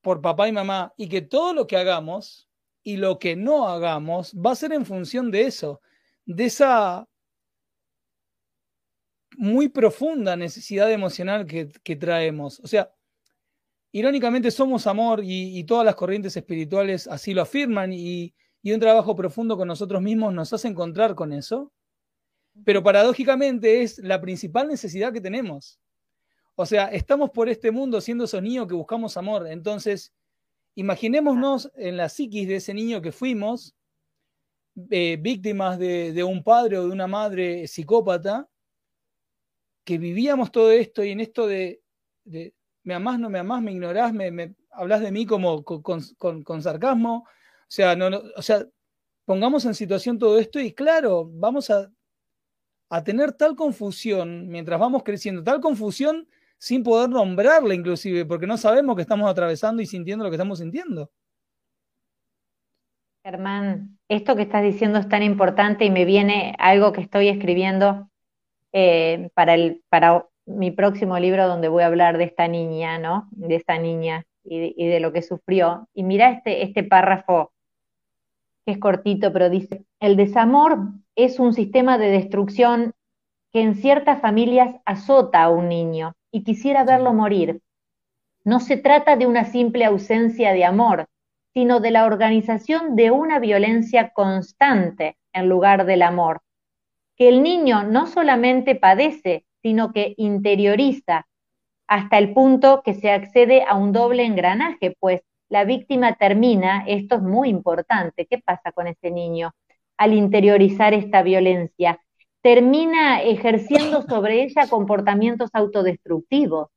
por 0.00 0.22
papá 0.22 0.48
y 0.48 0.52
mamá 0.52 0.94
y 0.96 1.06
que 1.06 1.20
todo 1.20 1.52
lo 1.52 1.66
que 1.66 1.76
hagamos 1.76 2.48
y 2.82 2.96
lo 2.96 3.18
que 3.18 3.36
no 3.36 3.68
hagamos 3.68 4.32
va 4.34 4.52
a 4.52 4.56
ser 4.56 4.72
en 4.72 4.86
función 4.86 5.30
de 5.30 5.42
eso, 5.42 5.82
de 6.24 6.46
esa 6.46 7.06
muy 9.36 9.68
profunda 9.68 10.36
necesidad 10.36 10.90
emocional 10.90 11.44
que, 11.44 11.68
que 11.82 11.96
traemos. 11.96 12.60
O 12.60 12.66
sea, 12.66 12.90
irónicamente 13.92 14.50
somos 14.50 14.86
amor 14.86 15.20
y, 15.22 15.64
todas 15.64 15.84
las 15.84 15.94
corrientes 15.94 16.36
espirituales 16.36 17.06
así 17.06 17.34
lo 17.34 17.42
afirman 17.42 17.92
y, 17.92 18.34
un 18.62 18.78
trabajo 18.80 19.16
profundo 19.16 19.56
con 19.56 19.68
nosotros 19.68 20.02
mismos 20.02 20.34
nos 20.34 20.52
hace 20.52 20.68
encontrar 20.68 21.14
con 21.14 21.32
eso, 21.32 21.72
pero 22.64 22.82
paradójicamente 22.82 23.82
es 23.82 23.98
la 23.98 24.20
principal 24.20 24.68
necesidad 24.68 25.12
que 25.12 25.20
tenemos. 25.20 25.80
O 26.56 26.66
sea, 26.66 26.88
estamos 26.88 27.30
por 27.30 27.48
este 27.48 27.70
mundo 27.70 28.02
siendo 28.02 28.24
esos 28.24 28.42
niños 28.42 28.66
que 28.66 28.74
buscamos 28.74 29.16
amor. 29.16 29.46
Entonces, 29.46 30.12
imaginémonos 30.74 31.72
en 31.74 31.96
la 31.96 32.10
psiquis 32.10 32.46
de 32.46 32.56
ese 32.56 32.74
niño 32.74 33.00
que 33.00 33.12
fuimos, 33.12 33.74
eh, 34.90 35.16
víctimas 35.18 35.78
de, 35.78 36.22
un 36.22 36.44
padre 36.44 36.76
o 36.76 36.86
de 36.86 36.92
una 36.92 37.06
madre 37.06 37.66
psicópata, 37.66 38.46
que 39.84 39.96
vivíamos 39.96 40.52
todo 40.52 40.70
esto 40.70 41.02
y 41.02 41.12
en 41.12 41.20
esto 41.20 41.46
de 41.46 41.80
me 42.82 42.94
amás, 42.94 43.18
no 43.18 43.28
me 43.30 43.38
amás, 43.38 43.62
me 43.62 43.72
ignorás, 43.72 44.12
me, 44.12 44.54
hablas 44.70 45.00
de 45.00 45.12
mí 45.12 45.26
como 45.26 45.64
con, 45.64 46.62
sarcasmo. 46.62 47.24
O 47.24 47.72
sea, 47.72 47.94
no, 47.94 48.08
o 48.36 48.42
sea, 48.42 48.66
pongamos 49.24 49.64
en 49.64 49.74
situación 49.74 50.18
todo 50.18 50.38
esto 50.38 50.58
y 50.60 50.72
claro, 50.72 51.30
vamos 51.32 51.70
a, 51.70 51.90
a 52.88 53.04
tener 53.04 53.32
tal 53.32 53.54
confusión 53.54 54.48
mientras 54.48 54.80
vamos 54.80 55.02
creciendo, 55.02 55.42
tal 55.42 55.60
confusión 55.60 56.28
sin 56.58 56.82
poder 56.82 57.08
nombrarla 57.08 57.74
inclusive, 57.74 58.26
porque 58.26 58.46
no 58.46 58.56
sabemos 58.56 58.96
que 58.96 59.02
estamos 59.02 59.30
atravesando 59.30 59.80
y 59.80 59.86
sintiendo 59.86 60.24
lo 60.24 60.30
que 60.30 60.36
estamos 60.36 60.58
sintiendo. 60.58 61.10
Germán, 63.24 63.98
esto 64.08 64.34
que 64.34 64.42
estás 64.42 64.62
diciendo 64.62 64.98
es 64.98 65.08
tan 65.08 65.22
importante 65.22 65.84
y 65.84 65.90
me 65.90 66.04
viene 66.04 66.54
algo 66.58 66.92
que 66.92 67.02
estoy 67.02 67.28
escribiendo 67.28 68.10
eh, 68.72 69.30
para, 69.34 69.54
el, 69.54 69.82
para 69.88 70.26
mi 70.50 70.70
próximo 70.70 71.18
libro 71.18 71.48
donde 71.48 71.68
voy 71.68 71.82
a 71.82 71.86
hablar 71.86 72.18
de 72.18 72.24
esta 72.24 72.48
niña, 72.48 72.98
¿no? 72.98 73.28
De 73.32 73.54
esta 73.54 73.78
niña 73.78 74.24
y 74.44 74.88
de, 74.88 75.00
lo 75.00 75.12
que 75.12 75.22
sufrió. 75.22 75.88
Y 75.94 76.02
mira 76.02 76.30
este, 76.30 76.62
este 76.62 76.82
párrafo 76.82 77.52
que 78.64 78.72
es 78.72 78.78
cortito, 78.78 79.32
pero 79.32 79.48
dice, 79.48 79.84
el 80.00 80.16
desamor 80.16 80.78
es 81.14 81.38
un 81.38 81.54
sistema 81.54 81.98
de 81.98 82.10
destrucción 82.10 82.92
que 83.52 83.62
en 83.62 83.74
ciertas 83.74 84.20
familias 84.20 84.76
azota 84.84 85.42
a 85.42 85.50
un 85.50 85.68
niño 85.68 86.14
y 86.30 86.44
quisiera 86.44 86.84
verlo 86.84 87.12
morir. 87.12 87.60
No 88.44 88.60
se 88.60 88.76
trata 88.76 89.16
de 89.16 89.26
una 89.26 89.44
simple 89.44 89.84
ausencia 89.84 90.52
de 90.52 90.64
amor, 90.64 91.06
sino 91.52 91.80
de 91.80 91.90
la 91.90 92.06
organización 92.06 92.96
de 92.96 93.10
una 93.10 93.38
violencia 93.38 94.10
constante 94.10 95.16
en 95.32 95.48
lugar 95.48 95.84
del 95.84 96.02
amor, 96.02 96.40
que 97.16 97.28
el 97.28 97.42
niño 97.42 97.82
no 97.84 98.06
solamente 98.06 98.74
padece, 98.76 99.44
sino 99.62 99.92
que 99.92 100.14
interioriza 100.16 101.26
hasta 101.86 102.18
el 102.18 102.32
punto 102.32 102.82
que 102.84 102.94
se 102.94 103.10
accede 103.10 103.64
a 103.68 103.74
un 103.76 103.92
doble 103.92 104.24
engranaje, 104.24 104.96
pues 105.00 105.22
la 105.48 105.64
víctima 105.64 106.14
termina, 106.14 106.84
esto 106.86 107.16
es 107.16 107.22
muy 107.22 107.48
importante, 107.48 108.26
¿qué 108.26 108.38
pasa 108.38 108.70
con 108.72 108.86
ese 108.86 109.10
niño 109.10 109.52
al 109.96 110.14
interiorizar 110.14 110.94
esta 110.94 111.22
violencia? 111.22 112.00
Termina 112.42 113.22
ejerciendo 113.22 114.02
sobre 114.02 114.44
ella 114.44 114.68
comportamientos 114.68 115.50
autodestructivos. 115.52 116.68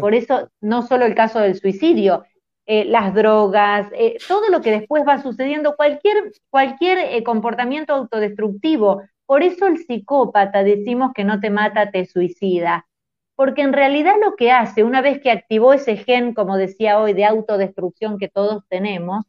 Por 0.00 0.14
eso, 0.14 0.48
no 0.60 0.82
solo 0.82 1.04
el 1.04 1.14
caso 1.14 1.40
del 1.40 1.56
suicidio, 1.56 2.24
eh, 2.70 2.84
las 2.84 3.14
drogas, 3.14 3.88
eh, 3.92 4.18
todo 4.28 4.48
lo 4.50 4.60
que 4.60 4.70
después 4.70 5.02
va 5.06 5.22
sucediendo, 5.22 5.74
cualquier, 5.74 6.32
cualquier 6.50 6.98
eh, 6.98 7.24
comportamiento 7.24 7.94
autodestructivo, 7.94 9.02
por 9.28 9.42
eso 9.42 9.66
el 9.66 9.76
psicópata 9.76 10.64
decimos 10.64 11.12
que 11.14 11.22
no 11.22 11.38
te 11.38 11.50
mata, 11.50 11.90
te 11.90 12.06
suicida. 12.06 12.88
Porque 13.36 13.60
en 13.60 13.74
realidad 13.74 14.14
lo 14.24 14.36
que 14.36 14.50
hace, 14.52 14.84
una 14.84 15.02
vez 15.02 15.20
que 15.20 15.30
activó 15.30 15.74
ese 15.74 15.98
gen, 15.98 16.32
como 16.32 16.56
decía 16.56 16.98
hoy, 16.98 17.12
de 17.12 17.26
autodestrucción 17.26 18.18
que 18.18 18.28
todos 18.30 18.64
tenemos, 18.68 19.26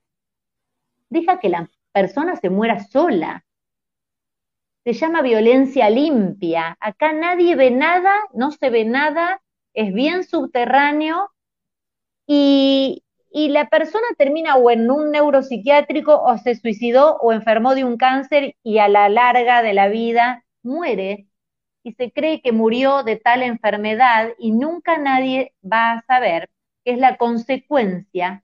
deja 1.10 1.42
que 1.42 1.50
la 1.50 1.70
persona 1.92 2.38
se 2.38 2.50
muera 2.50 2.80
sola. 2.80 3.44
se 4.86 4.94
llama 4.94 5.22
violencia 5.22 5.90
limpia. 5.90 6.78
Acá 6.80 7.12
nadie 7.12 7.58
ve 7.58 7.70
nada, 7.70 8.16
no 8.34 8.52
se 8.52 8.70
ve 8.70 8.86
nada, 8.86 9.42
es 9.74 9.94
bien 9.94 10.24
subterráneo 10.24 11.30
y, 12.26 13.04
y 13.32 13.50
la 13.50 13.70
persona 13.70 14.08
termina 14.18 14.56
o 14.56 14.72
en 14.72 14.90
un 14.90 15.12
neuropsiquiátrico 15.12 16.22
o 16.22 16.38
se 16.38 16.56
suicidó 16.56 17.18
o 17.18 17.32
enfermó 17.32 17.76
de 17.76 17.84
un 17.84 17.98
cáncer 17.98 18.56
y 18.64 18.80
a 18.80 18.88
la 18.88 19.10
larga 19.10 19.62
de 19.62 19.74
la 19.74 19.88
vida 19.88 20.46
muere 20.64 21.28
y 21.84 21.94
se 21.94 22.12
cree 22.12 22.42
que 22.42 22.52
murió 22.52 23.04
de 23.04 23.16
tal 23.16 23.44
enfermedad 23.44 24.30
y 24.38 24.52
nunca 24.52 24.98
nadie 24.98 25.54
va 25.64 25.92
a 25.92 26.02
saber 26.04 26.50
que 26.84 26.92
es 26.94 26.98
la 26.98 27.18
consecuencia, 27.18 28.44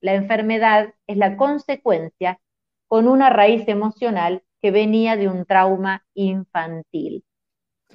la 0.00 0.14
enfermedad 0.14 0.94
es 1.06 1.16
la 1.16 1.36
consecuencia 1.36 2.40
con 2.86 3.08
una 3.08 3.30
raíz 3.30 3.66
emocional 3.68 4.42
que 4.60 4.70
venía 4.70 5.16
de 5.16 5.28
un 5.28 5.44
trauma 5.44 6.04
infantil. 6.14 7.24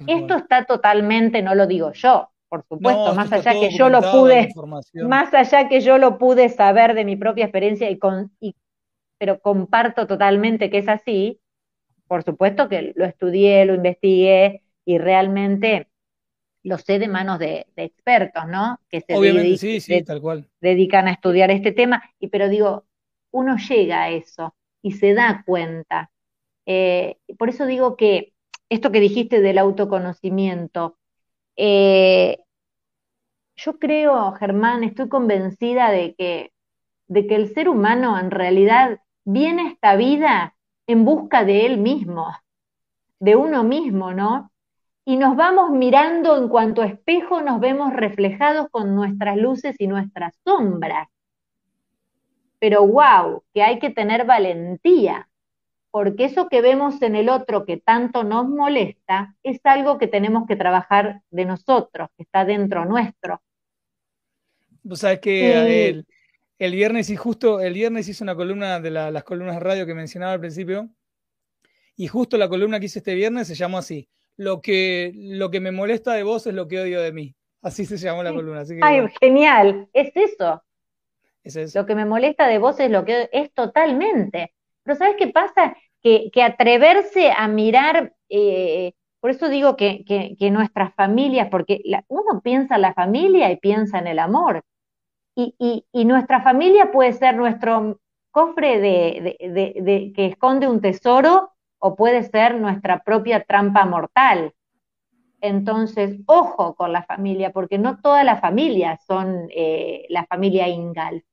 Esto 0.06 0.36
está 0.36 0.64
totalmente, 0.64 1.42
no 1.42 1.54
lo 1.54 1.66
digo 1.66 1.92
yo, 1.92 2.30
por 2.48 2.64
supuesto, 2.68 3.14
más 3.14 3.32
allá 3.32 3.52
que 3.52 3.70
yo 3.70 3.88
lo 3.88 4.00
pude, 4.00 4.48
más 5.06 5.32
allá 5.34 5.68
que 5.68 5.80
yo 5.80 5.98
lo 5.98 6.18
pude 6.18 6.48
saber 6.48 6.94
de 6.94 7.04
mi 7.04 7.16
propia 7.16 7.44
experiencia 7.46 7.90
y, 7.90 7.98
con, 7.98 8.32
pero 9.18 9.40
comparto 9.40 10.06
totalmente 10.06 10.70
que 10.70 10.78
es 10.78 10.88
así. 10.88 11.40
Por 12.06 12.22
supuesto 12.22 12.68
que 12.68 12.92
lo 12.94 13.04
estudié, 13.06 13.64
lo 13.64 13.74
investigué 13.74 14.62
y 14.84 14.98
realmente 14.98 15.88
lo 16.62 16.78
sé 16.78 16.98
de 16.98 17.08
manos 17.08 17.38
de, 17.38 17.66
expertos, 17.76 18.46
¿no? 18.48 18.80
Que 18.88 19.00
se 19.00 19.14
Obviamente, 19.14 19.58
sí, 19.58 19.80
sí, 19.80 20.02
tal 20.02 20.20
cual. 20.20 20.48
dedican 20.60 21.08
a 21.08 21.12
estudiar 21.12 21.50
este 21.50 21.72
tema. 21.72 22.02
Y 22.18 22.28
pero 22.28 22.48
digo, 22.48 22.84
uno 23.30 23.56
llega 23.56 24.04
a 24.04 24.10
eso 24.10 24.54
y 24.82 24.92
se 24.92 25.14
da 25.14 25.42
cuenta. 25.46 26.10
Eh, 26.66 27.18
por 27.38 27.50
eso 27.50 27.66
digo 27.66 27.96
que 27.96 28.32
esto 28.70 28.90
que 28.90 29.00
dijiste 29.00 29.40
del 29.40 29.58
autoconocimiento, 29.58 30.96
eh, 31.56 32.38
yo 33.56 33.78
creo, 33.78 34.32
Germán, 34.32 34.84
estoy 34.84 35.08
convencida 35.08 35.90
de 35.90 36.14
que, 36.14 36.52
de 37.06 37.26
que 37.26 37.36
el 37.36 37.54
ser 37.54 37.68
humano 37.68 38.18
en 38.18 38.30
realidad 38.30 39.00
viene 39.24 39.62
a 39.62 39.70
esta 39.70 39.96
vida 39.96 40.56
en 40.86 41.04
busca 41.04 41.44
de 41.44 41.66
él 41.66 41.78
mismo, 41.78 42.34
de 43.20 43.36
uno 43.36 43.64
mismo, 43.64 44.12
¿no? 44.12 44.50
Y 45.06 45.16
nos 45.16 45.36
vamos 45.36 45.70
mirando 45.70 46.36
en 46.36 46.48
cuanto 46.48 46.82
espejo, 46.82 47.40
nos 47.42 47.60
vemos 47.60 47.92
reflejados 47.92 48.68
con 48.70 48.94
nuestras 48.94 49.36
luces 49.36 49.76
y 49.78 49.86
nuestras 49.86 50.34
sombras. 50.44 51.08
Pero 52.58 52.86
wow, 52.86 53.42
que 53.52 53.62
hay 53.62 53.78
que 53.78 53.90
tener 53.90 54.24
valentía, 54.24 55.28
porque 55.94 56.24
eso 56.24 56.48
que 56.48 56.60
vemos 56.60 57.00
en 57.02 57.14
el 57.14 57.28
otro 57.28 57.64
que 57.64 57.76
tanto 57.76 58.24
nos 58.24 58.48
molesta 58.48 59.36
es 59.44 59.60
algo 59.62 59.96
que 59.96 60.08
tenemos 60.08 60.44
que 60.48 60.56
trabajar 60.56 61.22
de 61.30 61.44
nosotros, 61.44 62.08
que 62.16 62.24
está 62.24 62.44
dentro 62.44 62.84
nuestro. 62.84 63.40
Vos 64.82 64.98
sabés 64.98 65.20
que 65.20 66.04
el, 66.58 66.72
viernes, 66.72 67.10
y 67.10 67.16
justo 67.16 67.60
el 67.60 67.74
viernes 67.74 68.08
hice 68.08 68.24
una 68.24 68.34
columna 68.34 68.80
de 68.80 68.90
las 68.90 69.22
columnas 69.22 69.54
de 69.54 69.60
radio 69.60 69.86
que 69.86 69.94
mencionaba 69.94 70.32
al 70.32 70.40
principio, 70.40 70.90
y 71.94 72.08
justo 72.08 72.36
la 72.38 72.48
columna 72.48 72.80
que 72.80 72.86
hice 72.86 72.98
este 72.98 73.14
viernes 73.14 73.46
se 73.46 73.54
llamó 73.54 73.78
así, 73.78 74.08
lo 74.36 74.60
que, 74.60 75.12
lo 75.14 75.52
que 75.52 75.60
me 75.60 75.70
molesta 75.70 76.14
de 76.14 76.24
vos 76.24 76.44
es 76.48 76.54
lo 76.54 76.66
que 76.66 76.80
odio 76.80 77.00
de 77.02 77.12
mí. 77.12 77.36
Así 77.62 77.86
se 77.86 77.98
llamó 77.98 78.24
la 78.24 78.32
columna. 78.32 78.64
Ay, 78.82 79.06
genial, 79.20 79.88
es 79.92 80.10
eso. 80.16 80.60
Es 81.44 81.54
eso. 81.54 81.78
Lo 81.78 81.86
que 81.86 81.94
me 81.94 82.04
molesta 82.04 82.48
de 82.48 82.58
vos 82.58 82.80
es 82.80 82.90
lo 82.90 83.04
que 83.04 83.30
es 83.32 83.54
totalmente. 83.54 84.54
Pero 84.84 84.96
¿sabes 84.96 85.16
qué 85.18 85.28
pasa? 85.28 85.76
Que, 86.04 86.42
atreverse 86.42 87.32
a 87.32 87.48
mirar, 87.48 88.12
eh, 88.28 88.92
por 89.20 89.30
eso 89.30 89.48
digo 89.48 89.74
que, 89.74 90.04
nuestras 90.52 90.94
familias, 90.94 91.48
porque 91.50 91.80
uno 92.08 92.42
piensa 92.42 92.74
en 92.74 92.82
la 92.82 92.92
familia 92.92 93.50
y 93.50 93.56
piensa 93.56 93.98
en 93.98 94.06
el 94.06 94.18
amor, 94.18 94.62
y, 95.34 96.04
nuestra 96.04 96.42
familia 96.42 96.92
puede 96.92 97.14
ser 97.14 97.36
nuestro 97.36 97.98
cofre 98.30 98.80
de, 98.80 100.12
que 100.14 100.26
esconde 100.26 100.68
un 100.68 100.80
tesoro 100.80 101.52
o 101.78 101.96
puede 101.96 102.22
ser 102.22 102.60
nuestra 102.60 103.02
propia 103.02 103.42
trampa 103.42 103.84
mortal. 103.86 104.52
Entonces, 105.40 106.18
ojo 106.26 106.74
con 106.74 106.92
la 106.92 107.02
familia, 107.02 107.50
porque 107.50 107.78
no 107.78 107.98
todas 108.00 108.24
las 108.24 108.40
familias 108.40 109.04
son 109.06 109.48
eh, 109.50 110.06
la 110.08 110.26
familia 110.26 110.68
Ingal. 110.68 111.24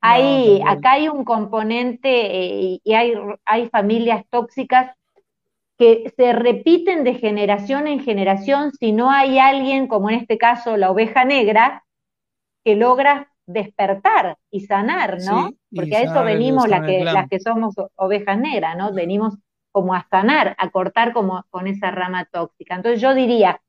Hay, 0.00 0.62
acá 0.66 0.92
hay 0.92 1.08
un 1.08 1.24
componente 1.24 2.08
eh, 2.08 2.80
y 2.82 2.94
hay, 2.94 3.14
hay 3.44 3.68
familias 3.68 4.24
tóxicas 4.30 4.94
que 5.76 6.12
se 6.16 6.32
repiten 6.32 7.04
de 7.04 7.14
generación 7.14 7.86
en 7.86 8.00
generación 8.00 8.72
si 8.72 8.92
no 8.92 9.10
hay 9.10 9.38
alguien, 9.38 9.86
como 9.86 10.10
en 10.10 10.16
este 10.16 10.38
caso 10.38 10.76
la 10.76 10.90
oveja 10.90 11.24
negra, 11.24 11.84
que 12.64 12.74
logra 12.74 13.32
despertar 13.46 14.36
y 14.50 14.60
sanar, 14.60 15.18
¿no? 15.24 15.52
Porque 15.74 15.96
a 15.96 16.02
eso 16.02 16.22
venimos 16.22 16.68
las 16.68 16.84
que, 16.84 17.04
las 17.04 17.28
que 17.28 17.40
somos 17.40 17.74
ovejas 17.94 18.38
negras, 18.38 18.76
¿no? 18.76 18.92
Venimos 18.92 19.38
como 19.72 19.94
a 19.94 20.06
sanar, 20.10 20.54
a 20.58 20.70
cortar 20.70 21.12
como 21.12 21.44
con 21.50 21.66
esa 21.66 21.90
rama 21.90 22.24
tóxica. 22.26 22.74
Entonces 22.74 23.00
yo 23.00 23.14
diría, 23.14 23.60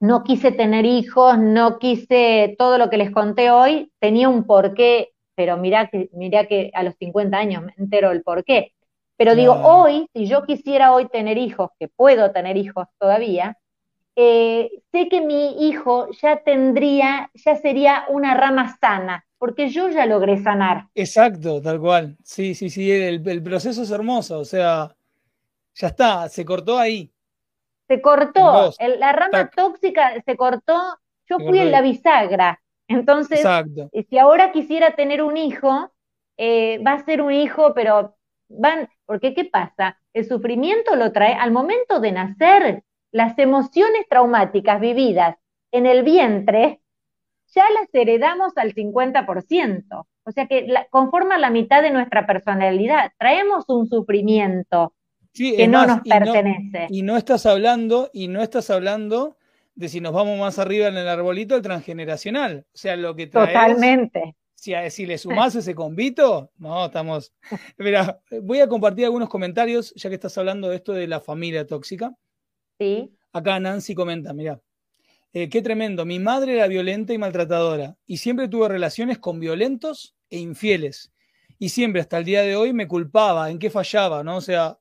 no 0.00 0.24
quise 0.24 0.50
tener 0.50 0.86
hijos, 0.86 1.38
no 1.38 1.78
quise 1.78 2.56
todo 2.58 2.78
lo 2.78 2.88
que 2.88 2.96
les 2.96 3.10
conté 3.10 3.50
hoy, 3.50 3.92
tenía 4.00 4.30
un 4.30 4.44
porqué, 4.44 5.10
pero 5.34 5.58
mirá 5.58 5.88
que, 5.88 6.08
mirá 6.12 6.46
que 6.46 6.70
a 6.74 6.82
los 6.82 6.94
50 6.96 7.36
años 7.36 7.62
me 7.62 7.74
entero 7.76 8.10
el 8.10 8.22
porqué. 8.22 8.72
Pero 9.16 9.34
digo, 9.34 9.52
hoy, 9.52 10.06
si 10.14 10.26
yo 10.26 10.44
quisiera 10.44 10.94
hoy 10.94 11.06
tener 11.08 11.36
hijos, 11.36 11.68
que 11.78 11.88
puedo 11.88 12.32
tener 12.32 12.56
hijos 12.56 12.86
todavía, 12.98 13.58
eh, 14.16 14.70
sé 14.90 15.10
que 15.10 15.20
mi 15.20 15.68
hijo 15.68 16.08
ya 16.22 16.42
tendría, 16.42 17.30
ya 17.34 17.56
sería 17.56 18.04
una 18.08 18.34
rama 18.34 18.78
sana, 18.80 19.26
porque 19.36 19.68
yo 19.68 19.90
ya 19.90 20.06
logré 20.06 20.42
sanar. 20.42 20.86
Exacto, 20.94 21.60
tal 21.60 21.78
cual. 21.78 22.16
Sí, 22.24 22.54
sí, 22.54 22.70
sí, 22.70 22.90
el 22.90 23.42
proceso 23.42 23.82
es 23.82 23.90
hermoso, 23.90 24.38
o 24.38 24.44
sea, 24.46 24.96
ya 25.74 25.88
está, 25.88 26.26
se 26.30 26.42
cortó 26.46 26.78
ahí. 26.78 27.12
Se 27.90 28.00
cortó, 28.00 28.70
la 28.78 29.12
rama 29.12 29.50
tóxica 29.50 30.22
se 30.24 30.36
cortó, 30.36 30.80
yo 31.28 31.38
fui 31.40 31.58
en 31.58 31.72
la 31.72 31.82
bisagra. 31.82 32.62
Entonces, 32.86 33.44
eh, 33.90 34.06
si 34.08 34.16
ahora 34.16 34.52
quisiera 34.52 34.92
tener 34.92 35.24
un 35.24 35.36
hijo, 35.36 35.90
eh, 36.36 36.78
va 36.86 36.92
a 36.92 37.04
ser 37.04 37.20
un 37.20 37.32
hijo, 37.32 37.74
pero 37.74 38.14
van, 38.48 38.88
porque 39.06 39.34
¿qué 39.34 39.44
pasa? 39.44 39.98
El 40.12 40.24
sufrimiento 40.24 40.94
lo 40.94 41.10
trae 41.10 41.34
al 41.34 41.50
momento 41.50 41.98
de 41.98 42.12
nacer, 42.12 42.84
las 43.10 43.36
emociones 43.40 44.06
traumáticas 44.08 44.80
vividas 44.80 45.36
en 45.72 45.86
el 45.86 46.04
vientre, 46.04 46.80
ya 47.48 47.64
las 47.74 47.92
heredamos 47.92 48.56
al 48.56 48.72
50%. 48.72 50.06
O 50.22 50.30
sea 50.30 50.46
que 50.46 50.62
la, 50.68 50.86
conforman 50.90 51.40
la 51.40 51.50
mitad 51.50 51.82
de 51.82 51.90
nuestra 51.90 52.24
personalidad. 52.24 53.10
Traemos 53.18 53.64
un 53.68 53.88
sufrimiento 53.88 54.94
que 55.32 55.68
no 55.68 55.86
nos 55.86 56.00
pertenece. 56.00 56.86
y 56.90 57.02
no 57.02 57.16
estás 57.16 57.46
hablando, 57.46 58.10
y 58.12 58.28
no 58.28 58.42
estás 58.42 58.70
hablando 58.70 59.36
de 59.74 59.88
si 59.88 60.00
nos 60.00 60.12
vamos 60.12 60.38
más 60.38 60.58
arriba 60.58 60.88
en 60.88 60.96
el 60.96 61.08
arbolito, 61.08 61.56
el 61.56 61.62
transgeneracional. 61.62 62.66
O 62.74 62.76
sea, 62.76 62.96
lo 62.96 63.16
que 63.16 63.28
Totalmente. 63.28 64.36
Si, 64.54 64.74
si 64.90 65.06
le 65.06 65.16
sumás 65.16 65.54
ese 65.54 65.74
convito, 65.74 66.50
no, 66.58 66.86
estamos. 66.86 67.32
Mira, 67.78 68.20
voy 68.42 68.60
a 68.60 68.68
compartir 68.68 69.06
algunos 69.06 69.30
comentarios, 69.30 69.94
ya 69.96 70.10
que 70.10 70.16
estás 70.16 70.36
hablando 70.36 70.68
de 70.68 70.76
esto 70.76 70.92
de 70.92 71.06
la 71.06 71.20
familia 71.20 71.66
tóxica. 71.66 72.14
Sí. 72.78 73.10
Acá 73.32 73.58
Nancy 73.58 73.94
comenta, 73.94 74.32
mira. 74.32 74.60
Eh, 75.32 75.48
qué 75.48 75.62
tremendo. 75.62 76.04
Mi 76.04 76.18
madre 76.18 76.56
era 76.56 76.66
violenta 76.66 77.12
y 77.12 77.18
maltratadora 77.18 77.96
y 78.06 78.16
siempre 78.16 78.48
tuvo 78.48 78.68
relaciones 78.68 79.18
con 79.18 79.38
violentos 79.38 80.16
e 80.28 80.38
infieles. 80.38 81.12
Y 81.58 81.68
siempre 81.68 82.00
hasta 82.00 82.18
el 82.18 82.24
día 82.24 82.42
de 82.42 82.56
hoy 82.56 82.72
me 82.72 82.88
culpaba 82.88 83.50
en 83.50 83.58
qué 83.58 83.70
fallaba, 83.70 84.24
¿no? 84.24 84.38
O 84.38 84.40
sea, 84.40 84.79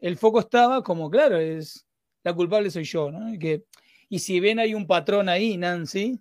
el 0.00 0.16
foco 0.16 0.40
estaba 0.40 0.82
como, 0.82 1.10
claro, 1.10 1.38
es 1.38 1.86
la 2.22 2.34
culpable 2.34 2.70
soy 2.70 2.84
yo, 2.84 3.10
¿no? 3.10 3.32
Y, 3.32 3.38
que, 3.38 3.64
y 4.08 4.18
si 4.18 4.40
ven 4.40 4.58
hay 4.58 4.74
un 4.74 4.86
patrón 4.86 5.28
ahí, 5.28 5.56
Nancy, 5.56 6.18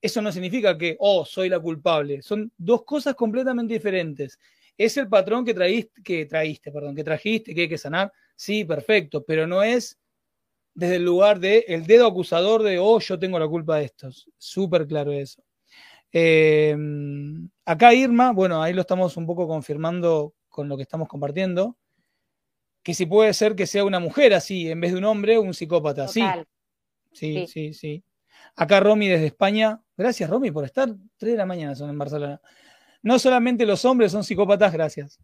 eso 0.00 0.22
no 0.22 0.32
significa 0.32 0.78
que, 0.78 0.96
oh, 0.98 1.24
soy 1.24 1.48
la 1.48 1.60
culpable. 1.60 2.22
Son 2.22 2.50
dos 2.56 2.84
cosas 2.84 3.14
completamente 3.14 3.74
diferentes. 3.74 4.38
Es 4.78 4.96
el 4.96 5.08
patrón 5.08 5.44
que 5.44 5.52
traíste, 5.52 6.02
que 6.02 6.24
traíste, 6.24 6.72
perdón, 6.72 6.94
que 6.94 7.04
trajiste, 7.04 7.54
que 7.54 7.62
hay 7.62 7.68
que 7.68 7.78
sanar. 7.78 8.12
Sí, 8.34 8.64
perfecto, 8.64 9.24
pero 9.24 9.46
no 9.46 9.62
es 9.62 9.98
desde 10.72 10.96
el 10.96 11.04
lugar 11.04 11.40
de 11.40 11.64
el 11.68 11.86
dedo 11.86 12.06
acusador 12.06 12.62
de, 12.62 12.78
oh, 12.78 12.98
yo 13.00 13.18
tengo 13.18 13.38
la 13.38 13.48
culpa 13.48 13.76
de 13.76 13.86
esto. 13.86 14.08
Súper 14.38 14.86
claro 14.86 15.12
eso. 15.12 15.42
Eh, 16.12 16.74
acá 17.64 17.92
Irma, 17.94 18.32
bueno, 18.32 18.62
ahí 18.62 18.72
lo 18.72 18.80
estamos 18.80 19.16
un 19.16 19.26
poco 19.26 19.46
confirmando 19.46 20.34
con 20.48 20.68
lo 20.68 20.76
que 20.76 20.82
estamos 20.82 21.08
compartiendo 21.08 21.76
que 22.82 22.94
si 22.94 23.06
puede 23.06 23.34
ser 23.34 23.54
que 23.54 23.66
sea 23.66 23.84
una 23.84 24.00
mujer 24.00 24.34
así, 24.34 24.70
en 24.70 24.80
vez 24.80 24.92
de 24.92 24.98
un 24.98 25.04
hombre, 25.04 25.38
un 25.38 25.54
psicópata. 25.54 26.08
Sí. 26.08 26.22
sí. 27.12 27.46
Sí, 27.46 27.74
sí, 27.74 28.04
Acá 28.56 28.80
Romy 28.80 29.08
desde 29.08 29.26
España. 29.26 29.80
Gracias, 29.96 30.28
Romy, 30.28 30.50
por 30.50 30.64
estar. 30.64 30.88
Tres 31.16 31.32
de 31.32 31.38
la 31.38 31.46
mañana 31.46 31.74
son 31.74 31.90
en 31.90 31.98
Barcelona. 31.98 32.40
No 33.02 33.18
solamente 33.18 33.66
los 33.66 33.84
hombres 33.84 34.12
son 34.12 34.24
psicópatas, 34.24 34.72
gracias. 34.72 35.18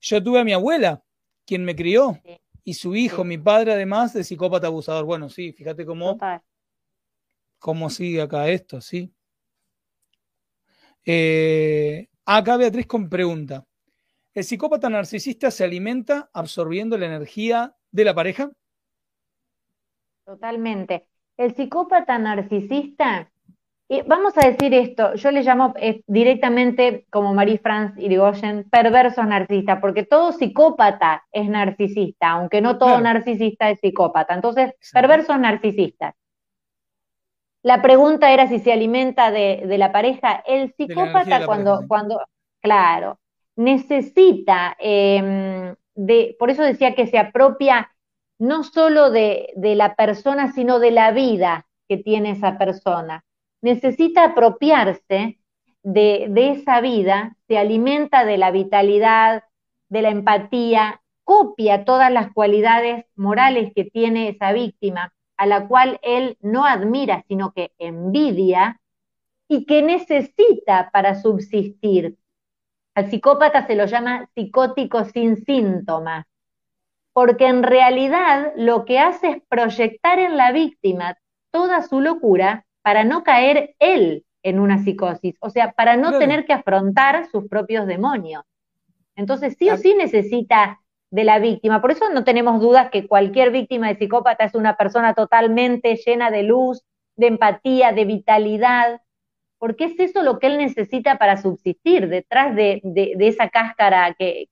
Yo 0.00 0.22
tuve 0.22 0.40
a 0.40 0.44
mi 0.44 0.52
abuela, 0.52 1.02
quien 1.46 1.64
me 1.64 1.74
crió, 1.74 2.20
Y 2.62 2.74
su 2.74 2.94
hijo, 2.96 3.24
mi 3.24 3.36
padre, 3.36 3.72
además, 3.72 4.14
de 4.14 4.24
psicópata 4.24 4.68
abusador. 4.68 5.04
Bueno, 5.04 5.28
sí, 5.28 5.52
fíjate 5.52 5.84
cómo, 5.84 6.18
cómo 7.58 7.90
sigue 7.90 8.22
acá 8.22 8.48
esto, 8.48 8.80
sí. 8.80 9.12
Eh, 11.04 12.08
acá 12.24 12.56
Beatriz 12.56 12.86
con 12.86 13.08
pregunta. 13.08 13.66
¿El 14.34 14.42
psicópata 14.42 14.90
narcisista 14.90 15.52
se 15.52 15.62
alimenta 15.62 16.28
absorbiendo 16.32 16.98
la 16.98 17.06
energía 17.06 17.76
de 17.92 18.04
la 18.04 18.14
pareja? 18.14 18.50
Totalmente. 20.24 21.06
El 21.36 21.54
psicópata 21.54 22.18
narcisista, 22.18 23.30
vamos 24.06 24.36
a 24.36 24.48
decir 24.48 24.74
esto, 24.74 25.14
yo 25.14 25.30
le 25.30 25.42
llamo 25.42 25.74
eh, 25.76 26.02
directamente, 26.08 27.06
como 27.10 27.32
Marie-France 27.32 28.02
Irigoyen, 28.02 28.68
perverso 28.68 29.22
narcisista, 29.22 29.80
porque 29.80 30.02
todo 30.02 30.32
psicópata 30.32 31.24
es 31.30 31.48
narcisista, 31.48 32.30
aunque 32.30 32.60
no 32.60 32.76
todo 32.76 33.00
narcisista 33.00 33.70
es 33.70 33.78
psicópata. 33.78 34.34
Entonces, 34.34 34.74
perversos 34.92 35.38
narcisistas. 35.38 36.14
La 37.62 37.80
pregunta 37.82 38.32
era 38.32 38.48
si 38.48 38.58
se 38.58 38.72
alimenta 38.72 39.30
de, 39.30 39.64
la 39.78 39.92
pareja. 39.92 40.42
El 40.44 40.74
psicópata 40.74 41.46
cuando, 41.46 41.84
cuando, 41.86 42.20
claro, 42.60 43.18
necesita, 43.56 44.76
em, 44.78 45.74
de, 45.94 46.36
por 46.38 46.50
eso 46.50 46.62
decía 46.62 46.94
que 46.94 47.06
se 47.06 47.18
apropia 47.18 47.90
no 48.38 48.64
solo 48.64 49.10
de, 49.10 49.52
la 49.56 49.94
persona, 49.94 50.52
sino 50.52 50.78
de 50.78 50.90
la 50.90 51.12
vida 51.12 51.66
que 51.88 51.96
tiene 51.96 52.32
esa 52.32 52.58
persona. 52.58 53.24
Necesita 53.62 54.24
apropiarse 54.24 55.38
de, 55.82 56.26
de 56.30 56.50
esa 56.50 56.80
vida, 56.80 57.36
se 57.46 57.58
alimenta 57.58 58.24
de 58.24 58.38
la 58.38 58.50
vitalidad, 58.50 59.44
de 59.88 60.02
la 60.02 60.10
empatía, 60.10 61.00
copia 61.22 61.84
todas 61.84 62.12
las 62.12 62.32
cualidades 62.32 63.06
morales 63.16 63.72
que 63.74 63.84
tiene 63.84 64.28
esa 64.28 64.52
víctima, 64.52 65.12
a 65.36 65.46
la 65.46 65.66
cual 65.66 65.98
él 66.02 66.36
no 66.40 66.64
admira, 66.64 67.24
sino 67.28 67.52
que 67.52 67.72
envidia 67.78 68.80
y 69.48 69.66
que 69.66 69.82
necesita 69.82 70.90
para 70.92 71.20
subsistir. 71.20 72.16
Al 72.94 73.10
psicópata 73.10 73.66
se 73.66 73.74
lo 73.74 73.86
llama 73.86 74.28
psicótico 74.34 75.04
sin 75.04 75.44
síntomas 75.44 76.26
porque 77.14 77.46
en 77.46 77.62
realidad 77.62 78.52
lo 78.56 78.84
que 78.84 78.98
hace 78.98 79.30
es 79.30 79.42
proyectar 79.48 80.18
en 80.18 80.36
la 80.36 80.52
víctima 80.52 81.16
toda 81.50 81.80
su 81.82 82.00
locura 82.00 82.66
para 82.82 83.04
no 83.04 83.22
caer 83.22 83.76
él 83.78 84.26
en 84.42 84.58
una 84.58 84.82
psicosis, 84.82 85.36
o 85.40 85.48
sea, 85.48 85.72
para 85.72 85.96
no 85.96 86.18
tener 86.18 86.44
que 86.44 86.52
afrontar 86.52 87.26
sus 87.30 87.48
propios 87.48 87.86
demonios. 87.86 88.42
Entonces, 89.16 89.56
sí 89.58 89.70
o 89.70 89.78
sí 89.78 89.94
necesita 89.96 90.80
de 91.10 91.24
la 91.24 91.38
víctima. 91.38 91.80
Por 91.80 91.92
eso 91.92 92.10
no 92.10 92.24
tenemos 92.24 92.60
dudas 92.60 92.90
que 92.90 93.06
cualquier 93.06 93.52
víctima 93.52 93.88
de 93.88 93.96
psicópata 93.96 94.44
es 94.44 94.54
una 94.54 94.76
persona 94.76 95.14
totalmente 95.14 95.96
llena 96.04 96.32
de 96.32 96.42
luz, 96.42 96.82
de 97.16 97.28
empatía, 97.28 97.92
de 97.92 98.04
vitalidad, 98.04 99.00
porque 99.58 99.84
es 99.84 99.98
eso 99.98 100.22
lo 100.22 100.38
que 100.38 100.48
él 100.48 100.58
necesita 100.58 101.18
para 101.18 101.40
subsistir. 101.40 102.08
Detrás 102.08 102.54
de, 102.54 102.82
esa 103.20 103.48
cáscara 103.48 104.14
que 104.14 104.48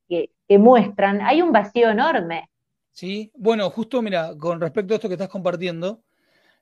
muestran 0.59 1.21
hay 1.21 1.43
un 1.43 1.53
vacío 1.53 1.91
enorme. 1.91 2.49
¿sí? 2.93 3.33
Bueno, 3.35 3.69
justo 3.71 4.01
mira, 4.03 4.37
con 4.39 4.61
respecto 4.61 4.95
a 4.95 4.97
esto 4.97 5.09
que 5.09 5.15
estás 5.15 5.29
compartiendo, 5.29 6.03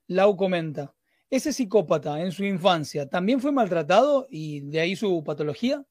Lau 0.06 0.36
comenta, 0.36 0.94
¿ese 1.28 1.52
psicópata 1.52 2.20
en 2.20 2.32
su 2.32 2.44
infancia 2.44 3.08
también 3.08 3.40
fue 3.40 3.52
maltratado 3.52 4.26
y 4.30 4.60
de 4.60 4.80
ahí 4.80 4.96
su 4.96 5.22
patología? 5.22 5.84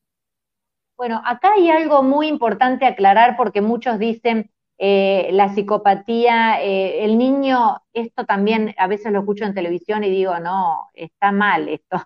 Bueno, 0.98 1.22
acá 1.26 1.54
hay 1.56 1.70
algo 1.70 2.04
muy 2.04 2.28
importante 2.28 2.86
aclarar 2.86 3.38
porque 3.38 3.62
muchos 3.62 4.00
dicen 4.00 4.52
eh, 4.78 5.30
la 5.32 5.54
psicopatía, 5.54 6.62
eh, 6.62 7.06
el 7.06 7.18
niño, 7.18 7.82
esto 7.94 8.26
también 8.26 8.76
a 8.78 8.88
veces 8.88 9.12
lo 9.12 9.20
escucho 9.20 9.46
en 9.46 9.54
televisión 9.54 10.04
y 10.04 10.10
digo, 10.10 10.38
no, 10.40 10.90
está 10.94 11.32
mal 11.32 11.70
esto, 11.70 11.98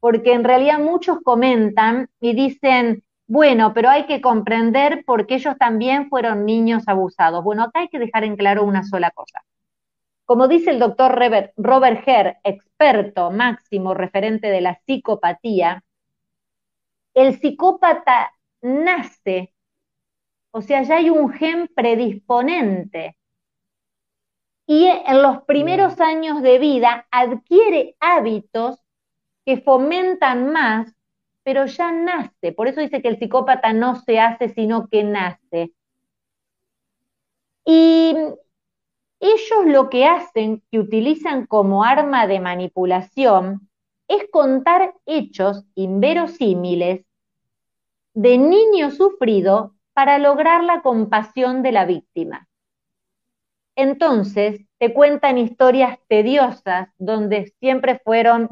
porque 0.00 0.32
en 0.32 0.44
realidad 0.44 0.78
muchos 0.78 1.18
comentan 1.22 2.08
y 2.20 2.34
dicen, 2.34 3.04
bueno, 3.26 3.74
pero 3.74 3.90
hay 3.90 4.06
que 4.06 4.20
comprender 4.20 5.04
por 5.04 5.26
qué 5.26 5.34
ellos 5.34 5.56
también 5.58 6.08
fueron 6.08 6.46
niños 6.46 6.84
abusados. 6.86 7.44
Bueno, 7.44 7.64
acá 7.64 7.80
hay 7.80 7.88
que 7.88 7.98
dejar 7.98 8.24
en 8.24 8.36
claro 8.36 8.64
una 8.64 8.84
sola 8.84 9.10
cosa. 9.10 9.42
Como 10.24 10.48
dice 10.48 10.70
el 10.70 10.78
doctor 10.78 11.18
Robert 11.56 12.02
Herr, 12.06 12.38
experto 12.44 13.30
máximo 13.30 13.94
referente 13.94 14.48
de 14.48 14.60
la 14.60 14.78
psicopatía, 14.86 15.82
el 17.14 17.38
psicópata 17.40 18.32
nace, 18.62 19.52
o 20.50 20.62
sea, 20.62 20.82
ya 20.82 20.96
hay 20.96 21.10
un 21.10 21.30
gen 21.30 21.68
predisponente. 21.74 23.16
Y 24.66 24.86
en 24.86 25.22
los 25.22 25.42
primeros 25.44 26.00
años 26.00 26.42
de 26.42 26.58
vida 26.58 27.06
adquiere 27.10 27.96
hábitos 28.00 28.78
que 29.48 29.62
fomentan 29.62 30.52
más 30.52 30.94
pero 31.42 31.64
ya 31.64 31.90
nace. 31.90 32.52
Por 32.52 32.68
eso 32.68 32.82
dice 32.82 33.00
que 33.00 33.08
el 33.08 33.18
psicópata 33.18 33.72
no 33.72 33.94
se 33.94 34.20
hace, 34.20 34.50
sino 34.50 34.88
que 34.88 35.02
nace. 35.02 35.72
Y 37.64 38.14
ellos 39.18 39.64
lo 39.64 39.88
que 39.88 40.04
hacen, 40.04 40.62
que 40.70 40.78
utilizan 40.78 41.46
como 41.46 41.84
arma 41.84 42.26
de 42.26 42.40
manipulación, 42.40 43.70
es 44.08 44.28
contar 44.30 44.92
hechos 45.06 45.64
inverosímiles 45.74 47.06
de 48.12 48.36
niño 48.36 48.90
sufrido 48.90 49.74
para 49.94 50.18
lograr 50.18 50.62
la 50.62 50.82
compasión 50.82 51.62
de 51.62 51.72
la 51.72 51.86
víctima. 51.86 52.46
Entonces, 53.74 54.66
te 54.76 54.92
cuentan 54.92 55.38
historias 55.38 55.98
tediosas 56.08 56.90
donde 56.98 57.54
siempre 57.58 57.98
fueron 58.04 58.50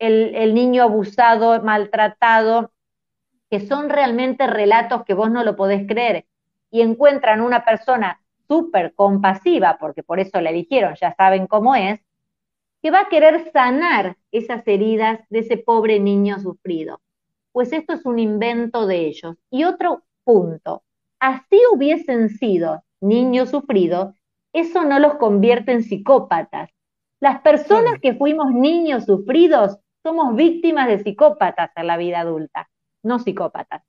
el, 0.00 0.54
niño 0.54 0.82
abusado, 0.82 1.62
maltratado, 1.62 2.72
que 3.50 3.60
son 3.60 3.88
realmente 3.88 4.46
relatos 4.46 5.04
que 5.04 5.14
vos 5.14 5.30
no 5.30 5.44
lo 5.44 5.56
podés 5.56 5.86
creer, 5.86 6.26
y 6.70 6.80
encuentran 6.80 7.40
una 7.40 7.64
persona 7.64 8.20
súper 8.48 8.94
compasiva, 8.94 9.76
porque 9.78 10.02
por 10.02 10.18
eso 10.18 10.40
la 10.40 10.50
eligieron, 10.50 10.94
ya 11.00 11.14
saben 11.14 11.46
cómo 11.46 11.74
es, 11.74 12.00
que 12.82 12.90
va 12.90 13.00
a 13.00 13.08
querer 13.08 13.50
sanar 13.52 14.16
esas 14.32 14.66
heridas 14.66 15.20
de 15.28 15.40
ese 15.40 15.58
pobre 15.58 16.00
niño 16.00 16.38
sufrido. 16.40 17.00
Pues 17.52 17.72
esto 17.72 17.92
es 17.92 18.06
un 18.06 18.18
invento 18.18 18.86
de 18.86 19.06
ellos. 19.06 19.36
Y 19.50 19.64
otro 19.64 20.04
punto, 20.24 20.82
así 21.18 21.60
hubiesen 21.72 22.30
sido 22.30 22.82
niños 23.00 23.50
sufridos, 23.50 24.14
eso 24.52 24.84
no 24.84 24.98
los 24.98 25.16
convierte 25.16 25.72
en 25.72 25.82
psicópatas. 25.82 26.70
Las 27.20 27.42
personas 27.42 28.00
que 28.00 28.14
fuimos 28.14 28.50
niños 28.52 29.04
sufridos 29.04 29.78
somos 30.02 30.34
víctimas 30.36 30.88
de 30.88 31.02
psicópatas 31.02 31.70
en 31.76 31.86
la 31.86 31.96
vida 31.96 32.20
adulta, 32.20 32.70
no 33.02 33.18
psicópatas. 33.18 33.82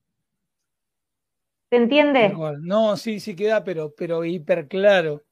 ¿Se 1.70 1.78
entiende? 1.78 2.36
No, 2.62 2.98
sí, 2.98 3.20
sí 3.20 3.36
queda, 3.36 3.64
pero, 3.64 3.94
pero 3.96 4.26
hiper 4.26 4.68
claro, 4.68 5.24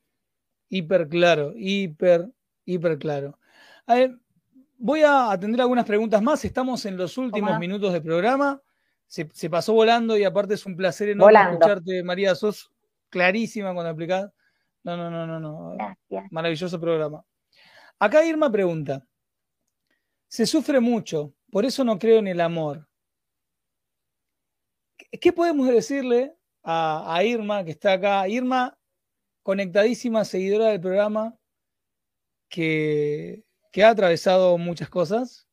hiper 0.69 1.09
claro, 1.09 1.51
hiper, 1.55 2.29
hiper 2.65 2.97
claro. 2.97 3.37
A 3.85 3.95
ver, 3.95 4.17
voy 4.77 5.01
a 5.01 5.31
atender 5.31 5.59
algunas 5.59 5.85
preguntas 5.85 6.21
más. 6.21 6.45
Estamos 6.45 6.85
en 6.85 6.95
los 6.95 7.17
últimos 7.17 7.59
minutos 7.59 7.91
del 7.91 8.01
programa. 8.01 8.61
Se, 9.05 9.49
pasó 9.49 9.73
volando 9.73 10.17
y 10.17 10.23
aparte 10.23 10.53
es 10.53 10.65
un 10.65 10.75
placer 10.75 11.09
enorme 11.09 11.41
escucharte, 11.41 12.03
María. 12.03 12.35
Sos 12.35 12.71
clarísima 13.09 13.73
cuando 13.73 13.89
explicás. 13.89 14.31
No, 14.83 14.95
no, 14.95 15.09
no, 15.09 15.27
no, 15.27 15.39
no. 15.39 15.75
Gracias. 15.75 16.31
Maravilloso 16.31 16.79
programa. 16.79 17.25
Acá 17.97 18.23
Irma 18.23 18.49
pregunta: 18.49 19.05
se 20.29 20.45
sufre 20.45 20.79
mucho, 20.79 21.33
por 21.51 21.65
eso 21.65 21.83
no 21.83 21.97
creo 21.97 22.19
en 22.19 22.27
el 22.27 22.39
amor. 22.39 22.87
¿Qué 25.19 25.33
podemos 25.33 25.67
decirle 25.67 26.35
a, 26.63 27.21
Irma, 27.23 27.65
que 27.65 27.71
está 27.71 27.93
acá? 27.93 28.27
Irma, 28.27 28.77
conectadísima, 29.41 30.23
seguidora 30.23 30.67
del 30.67 30.79
programa, 30.79 31.35
que, 32.47 33.43
ha 33.83 33.89
atravesado 33.89 34.57
muchas 34.59 34.89
cosas. 34.89 35.47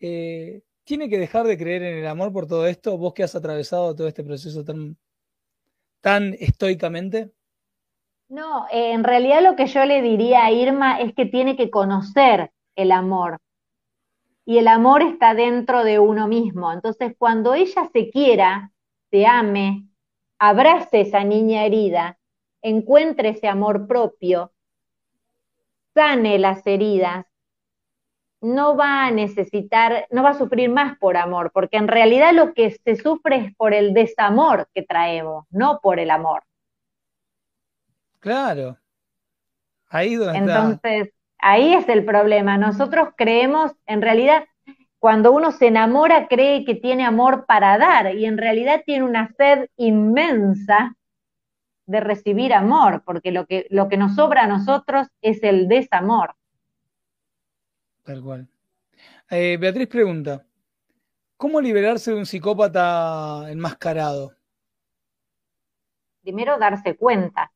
Eh, 0.00 0.62
¿Tiene 0.84 1.10
que 1.10 1.18
dejar 1.18 1.46
de 1.46 1.58
creer 1.58 1.82
en 1.82 1.98
el 1.98 2.06
amor 2.06 2.32
por 2.32 2.46
todo 2.46 2.66
esto? 2.66 2.96
Vos 2.96 3.12
que 3.12 3.22
has 3.22 3.34
atravesado 3.34 3.94
todo 3.94 4.08
este 4.08 4.24
proceso 4.24 4.64
tan, 4.64 4.96
tan 6.00 6.34
estoicamente. 6.40 7.32
No, 8.28 8.66
en 8.72 9.04
realidad 9.04 9.42
lo 9.42 9.56
que 9.56 9.66
yo 9.66 9.84
le 9.84 10.00
diría 10.00 10.46
a 10.46 10.52
Irma 10.52 11.00
es 11.00 11.14
que 11.14 11.26
tiene 11.26 11.54
que 11.54 11.70
conocer 11.70 12.50
el 12.76 12.92
amor. 12.92 13.38
Y 14.44 14.58
el 14.58 14.68
amor 14.68 15.02
está 15.02 15.34
dentro 15.34 15.84
de 15.84 15.98
uno 15.98 16.26
mismo. 16.26 16.72
Entonces, 16.72 17.14
cuando 17.16 17.54
ella 17.54 17.88
se 17.92 18.10
quiera, 18.10 18.72
se 19.10 19.26
ame, 19.26 19.86
abrace 20.38 21.02
esa 21.02 21.22
niña 21.22 21.64
herida, 21.64 22.18
encuentre 22.62 23.30
ese 23.30 23.46
amor 23.48 23.86
propio, 23.86 24.52
sane 25.94 26.38
las 26.38 26.66
heridas, 26.66 27.26
no 28.40 28.76
va 28.76 29.06
a 29.06 29.10
necesitar, 29.12 30.08
no 30.10 30.24
va 30.24 30.30
a 30.30 30.38
sufrir 30.38 30.68
más 30.68 30.98
por 30.98 31.16
amor, 31.16 31.52
porque 31.52 31.76
en 31.76 31.86
realidad 31.86 32.32
lo 32.32 32.54
que 32.54 32.72
se 32.72 32.96
sufre 32.96 33.36
es 33.36 33.54
por 33.54 33.72
el 33.72 33.94
desamor 33.94 34.68
que 34.74 34.82
traemos, 34.82 35.46
no 35.50 35.78
por 35.80 36.00
el 36.00 36.10
amor. 36.10 36.42
Claro. 38.18 38.78
Ahí 39.88 40.16
donde 40.16 40.38
Entonces, 40.38 41.12
ahí 41.42 41.74
es 41.74 41.88
el 41.88 42.04
problema. 42.04 42.56
Nosotros 42.56 43.10
creemos, 43.16 43.72
en 43.86 44.00
realidad, 44.00 44.44
cuando 44.98 45.32
uno 45.32 45.52
se 45.52 45.66
enamora, 45.66 46.28
cree 46.28 46.64
que 46.64 46.74
tiene 46.74 47.04
amor 47.04 47.44
para 47.46 47.76
dar 47.76 48.14
y 48.14 48.24
en 48.24 48.38
realidad 48.38 48.82
tiene 48.86 49.04
una 49.04 49.28
sed 49.36 49.68
inmensa 49.76 50.96
de 51.86 52.00
recibir 52.00 52.54
amor, 52.54 53.02
porque 53.04 53.32
lo 53.32 53.46
que, 53.46 53.66
lo 53.68 53.88
que 53.88 53.96
nos 53.96 54.14
sobra 54.14 54.44
a 54.44 54.46
nosotros 54.46 55.08
es 55.20 55.42
el 55.42 55.68
desamor. 55.68 56.34
Tal 58.04 58.22
cual. 58.22 58.48
Eh, 59.30 59.56
Beatriz 59.60 59.88
pregunta, 59.88 60.44
¿cómo 61.36 61.60
liberarse 61.60 62.12
de 62.12 62.18
un 62.18 62.26
psicópata 62.26 63.50
enmascarado? 63.50 64.32
Primero 66.22 66.58
darse 66.58 66.96
cuenta. 66.96 67.51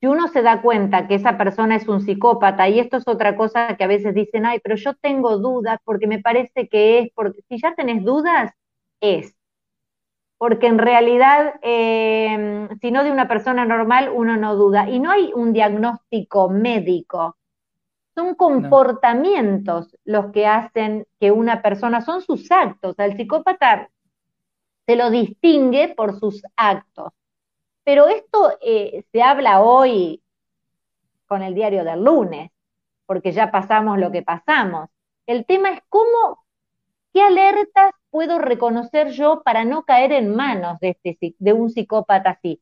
Si 0.00 0.06
uno 0.06 0.28
se 0.28 0.40
da 0.40 0.62
cuenta 0.62 1.06
que 1.06 1.14
esa 1.14 1.36
persona 1.36 1.76
es 1.76 1.86
un 1.86 2.00
psicópata, 2.00 2.68
y 2.68 2.80
esto 2.80 2.96
es 2.96 3.06
otra 3.06 3.36
cosa 3.36 3.76
que 3.76 3.84
a 3.84 3.86
veces 3.86 4.14
dicen, 4.14 4.46
ay, 4.46 4.58
pero 4.60 4.76
yo 4.76 4.94
tengo 4.94 5.36
dudas 5.36 5.78
porque 5.84 6.06
me 6.06 6.20
parece 6.20 6.68
que 6.68 7.00
es, 7.00 7.10
porque 7.14 7.42
si 7.48 7.60
ya 7.60 7.74
tenés 7.74 8.02
dudas, 8.02 8.52
es. 9.00 9.36
Porque 10.38 10.68
en 10.68 10.78
realidad, 10.78 11.56
eh, 11.62 12.68
si 12.80 12.90
no 12.90 13.04
de 13.04 13.12
una 13.12 13.28
persona 13.28 13.66
normal, 13.66 14.10
uno 14.14 14.38
no 14.38 14.56
duda. 14.56 14.88
Y 14.88 14.98
no 14.98 15.10
hay 15.10 15.32
un 15.34 15.52
diagnóstico 15.52 16.48
médico. 16.48 17.36
Son 18.14 18.34
comportamientos 18.34 19.96
los 20.04 20.32
que 20.32 20.46
hacen 20.46 21.06
que 21.20 21.30
una 21.30 21.60
persona, 21.60 22.00
son 22.00 22.22
sus 22.22 22.50
actos. 22.50 22.98
Al 22.98 23.18
psicópata 23.18 23.90
se 24.86 24.96
lo 24.96 25.10
distingue 25.10 25.88
por 25.94 26.18
sus 26.18 26.42
actos. 26.56 27.12
Pero 27.90 28.06
esto 28.06 28.56
eh, 28.60 29.02
se 29.10 29.20
habla 29.20 29.62
hoy 29.62 30.22
con 31.26 31.42
el 31.42 31.56
diario 31.56 31.82
del 31.82 32.04
lunes, 32.04 32.52
porque 33.04 33.32
ya 33.32 33.50
pasamos 33.50 33.98
lo 33.98 34.12
que 34.12 34.22
pasamos. 34.22 34.88
El 35.26 35.44
tema 35.44 35.72
es 35.72 35.80
cómo, 35.88 36.44
qué 37.12 37.20
alertas 37.20 37.92
puedo 38.10 38.38
reconocer 38.38 39.10
yo 39.10 39.42
para 39.42 39.64
no 39.64 39.82
caer 39.82 40.12
en 40.12 40.36
manos 40.36 40.78
de, 40.78 40.96
este, 41.02 41.34
de 41.36 41.52
un 41.52 41.68
psicópata 41.68 42.30
así. 42.30 42.60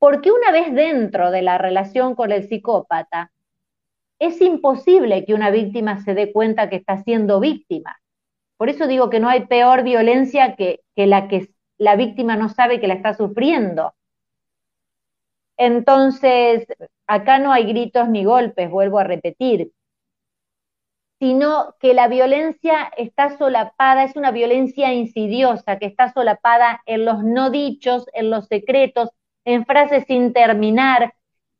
Porque 0.00 0.32
una 0.32 0.50
vez 0.50 0.74
dentro 0.74 1.30
de 1.30 1.42
la 1.42 1.56
relación 1.56 2.16
con 2.16 2.32
el 2.32 2.48
psicópata, 2.48 3.30
es 4.18 4.40
imposible 4.40 5.24
que 5.24 5.34
una 5.34 5.50
víctima 5.50 6.02
se 6.02 6.14
dé 6.14 6.32
cuenta 6.32 6.68
que 6.68 6.74
está 6.74 7.04
siendo 7.04 7.38
víctima. 7.38 8.00
Por 8.56 8.70
eso 8.70 8.88
digo 8.88 9.08
que 9.08 9.20
no 9.20 9.28
hay 9.28 9.46
peor 9.46 9.84
violencia 9.84 10.56
que, 10.56 10.80
que 10.96 11.06
la 11.06 11.28
que 11.28 11.48
la 11.76 11.94
víctima 11.94 12.34
no 12.34 12.48
sabe 12.48 12.80
que 12.80 12.88
la 12.88 12.94
está 12.94 13.14
sufriendo. 13.14 13.94
Entonces, 15.58 16.66
acá 17.06 17.40
no 17.40 17.52
hay 17.52 17.64
gritos 17.64 18.08
ni 18.08 18.24
golpes, 18.24 18.70
vuelvo 18.70 19.00
a 19.00 19.04
repetir, 19.04 19.72
sino 21.18 21.74
que 21.80 21.94
la 21.94 22.06
violencia 22.06 22.92
está 22.96 23.36
solapada, 23.36 24.04
es 24.04 24.14
una 24.14 24.30
violencia 24.30 24.94
insidiosa 24.94 25.78
que 25.78 25.86
está 25.86 26.12
solapada 26.12 26.80
en 26.86 27.04
los 27.04 27.24
no 27.24 27.50
dichos, 27.50 28.06
en 28.12 28.30
los 28.30 28.46
secretos, 28.46 29.10
en 29.44 29.66
frases 29.66 30.04
sin 30.06 30.32
terminar, 30.32 31.14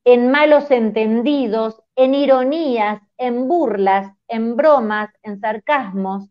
en 0.05 0.31
malos 0.31 0.71
entendidos, 0.71 1.83
en 1.97 2.15
ironías, 2.15 3.03
en 3.17 3.49
burlas, 3.49 4.15
en 4.29 4.57
bromas, 4.57 5.11
en 5.25 5.41
sarcasmos, 5.41 6.31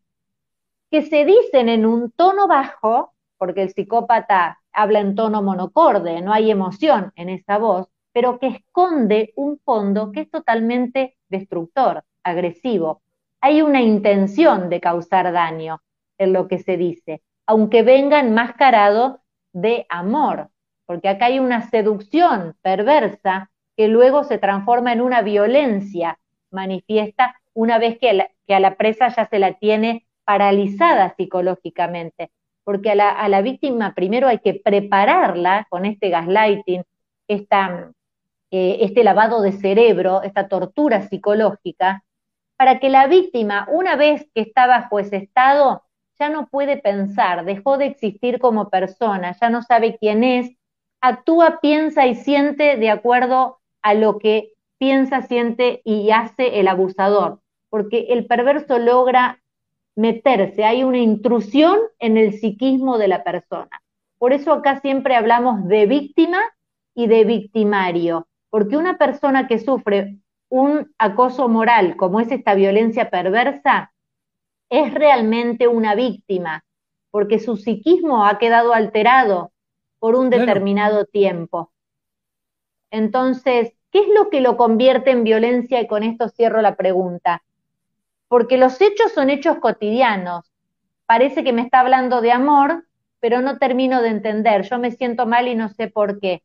que 0.89 1.01
se 1.01 1.26
dicen 1.26 1.68
en 1.68 1.86
un 1.86 2.11
tono 2.11 2.47
bajo, 2.47 3.13
porque 3.38 3.64
el 3.64 3.70
psicópata 3.74 4.60
habla 4.72 5.00
en 5.00 5.16
tono 5.16 5.42
monocorde, 5.42 6.22
no 6.22 6.34
hay 6.34 6.52
emoción 6.52 7.12
en 7.16 7.30
esa 7.30 7.58
voz, 7.58 7.88
pero 8.14 8.40
que 8.40 8.48
esconde 8.48 9.34
un 9.36 9.60
fondo 9.60 10.12
que 10.12 10.22
es 10.22 10.32
totalmente 10.32 11.18
destructor, 11.30 12.04
agresivo. 12.24 13.02
Hay 13.42 13.62
una 13.62 13.82
intención 13.82 14.70
de 14.70 14.82
causar 14.82 15.32
daño 15.32 15.82
en 16.18 16.34
lo 16.34 16.48
que 16.48 16.60
se 16.60 16.78
dice, 16.78 17.22
aunque 17.46 17.84
venga 17.84 18.20
enmascarado 18.20 19.22
de 19.54 19.86
amor, 19.90 20.50
porque 20.86 21.10
acá 21.10 21.26
hay 21.26 21.40
una 21.40 21.70
seducción 21.70 22.56
perversa 22.62 23.52
que 23.76 23.88
luego 23.88 24.24
se 24.24 24.40
transforma 24.40 24.94
en 24.94 25.02
una 25.02 25.22
violencia 25.22 26.20
manifiesta 26.50 27.36
una 27.54 27.78
vez 27.78 28.00
que, 28.00 28.28
que 28.48 28.56
a 28.56 28.60
la 28.60 28.76
presa 28.76 29.10
ya 29.10 29.28
se 29.28 29.40
la 29.40 29.54
tiene 29.54 30.08
paralizada 30.26 31.14
psicológicamente 31.16 32.32
porque 32.68 32.91
a 32.91 33.30
la, 33.30 33.41
víctima 33.41 33.95
primero 33.95 34.28
hay 34.28 34.39
que 34.39 34.55
prepararla 34.55 35.68
con 35.70 35.86
este 35.86 36.09
gaslighting, 36.09 36.84
eh, 37.30 37.39
este 38.51 39.05
lavado 39.05 39.41
de 39.41 39.53
cerebro, 39.53 40.22
esta 40.22 40.49
tortura 40.49 41.07
psicológica, 41.07 42.03
para 42.57 42.82
que 42.82 42.89
la 42.89 43.07
víctima, 43.07 43.70
una 43.72 43.95
vez 43.95 44.30
que 44.36 44.41
está 44.41 44.68
bajo 44.68 44.99
ese 44.99 45.15
estado, 45.15 45.84
ya 46.20 46.28
no 46.28 46.47
puede 46.47 46.76
pensar, 46.76 47.45
dejó 47.45 47.78
de 47.78 47.86
existir 47.86 48.38
como 48.38 48.70
persona, 48.70 49.34
ya 49.39 49.49
no 49.49 49.61
sabe 49.61 49.97
quién 49.97 50.26
es, 50.26 50.51
actúa, 50.99 51.61
piensa 51.61 52.05
y 52.05 52.15
siente 52.15 52.76
de 52.76 52.89
acuerdo 52.89 53.59
a 53.82 53.93
lo 53.93 54.20
que 54.20 54.51
piensa, 54.78 55.22
siente 55.22 55.82
y 55.86 56.11
hace 56.11 56.59
el 56.59 56.68
abusador, 56.68 57.39
porque 57.70 58.07
el 58.09 58.26
perverso 58.26 58.78
logra 58.78 59.39
meterse, 59.98 60.64
hay 60.64 60.84
una 60.84 61.00
intrusión 61.00 61.80
en 62.00 62.18
el 62.18 62.39
psiquismo 62.39 63.00
de 63.00 63.08
la 63.08 63.24
persona. 63.24 63.82
Por 64.20 64.32
eso 64.32 64.54
acá 64.54 64.80
siempre 64.80 65.16
hablamos 65.16 65.68
de 65.68 65.88
víctima 65.88 66.39
y 66.93 67.08
de 67.08 67.26
victimario, 67.26 68.28
porque 68.52 68.78
una 68.78 69.00
persona 69.00 69.48
que 69.48 69.58
sufre 69.58 70.20
un 70.50 70.93
acoso 71.00 71.50
moral 71.50 71.98
como 71.98 72.20
es 72.20 72.32
esta 72.32 72.54
violencia 72.54 73.10
perversa, 73.10 73.91
es 74.70 74.93
realmente 74.93 75.68
una 75.68 75.95
víctima, 75.95 76.64
porque 77.10 77.39
su 77.39 77.58
psiquismo 77.58 78.26
ha 78.26 78.38
quedado 78.38 78.74
alterado 78.74 79.52
por 79.98 80.16
un 80.16 80.30
determinado 80.30 81.06
tiempo. 81.06 81.72
Entonces, 82.91 83.74
¿qué 83.91 84.00
es 84.00 84.08
lo 84.16 84.30
que 84.30 84.41
lo 84.41 84.58
convierte 84.58 85.10
en 85.10 85.24
violencia? 85.24 85.82
Y 85.82 85.88
con 85.88 86.04
esto 86.04 86.30
cierro 86.30 86.62
la 86.62 86.76
pregunta 86.76 87.41
porque 88.28 88.57
los 88.57 88.80
hechos 88.82 89.11
son 89.13 89.30
hechos 89.30 89.57
cotidianos. 89.59 90.51
Parece 91.05 91.43
que 91.43 91.53
me 91.53 91.61
está 91.61 91.80
hablando 91.80 92.21
de 92.21 92.32
amor, 92.32 92.86
pero 93.19 93.41
no 93.41 93.57
termino 93.57 94.01
de 94.01 94.09
entender. 94.09 94.63
Yo 94.63 94.80
me 94.80 94.91
siento 94.91 95.25
mal 95.25 95.47
y 95.47 95.55
no 95.55 95.69
sé 95.69 95.88
por 95.88 96.19
qué. 96.19 96.43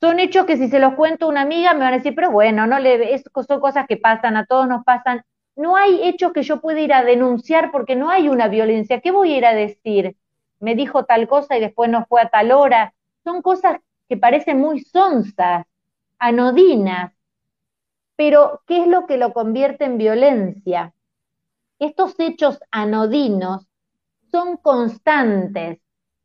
Son 0.00 0.18
hechos 0.18 0.46
que 0.46 0.56
si 0.56 0.68
se 0.68 0.80
los 0.80 0.94
cuento 0.94 1.26
a 1.26 1.28
una 1.28 1.42
amiga 1.42 1.74
me 1.74 1.80
van 1.80 1.94
a 1.94 1.96
decir, 1.98 2.14
pero 2.14 2.30
bueno, 2.30 2.66
no 2.66 2.78
le, 2.78 3.22
son 3.46 3.60
cosas 3.60 3.86
que 3.86 3.96
pasan, 3.96 4.36
a 4.36 4.46
todos 4.46 4.68
nos 4.68 4.84
pasan. 4.84 5.22
No 5.54 5.76
hay 5.76 6.08
hechos 6.08 6.32
que 6.32 6.42
yo 6.42 6.60
pueda 6.60 6.80
ir 6.80 6.92
a 6.92 7.04
denunciar 7.04 7.70
porque 7.70 7.94
no 7.94 8.10
hay 8.10 8.28
una 8.28 8.48
violencia. 8.48 9.00
¿Qué 9.00 9.10
voy 9.10 9.32
a 9.32 9.36
ir 9.38 9.46
a 9.46 9.54
decir? 9.54 10.16
Me 10.58 10.74
dijo 10.74 11.04
tal 11.04 11.28
cosa 11.28 11.56
y 11.56 11.60
después 11.60 11.88
no 11.90 12.04
fue 12.06 12.20
a 12.20 12.28
tal 12.28 12.52
hora. 12.52 12.94
Son 13.22 13.42
cosas 13.42 13.76
que 14.08 14.16
parecen 14.16 14.58
muy 14.58 14.80
sonzas, 14.80 15.66
anodinas, 16.18 17.12
pero, 18.16 18.62
¿qué 18.66 18.82
es 18.82 18.86
lo 18.86 19.06
que 19.06 19.16
lo 19.16 19.32
convierte 19.32 19.84
en 19.84 19.98
violencia? 19.98 20.94
Estos 21.78 22.14
hechos 22.18 22.60
anodinos 22.70 23.66
son 24.30 24.56
constantes. 24.56 25.78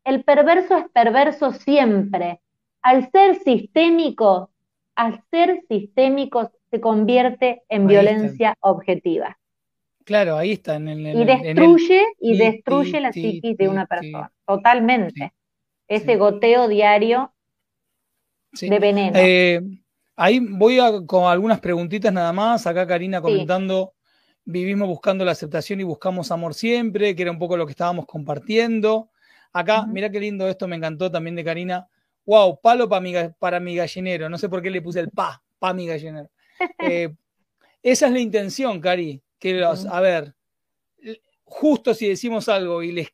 El 0.04 0.24
perverso 0.24 0.76
es 0.76 0.88
perverso 0.90 1.52
siempre. 1.52 2.40
Al 2.82 3.10
ser 3.10 3.36
sistémico, 3.36 4.50
al 4.94 5.22
ser 5.30 5.62
sistémico 5.68 6.50
se 6.70 6.80
convierte 6.80 7.62
en 7.68 7.86
violencia 7.86 8.56
objetiva. 8.60 9.38
Claro, 10.04 10.36
ahí 10.36 10.52
está. 10.52 10.76
En 10.76 10.88
el, 10.88 11.20
y 11.20 11.24
destruye, 11.24 12.02
y 12.20 12.38
destruye 12.38 13.00
la 13.00 13.12
psiquis 13.12 13.56
de 13.56 13.68
una 13.68 13.84
persona, 13.86 14.32
totalmente. 14.46 15.34
Ese 15.86 16.16
goteo 16.16 16.68
diario 16.68 17.32
de 18.52 18.78
veneno. 18.78 19.18
Eh, 19.18 19.60
Ahí 20.20 20.40
voy 20.40 20.80
con 21.06 21.30
algunas 21.30 21.60
preguntitas 21.60 22.12
nada 22.12 22.32
más. 22.32 22.66
Acá 22.66 22.88
Karina 22.88 23.20
comentando, 23.20 23.94
vivimos 24.44 24.88
buscando 24.88 25.24
la 25.24 25.30
aceptación 25.30 25.80
y 25.80 25.84
buscamos 25.84 26.32
amor 26.32 26.54
siempre, 26.54 27.14
que 27.14 27.22
era 27.22 27.30
un 27.30 27.38
poco 27.38 27.56
lo 27.56 27.64
que 27.64 27.70
estábamos 27.70 28.04
compartiendo. 28.04 29.10
Acá, 29.52 29.86
mira 29.86 30.10
qué 30.10 30.18
lindo 30.18 30.48
esto, 30.48 30.66
me 30.66 30.74
encantó 30.74 31.08
también 31.08 31.36
de 31.36 31.44
Karina. 31.44 31.88
Wow, 32.26 32.58
palo 32.60 32.88
para 32.88 33.00
mi, 33.00 33.14
para 33.38 33.60
mi 33.60 33.76
gallinero. 33.76 34.28
No 34.28 34.38
sé 34.38 34.48
por 34.48 34.60
qué 34.60 34.70
le 34.70 34.82
puse 34.82 34.98
el 34.98 35.08
pa, 35.08 35.40
pa 35.60 35.72
mi 35.72 35.86
gallinero. 35.86 36.28
Eh, 36.80 37.14
esa 37.80 38.08
es 38.08 38.12
la 38.12 38.18
intención, 38.18 38.80
Cari. 38.80 39.22
Que 39.38 39.62
a 39.62 40.00
ver, 40.00 40.34
justo 41.44 41.94
si 41.94 42.08
decimos 42.08 42.48
algo 42.48 42.82
y 42.82 42.90
les 42.90 43.08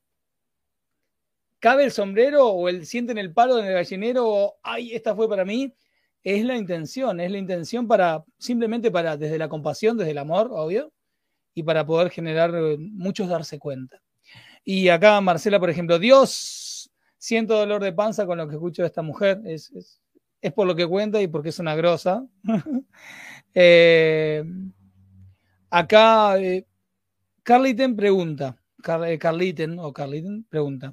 cabe 1.59 1.85
el 1.85 1.93
sombrero 1.93 2.49
o 2.49 2.71
el 2.71 2.87
sienten 2.87 3.19
el 3.19 3.35
palo 3.35 3.59
en 3.59 3.67
el 3.67 3.75
gallinero 3.75 4.27
o 4.27 4.57
ay, 4.63 4.95
esta 4.95 5.15
fue 5.15 5.29
para 5.29 5.45
mí, 5.45 5.71
es 6.25 6.45
la 6.45 6.57
intención, 6.57 7.21
es 7.21 7.31
la 7.31 7.39
intención 7.39 7.87
para, 7.87 8.25
simplemente 8.39 8.91
para, 8.91 9.17
desde 9.17 9.39
la 9.39 9.49
compasión, 9.49 9.97
desde 9.97 10.13
el 10.13 10.19
amor, 10.19 10.49
obvio, 10.51 10.93
y 11.55 11.63
para 11.63 11.87
poder 11.87 12.11
generar 12.11 12.53
eh, 12.55 12.77
muchos 12.79 13.29
darse 13.29 13.59
cuenta. 13.59 14.01
Y 14.65 14.89
acá 14.89 15.21
Marcela, 15.21 15.61
por 15.61 15.71
ejemplo, 15.71 15.99
Dios, 15.99 16.91
siento 17.19 17.55
dolor 17.55 17.83
de 17.83 17.93
panza 17.93 18.27
con 18.27 18.39
lo 18.39 18.49
que 18.49 18.55
escucho 18.55 18.83
de 18.83 18.89
esta 18.89 19.03
mujer, 19.03 19.41
es, 19.45 20.01
es 20.41 20.53
por 20.53 20.67
lo 20.67 20.75
que 20.75 20.87
cuenta 20.87 21.23
y 21.23 21.27
porque 21.27 21.51
es 21.51 21.59
una 21.59 21.75
grosa. 21.75 22.27
Eh, 23.57 24.43
acá 25.71 26.37
eh, 26.41 26.67
Carliten 27.45 27.95
pregunta, 27.95 28.57
eh, 29.07 29.17
Carliten 29.17 29.79
o 29.79 29.93
Carliten 29.93 30.43
pregunta, 30.51 30.93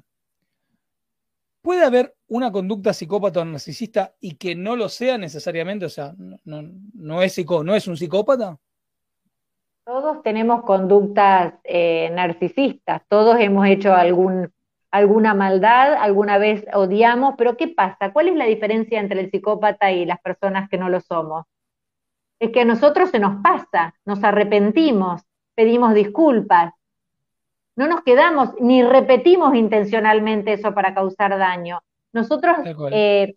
¿puede 1.62 1.84
haber 1.84 2.14
una 2.28 2.52
conducta 2.52 2.92
psicópata 2.92 3.40
o 3.40 3.44
narcisista 3.44 4.14
y 4.20 4.34
que 4.34 4.54
no 4.54 4.76
lo 4.76 4.88
sea 4.88 5.16
necesariamente? 5.16 5.86
O 5.86 5.88
sea, 5.88 6.12
no, 6.44 7.22
es, 7.22 7.46
¿no 7.46 7.74
es 7.74 7.88
un 7.88 7.96
psicópata? 7.96 8.58
Todos 9.84 10.22
tenemos 10.22 10.62
conductas 10.64 11.54
narcisistas, 12.12 13.02
todos 13.08 13.40
hemos 13.40 13.66
hecho 13.66 13.94
alguna 13.94 15.34
maldad, 15.34 15.94
alguna 15.94 16.38
vez 16.38 16.64
odiamos, 16.72 17.34
pero 17.36 17.56
¿qué 17.56 17.68
pasa? 17.68 18.12
¿Cuál 18.12 18.28
es 18.28 18.36
la 18.36 18.44
diferencia 18.44 19.00
entre 19.00 19.20
el 19.20 19.30
psicópata 19.30 19.90
y 19.90 20.04
las 20.04 20.20
personas 20.20 20.68
que 20.68 20.78
no 20.78 20.88
lo 20.88 21.00
somos? 21.00 21.46
Es 22.38 22.50
que 22.50 22.60
a 22.60 22.64
nosotros 22.64 23.10
se 23.10 23.18
nos 23.18 23.42
pasa, 23.42 23.94
nos 24.04 24.22
arrepentimos, 24.22 25.22
pedimos 25.54 25.94
disculpas, 25.94 26.74
no 27.76 27.86
nos 27.86 28.02
quedamos 28.02 28.50
ni 28.60 28.82
repetimos 28.82 29.54
intencionalmente 29.54 30.54
eso 30.54 30.74
para 30.74 30.94
causar 30.94 31.38
daño. 31.38 31.80
Nosotros 32.12 32.56
eh, 32.90 33.36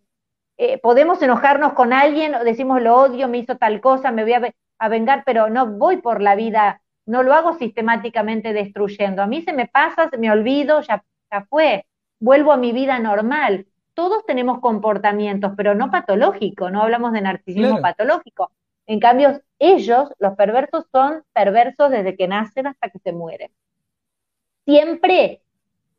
eh, 0.57 0.77
podemos 0.79 1.21
enojarnos 1.21 1.73
con 1.73 1.93
alguien, 1.93 2.33
decimos 2.43 2.81
lo 2.81 2.95
odio, 2.97 3.27
me 3.27 3.39
hizo 3.39 3.57
tal 3.57 3.81
cosa, 3.81 4.11
me 4.11 4.23
voy 4.23 4.33
a, 4.33 4.53
a 4.79 4.89
vengar, 4.89 5.23
pero 5.25 5.49
no 5.49 5.67
voy 5.67 5.97
por 5.97 6.21
la 6.21 6.35
vida, 6.35 6.81
no 7.05 7.23
lo 7.23 7.33
hago 7.33 7.53
sistemáticamente 7.57 8.53
destruyendo. 8.53 9.21
A 9.21 9.27
mí 9.27 9.41
se 9.41 9.53
me 9.53 9.67
pasa, 9.67 10.09
se 10.09 10.17
me 10.17 10.31
olvido, 10.31 10.81
ya 10.81 11.03
ya 11.31 11.45
fue, 11.45 11.85
vuelvo 12.19 12.51
a 12.51 12.57
mi 12.57 12.71
vida 12.71 12.99
normal. 12.99 13.67
Todos 13.93 14.25
tenemos 14.25 14.59
comportamientos, 14.59 15.53
pero 15.55 15.73
no 15.73 15.89
patológicos, 15.89 16.71
no 16.71 16.81
hablamos 16.81 17.13
de 17.13 17.21
narcisismo 17.21 17.81
patológico. 17.81 18.51
En 18.87 18.99
cambio, 18.99 19.41
ellos, 19.57 20.11
los 20.19 20.35
perversos, 20.35 20.85
son 20.91 21.23
perversos 21.33 21.89
desde 21.89 22.15
que 22.15 22.27
nacen 22.27 22.67
hasta 22.67 22.89
que 22.89 22.99
se 22.99 23.13
mueren. 23.13 23.51
Siempre. 24.65 25.41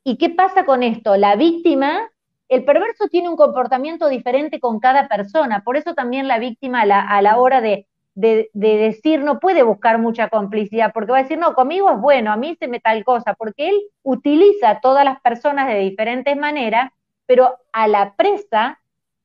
¿Y 0.04 0.18
qué 0.18 0.30
pasa 0.30 0.64
con 0.64 0.82
esto? 0.82 1.16
La 1.16 1.36
víctima, 1.36 2.10
el 2.48 2.64
perverso 2.64 3.08
tiene 3.08 3.28
un 3.28 3.36
comportamiento 3.36 4.08
diferente 4.08 4.60
con 4.60 4.78
cada 4.78 5.08
persona, 5.08 5.64
por 5.64 5.76
eso 5.76 5.94
también 5.94 6.28
la 6.28 6.38
víctima 6.38 6.82
a 6.82 7.22
la 7.22 7.38
hora 7.38 7.60
de 7.60 7.86
de, 8.16 8.48
decir, 8.54 9.20
no 9.20 9.38
puede 9.38 9.62
buscar 9.62 9.98
mucha 9.98 10.28
complicidad, 10.28 10.92
porque 10.92 11.12
va 11.12 11.18
a 11.18 11.22
decir, 11.22 11.38
no, 11.38 11.54
conmigo 11.54 11.90
es 11.90 12.00
bueno, 12.00 12.32
a 12.32 12.36
mí 12.36 12.56
se 12.58 12.66
me 12.66 12.80
tal 12.80 13.04
cosa, 13.04 13.34
porque 13.34 13.68
él 13.68 13.80
utiliza 14.02 14.70
a 14.70 14.80
todas 14.80 15.04
las 15.04 15.20
personas 15.20 15.68
de 15.68 15.78
diferentes 15.80 16.34
maneras, 16.36 16.90
pero 17.26 17.58
a 17.72 17.86
la 17.86 18.14
presa 18.14 18.80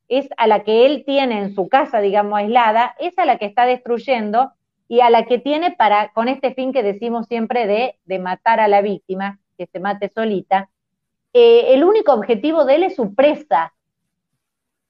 es 0.10 0.28
a 0.36 0.46
la 0.46 0.64
que 0.64 0.86
él 0.86 1.04
tiene 1.06 1.39
en 1.39 1.56
su 1.56 1.70
casa, 1.70 2.02
digamos, 2.02 2.38
aislada, 2.38 2.94
es 3.00 3.18
a 3.18 3.26
la 3.26 3.38
que 3.38 3.46
está 3.46 3.66
destruyendo 3.66 4.52
y 4.92 5.00
a 5.00 5.10
la 5.10 5.26
que 5.26 5.39
tiene 5.39 5.72
para, 5.72 6.12
con 6.12 6.28
este 6.28 6.54
fin 6.54 6.74
que 6.74 6.84
decimos 6.84 7.26
siempre 7.28 7.66
de, 7.66 7.96
de 8.04 8.20
matar 8.20 8.60
a 8.60 8.68
la 8.68 8.82
víctima, 8.82 9.39
que 9.58 9.66
se 9.68 9.80
mate 9.80 10.10
solita, 10.10 10.70
eh, 11.32 11.68
el 11.74 11.86
único 11.86 12.12
objetivo 12.12 12.66
de 12.66 12.76
él 12.76 12.84
es 12.84 12.98
su 12.98 13.16
presa, 13.16 13.74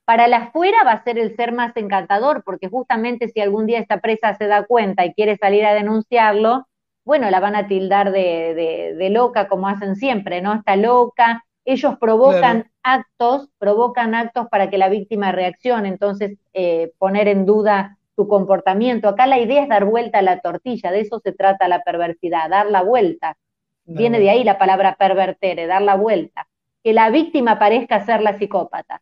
para 0.03 0.27
la 0.27 0.37
afuera 0.37 0.83
va 0.83 0.93
a 0.93 1.03
ser 1.03 1.19
el 1.19 1.35
ser 1.35 1.51
más 1.51 1.77
encantador, 1.77 2.43
porque 2.43 2.67
justamente 2.67 3.27
si 3.27 3.41
algún 3.41 3.67
día 3.67 3.77
esta 3.77 3.99
presa 3.99 4.33
se 4.33 4.47
da 4.47 4.65
cuenta 4.65 5.05
y 5.05 5.13
quiere 5.13 5.37
salir 5.37 5.67
a 5.67 5.75
denunciarlo, 5.75 6.67
bueno, 7.05 7.29
la 7.29 7.39
van 7.39 7.55
a 7.55 7.67
tildar 7.67 8.11
de, 8.11 9.07
loca 9.11 9.47
como 9.47 9.67
hacen 9.67 9.95
siempre, 9.95 10.41
¿no? 10.41 10.55
Está 10.55 10.77
loca. 10.77 11.45
Ellos 11.63 11.99
provocan 11.99 12.71
actos, 12.81 13.49
provocan 13.59 14.15
actos 14.15 14.47
para 14.49 14.71
que 14.71 14.79
la 14.79 14.89
víctima 14.89 15.31
reaccione, 15.31 15.89
entonces 15.89 16.39
eh, 16.53 16.91
poner 16.97 17.27
en 17.27 17.45
duda 17.45 17.99
comportamiento. 18.27 19.07
Acá 19.07 19.27
la 19.27 19.39
idea 19.39 19.63
es 19.63 19.69
dar 19.69 19.85
vuelta 19.85 20.19
a 20.19 20.21
la 20.21 20.39
tortilla, 20.39 20.91
de 20.91 21.01
eso 21.01 21.19
se 21.23 21.31
trata 21.31 21.67
la 21.67 21.83
perversidad, 21.83 22.49
dar 22.49 22.69
la 22.69 22.83
vuelta. 22.83 23.37
Viene 23.85 24.19
de 24.19 24.29
ahí 24.29 24.43
la 24.43 24.57
palabra 24.57 24.95
pervertere, 24.95 25.67
dar 25.67 25.81
la 25.81 25.95
vuelta. 25.95 26.47
Que 26.83 26.93
la 26.93 27.09
víctima 27.09 27.59
parezca 27.59 28.05
ser 28.05 28.21
la 28.21 28.37
psicópata. 28.37 29.01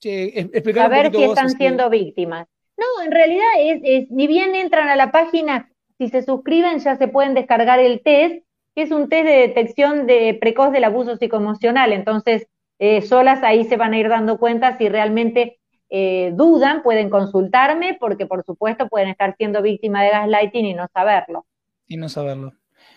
explicar. 0.00 0.86
A 0.86 1.02
ver 1.02 1.14
si 1.14 1.22
están 1.22 1.50
siendo 1.50 1.90
víctimas. 1.90 2.48
No, 2.80 3.04
en 3.04 3.10
realidad 3.10 3.46
es, 3.58 4.10
ni 4.10 4.26
bien 4.26 4.54
entran 4.54 4.88
a 4.88 4.96
la 4.96 5.12
página, 5.12 5.70
si 5.98 6.08
se 6.08 6.22
suscriben 6.22 6.78
ya 6.78 6.96
se 6.96 7.08
pueden 7.08 7.34
descargar 7.34 7.78
el 7.78 8.00
test, 8.02 8.42
que 8.74 8.82
es 8.82 8.90
un 8.90 9.10
test 9.10 9.26
de 9.26 9.36
detección 9.48 10.06
de 10.06 10.38
precoz 10.40 10.72
del 10.72 10.84
abuso 10.84 11.16
psicoemocional. 11.16 11.92
Entonces, 11.92 12.46
eh, 12.78 13.02
solas 13.02 13.42
ahí 13.42 13.64
se 13.64 13.76
van 13.76 13.92
a 13.92 13.98
ir 13.98 14.08
dando 14.08 14.38
cuenta 14.38 14.78
si 14.78 14.88
realmente 14.88 15.60
eh, 15.90 16.32
dudan, 16.34 16.82
pueden 16.82 17.10
consultarme 17.10 17.98
porque 18.00 18.24
por 18.24 18.44
supuesto 18.44 18.88
pueden 18.88 19.08
estar 19.08 19.36
siendo 19.36 19.60
víctimas 19.60 20.04
de 20.04 20.10
gaslighting 20.10 20.64
y 20.64 20.74
no 20.74 20.86
saberlo. 20.94 21.44
Y 21.86 21.98
no 21.98 22.08
saberlo. 22.08 22.54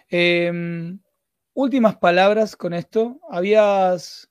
Em, 0.10 1.00
últimas 1.54 1.98
palabras 1.98 2.56
con 2.56 2.74
esto. 2.74 3.20
Habías... 3.30 4.30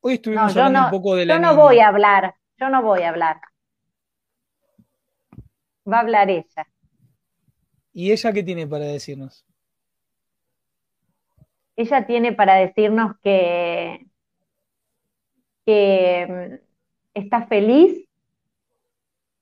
Hoy 0.00 0.14
estuvimos 0.14 0.54
hablando 0.54 0.84
un 0.84 0.90
poco 0.90 1.16
de 1.16 1.24
la... 1.24 1.34
Yo 1.34 1.40
no 1.40 1.56
voy 1.56 1.78
a 1.78 1.88
hablar, 1.88 2.34
yo 2.58 2.68
no 2.68 2.82
voy 2.82 3.02
a 3.02 3.10
hablar. 3.10 3.40
Va 5.90 5.98
a 5.98 6.00
hablar 6.00 6.30
ella. 6.30 6.66
¿Y 7.92 8.12
ella 8.12 8.32
qué 8.32 8.42
tiene 8.42 8.66
para 8.66 8.84
decirnos? 8.84 9.44
Ella 11.76 12.06
tiene 12.06 12.32
para 12.32 12.54
decirnos 12.54 13.16
que 13.22 14.06
que 15.66 16.26
mm, 16.28 16.66
está 17.14 17.46
feliz, 17.46 18.08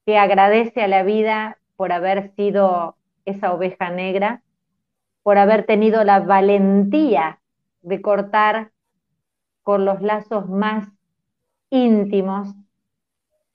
que 0.06 0.18
agradece 0.18 0.82
a 0.82 0.88
la 0.88 1.02
vida 1.02 1.58
por 1.76 1.92
haber 1.92 2.34
sido 2.34 2.96
esa 3.26 3.52
oveja 3.52 3.90
negra, 3.90 4.42
por 5.22 5.38
haber 5.38 5.66
tenido 5.66 6.02
la 6.02 6.20
valentía 6.20 7.40
de 7.82 8.00
cortar 8.00 8.72
con 9.62 9.84
los 9.84 10.02
lazos 10.02 10.48
más 10.48 10.88
íntimos 11.70 12.54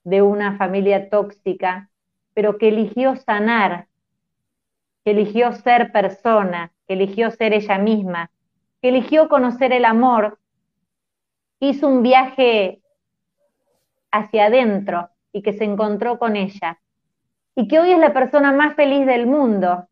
de 0.03 0.21
una 0.21 0.57
familia 0.57 1.09
tóxica, 1.09 1.89
pero 2.33 2.57
que 2.57 2.69
eligió 2.69 3.15
sanar, 3.15 3.87
que 5.03 5.11
eligió 5.11 5.51
ser 5.53 5.91
persona, 5.91 6.71
que 6.87 6.93
eligió 6.93 7.31
ser 7.31 7.53
ella 7.53 7.77
misma, 7.77 8.31
que 8.81 8.89
eligió 8.89 9.29
conocer 9.29 9.73
el 9.73 9.85
amor 9.85 10.39
hizo 11.59 11.87
un 11.87 12.03
viaje 12.03 12.81
hacia 14.11 14.45
adentro 14.45 15.09
y 15.33 15.41
que 15.41 15.53
se 15.53 15.65
encontró 15.65 16.17
con 16.17 16.35
ella. 16.35 16.79
Y 17.55 17.67
que 17.67 17.79
hoy 17.79 17.91
es 17.91 17.99
la 17.99 18.13
persona 18.13 18.53
más 18.53 18.75
feliz 18.75 19.05
del 19.05 19.27
mundo, 19.27 19.87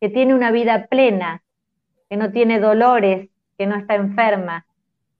que 0.00 0.10
tiene 0.10 0.34
una 0.34 0.50
vida 0.50 0.86
plena, 0.88 1.42
que 2.10 2.16
no 2.16 2.30
tiene 2.30 2.60
dolores, 2.60 3.30
que 3.56 3.66
no 3.66 3.76
está 3.76 3.94
enferma, 3.94 4.66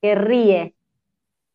que 0.03 0.15
ríe, 0.15 0.75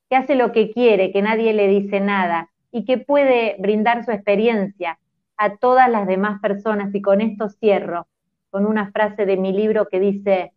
que 0.09 0.15
hace 0.15 0.36
lo 0.36 0.51
que 0.51 0.71
quiere, 0.71 1.11
que 1.11 1.21
nadie 1.21 1.53
le 1.53 1.67
dice 1.67 1.99
nada 1.99 2.51
y 2.72 2.86
que 2.86 2.97
puede 2.97 3.55
brindar 3.59 4.05
su 4.05 4.11
experiencia 4.11 4.99
a 5.38 5.57
todas 5.57 5.89
las 5.89 6.07
demás 6.07 6.39
personas. 6.41 6.93
Y 6.93 7.01
con 7.01 7.22
esto 7.22 7.49
cierro 7.49 8.07
con 8.51 8.65
una 8.65 8.91
frase 8.91 9.26
de 9.26 9.38
mi 9.38 9.53
libro 9.53 9.88
que 9.88 9.99
dice, 9.99 10.53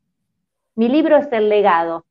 mi 0.75 0.89
libro 0.89 1.17
es 1.17 1.31
el 1.33 1.49
legado 1.49 2.05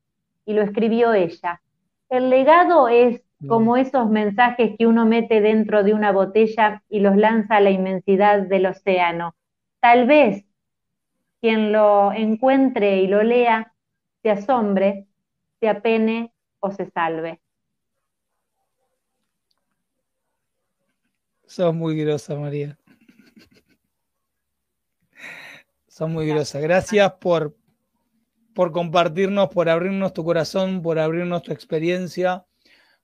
y 0.46 0.54
lo 0.54 0.62
escribió 0.62 1.12
ella. 1.12 1.60
El 2.08 2.30
legado 2.30 2.88
es 2.88 3.22
como 3.46 3.76
esos 3.76 4.08
mensajes 4.08 4.74
que 4.78 4.86
uno 4.86 5.04
mete 5.04 5.42
dentro 5.42 5.82
de 5.82 5.92
una 5.92 6.12
botella 6.12 6.82
y 6.88 7.00
los 7.00 7.16
lanza 7.16 7.56
a 7.56 7.60
la 7.60 7.70
inmensidad 7.70 8.40
del 8.40 8.66
océano. 8.66 9.34
Tal 9.80 10.06
vez 10.06 10.46
quien 11.40 11.72
lo 11.72 12.12
encuentre 12.12 13.02
y 13.02 13.06
lo 13.06 13.22
lea 13.22 13.74
se 14.22 14.30
asombre, 14.30 15.06
se 15.60 15.68
apene 15.68 16.32
o 16.60 16.70
se 16.70 16.86
salve. 16.86 17.40
Son 21.54 21.78
muy 21.78 21.96
grosa, 21.96 22.34
María. 22.34 22.76
Son 25.86 26.12
muy 26.12 26.26
grosas. 26.26 26.60
Gracias 26.60 27.12
por, 27.20 27.56
por 28.56 28.72
compartirnos, 28.72 29.50
por 29.50 29.68
abrirnos 29.68 30.12
tu 30.12 30.24
corazón, 30.24 30.82
por 30.82 30.98
abrirnos 30.98 31.44
tu 31.44 31.52
experiencia, 31.52 32.44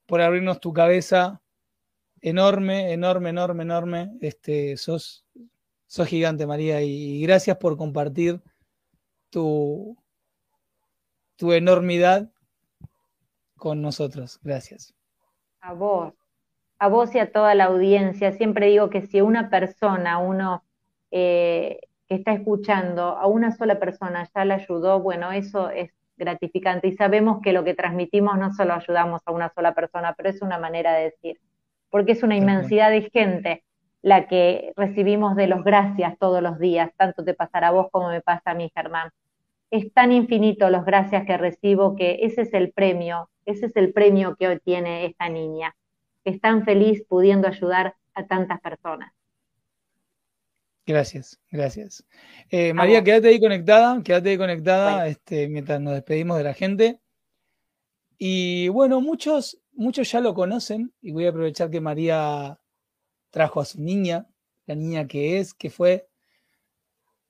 por 0.05 0.19
abrirnos 0.19 0.59
tu 0.59 0.73
cabeza. 0.73 1.41
Enorme, 2.19 2.91
enorme, 2.91 3.29
enorme, 3.29 3.63
enorme. 3.63 4.17
Este, 4.19 4.75
sos, 4.75 5.25
sos 5.87 6.07
gigante, 6.09 6.45
María, 6.45 6.81
y 6.81 7.21
gracias 7.21 7.55
por 7.55 7.77
compartir 7.77 8.41
tu, 9.29 9.97
tu 11.37 11.53
enormidad 11.53 12.29
con 13.55 13.81
nosotros. 13.81 14.41
Gracias. 14.43 14.93
A 15.61 15.71
vos 15.71 16.20
a 16.81 16.87
vos 16.87 17.13
y 17.13 17.19
a 17.19 17.31
toda 17.31 17.53
la 17.53 17.65
audiencia. 17.65 18.31
Siempre 18.31 18.65
digo 18.65 18.89
que 18.89 19.03
si 19.03 19.21
una 19.21 19.51
persona, 19.51 20.17
uno 20.17 20.63
eh, 21.11 21.79
que 22.09 22.15
está 22.15 22.33
escuchando, 22.33 23.03
a 23.03 23.27
una 23.27 23.51
sola 23.51 23.77
persona 23.79 24.27
ya 24.33 24.45
la 24.45 24.55
ayudó, 24.55 24.99
bueno, 24.99 25.31
eso 25.31 25.69
es 25.69 25.91
gratificante. 26.17 26.87
Y 26.87 26.93
sabemos 26.93 27.39
que 27.43 27.53
lo 27.53 27.63
que 27.63 27.75
transmitimos 27.75 28.35
no 28.39 28.51
solo 28.51 28.73
ayudamos 28.73 29.21
a 29.25 29.31
una 29.31 29.49
sola 29.53 29.75
persona, 29.75 30.15
pero 30.17 30.29
es 30.29 30.41
una 30.41 30.57
manera 30.57 30.93
de 30.93 31.03
decir, 31.03 31.39
porque 31.91 32.13
es 32.13 32.23
una 32.23 32.35
inmensidad 32.35 32.89
de 32.89 33.11
gente 33.11 33.63
la 34.01 34.27
que 34.27 34.73
recibimos 34.75 35.35
de 35.35 35.45
los 35.45 35.63
gracias 35.63 36.17
todos 36.17 36.41
los 36.41 36.57
días, 36.57 36.89
tanto 36.97 37.23
te 37.23 37.35
pasará 37.35 37.67
a 37.67 37.71
vos 37.71 37.89
como 37.91 38.09
me 38.09 38.21
pasa 38.21 38.51
a 38.51 38.55
mí, 38.55 38.71
Germán. 38.73 39.11
Es 39.69 39.93
tan 39.93 40.11
infinito 40.11 40.71
los 40.71 40.83
gracias 40.83 41.27
que 41.27 41.37
recibo 41.37 41.95
que 41.95 42.21
ese 42.23 42.41
es 42.41 42.55
el 42.55 42.71
premio, 42.71 43.29
ese 43.45 43.67
es 43.67 43.75
el 43.75 43.93
premio 43.93 44.35
que 44.35 44.47
hoy 44.47 44.59
tiene 44.59 45.05
esta 45.05 45.29
niña, 45.29 45.75
que 46.23 46.31
es 46.31 46.41
tan 46.41 46.65
feliz 46.65 47.03
pudiendo 47.07 47.47
ayudar 47.47 47.95
a 48.13 48.27
tantas 48.27 48.59
personas. 48.61 49.11
Gracias, 50.85 51.39
gracias. 51.51 52.05
Eh, 52.49 52.73
María, 52.73 53.03
quédate 53.03 53.29
ahí 53.29 53.39
conectada, 53.39 54.01
quédate 54.03 54.31
ahí 54.31 54.37
conectada 54.37 55.07
este, 55.07 55.47
mientras 55.47 55.79
nos 55.79 55.93
despedimos 55.93 56.37
de 56.37 56.43
la 56.43 56.53
gente. 56.53 56.99
Y 58.17 58.67
bueno, 58.69 58.99
muchos, 58.99 59.59
muchos 59.73 60.11
ya 60.11 60.19
lo 60.19 60.33
conocen 60.33 60.93
y 61.01 61.11
voy 61.11 61.25
a 61.25 61.29
aprovechar 61.29 61.69
que 61.69 61.81
María 61.81 62.59
trajo 63.29 63.61
a 63.61 63.65
su 63.65 63.81
niña, 63.81 64.27
la 64.65 64.75
niña 64.75 65.07
que 65.07 65.39
es, 65.39 65.53
que 65.53 65.69
fue. 65.69 66.07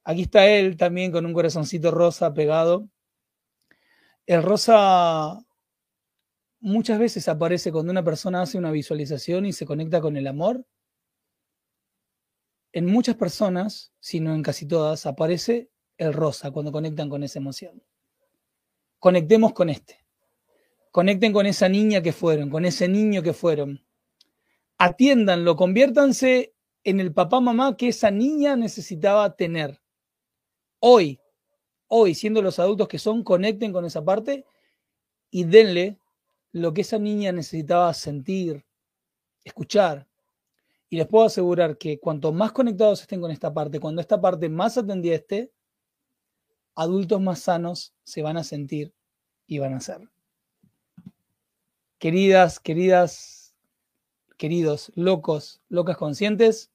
Aquí 0.04 0.24
está 0.24 0.48
él 0.48 0.78
también 0.78 1.12
con 1.12 1.26
un 1.26 1.34
corazoncito 1.34 1.92
rosa 1.92 2.34
pegado. 2.34 2.90
El 4.26 4.44
rosa 4.44 5.40
muchas 6.62 6.98
veces 7.00 7.28
aparece 7.28 7.72
cuando 7.72 7.92
una 7.92 8.04
persona 8.04 8.42
hace 8.42 8.58
una 8.58 8.72
visualización 8.72 9.46
y 9.46 9.54
se 9.54 9.66
conecta 9.66 10.00
con 10.00 10.16
el 10.16 10.28
amor. 10.28 10.66
En 12.72 12.86
muchas 12.86 13.16
personas, 13.16 13.92
si 14.00 14.22
no 14.22 14.34
en 14.34 14.44
casi 14.44 14.66
todas, 14.66 15.06
aparece 15.06 15.70
el 15.98 16.14
rosa 16.14 16.52
cuando 16.52 16.72
conectan 16.72 17.10
con 17.10 17.24
esa 17.24 17.40
emoción. 17.40 17.84
Conectemos 19.00 19.52
con 19.52 19.70
este. 19.70 20.06
Conecten 20.92 21.34
con 21.34 21.46
esa 21.46 21.68
niña 21.68 22.02
que 22.02 22.14
fueron, 22.14 22.50
con 22.50 22.64
ese 22.64 22.88
niño 22.88 23.22
que 23.22 23.34
fueron 23.34 23.86
atiéndanlo, 24.82 25.56
conviértanse 25.56 26.56
en 26.84 27.00
el 27.00 27.14
papá 27.14 27.40
mamá 27.40 27.78
que 27.78 27.90
esa 27.90 28.10
niña 28.10 28.56
necesitaba 28.56 29.36
tener. 29.36 29.80
Hoy, 30.80 31.20
hoy, 31.86 32.16
siendo 32.16 32.42
los 32.42 32.58
adultos 32.58 32.88
que 32.88 32.98
son, 32.98 33.24
conecten 33.24 33.74
con 33.74 33.86
esa 33.86 34.04
parte 34.04 34.44
y 35.30 35.44
denle 35.44 36.00
lo 36.52 36.74
que 36.74 36.82
esa 36.82 37.00
niña 37.00 37.32
necesitaba 37.32 37.94
sentir, 37.94 38.66
escuchar. 39.44 40.08
Y 40.90 40.98
les 40.98 41.08
puedo 41.08 41.26
asegurar 41.26 41.78
que 41.78 42.00
cuanto 42.00 42.34
más 42.34 42.52
conectados 42.52 43.02
estén 43.02 43.22
con 43.22 43.32
esta 43.32 43.54
parte, 43.54 43.80
cuando 43.80 44.02
esta 44.02 44.20
parte 44.20 44.50
más 44.50 44.78
atendida 44.78 45.16
esté, 45.16 45.52
adultos 46.76 47.22
más 47.22 47.40
sanos 47.40 47.94
se 48.04 48.22
van 48.22 48.38
a 48.38 48.44
sentir 48.44 48.94
y 49.48 49.60
van 49.60 49.74
a 49.74 49.80
ser. 49.80 50.10
Queridas, 51.98 52.60
queridas 52.60 53.42
queridos 54.42 54.92
locos, 54.96 55.62
locas 55.70 55.98
conscientes. 55.98 56.72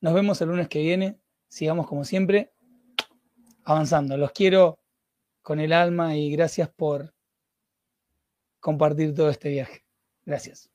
Nos 0.00 0.14
vemos 0.14 0.40
el 0.40 0.48
lunes 0.48 0.66
que 0.68 0.80
viene. 0.80 1.20
Sigamos 1.46 1.86
como 1.86 2.06
siempre 2.06 2.54
avanzando. 3.64 4.16
Los 4.16 4.32
quiero 4.32 4.78
con 5.42 5.60
el 5.60 5.74
alma 5.74 6.16
y 6.16 6.30
gracias 6.30 6.70
por 6.70 7.12
compartir 8.64 9.14
todo 9.14 9.28
este 9.28 9.50
viaje. 9.50 9.84
Gracias. 10.24 10.70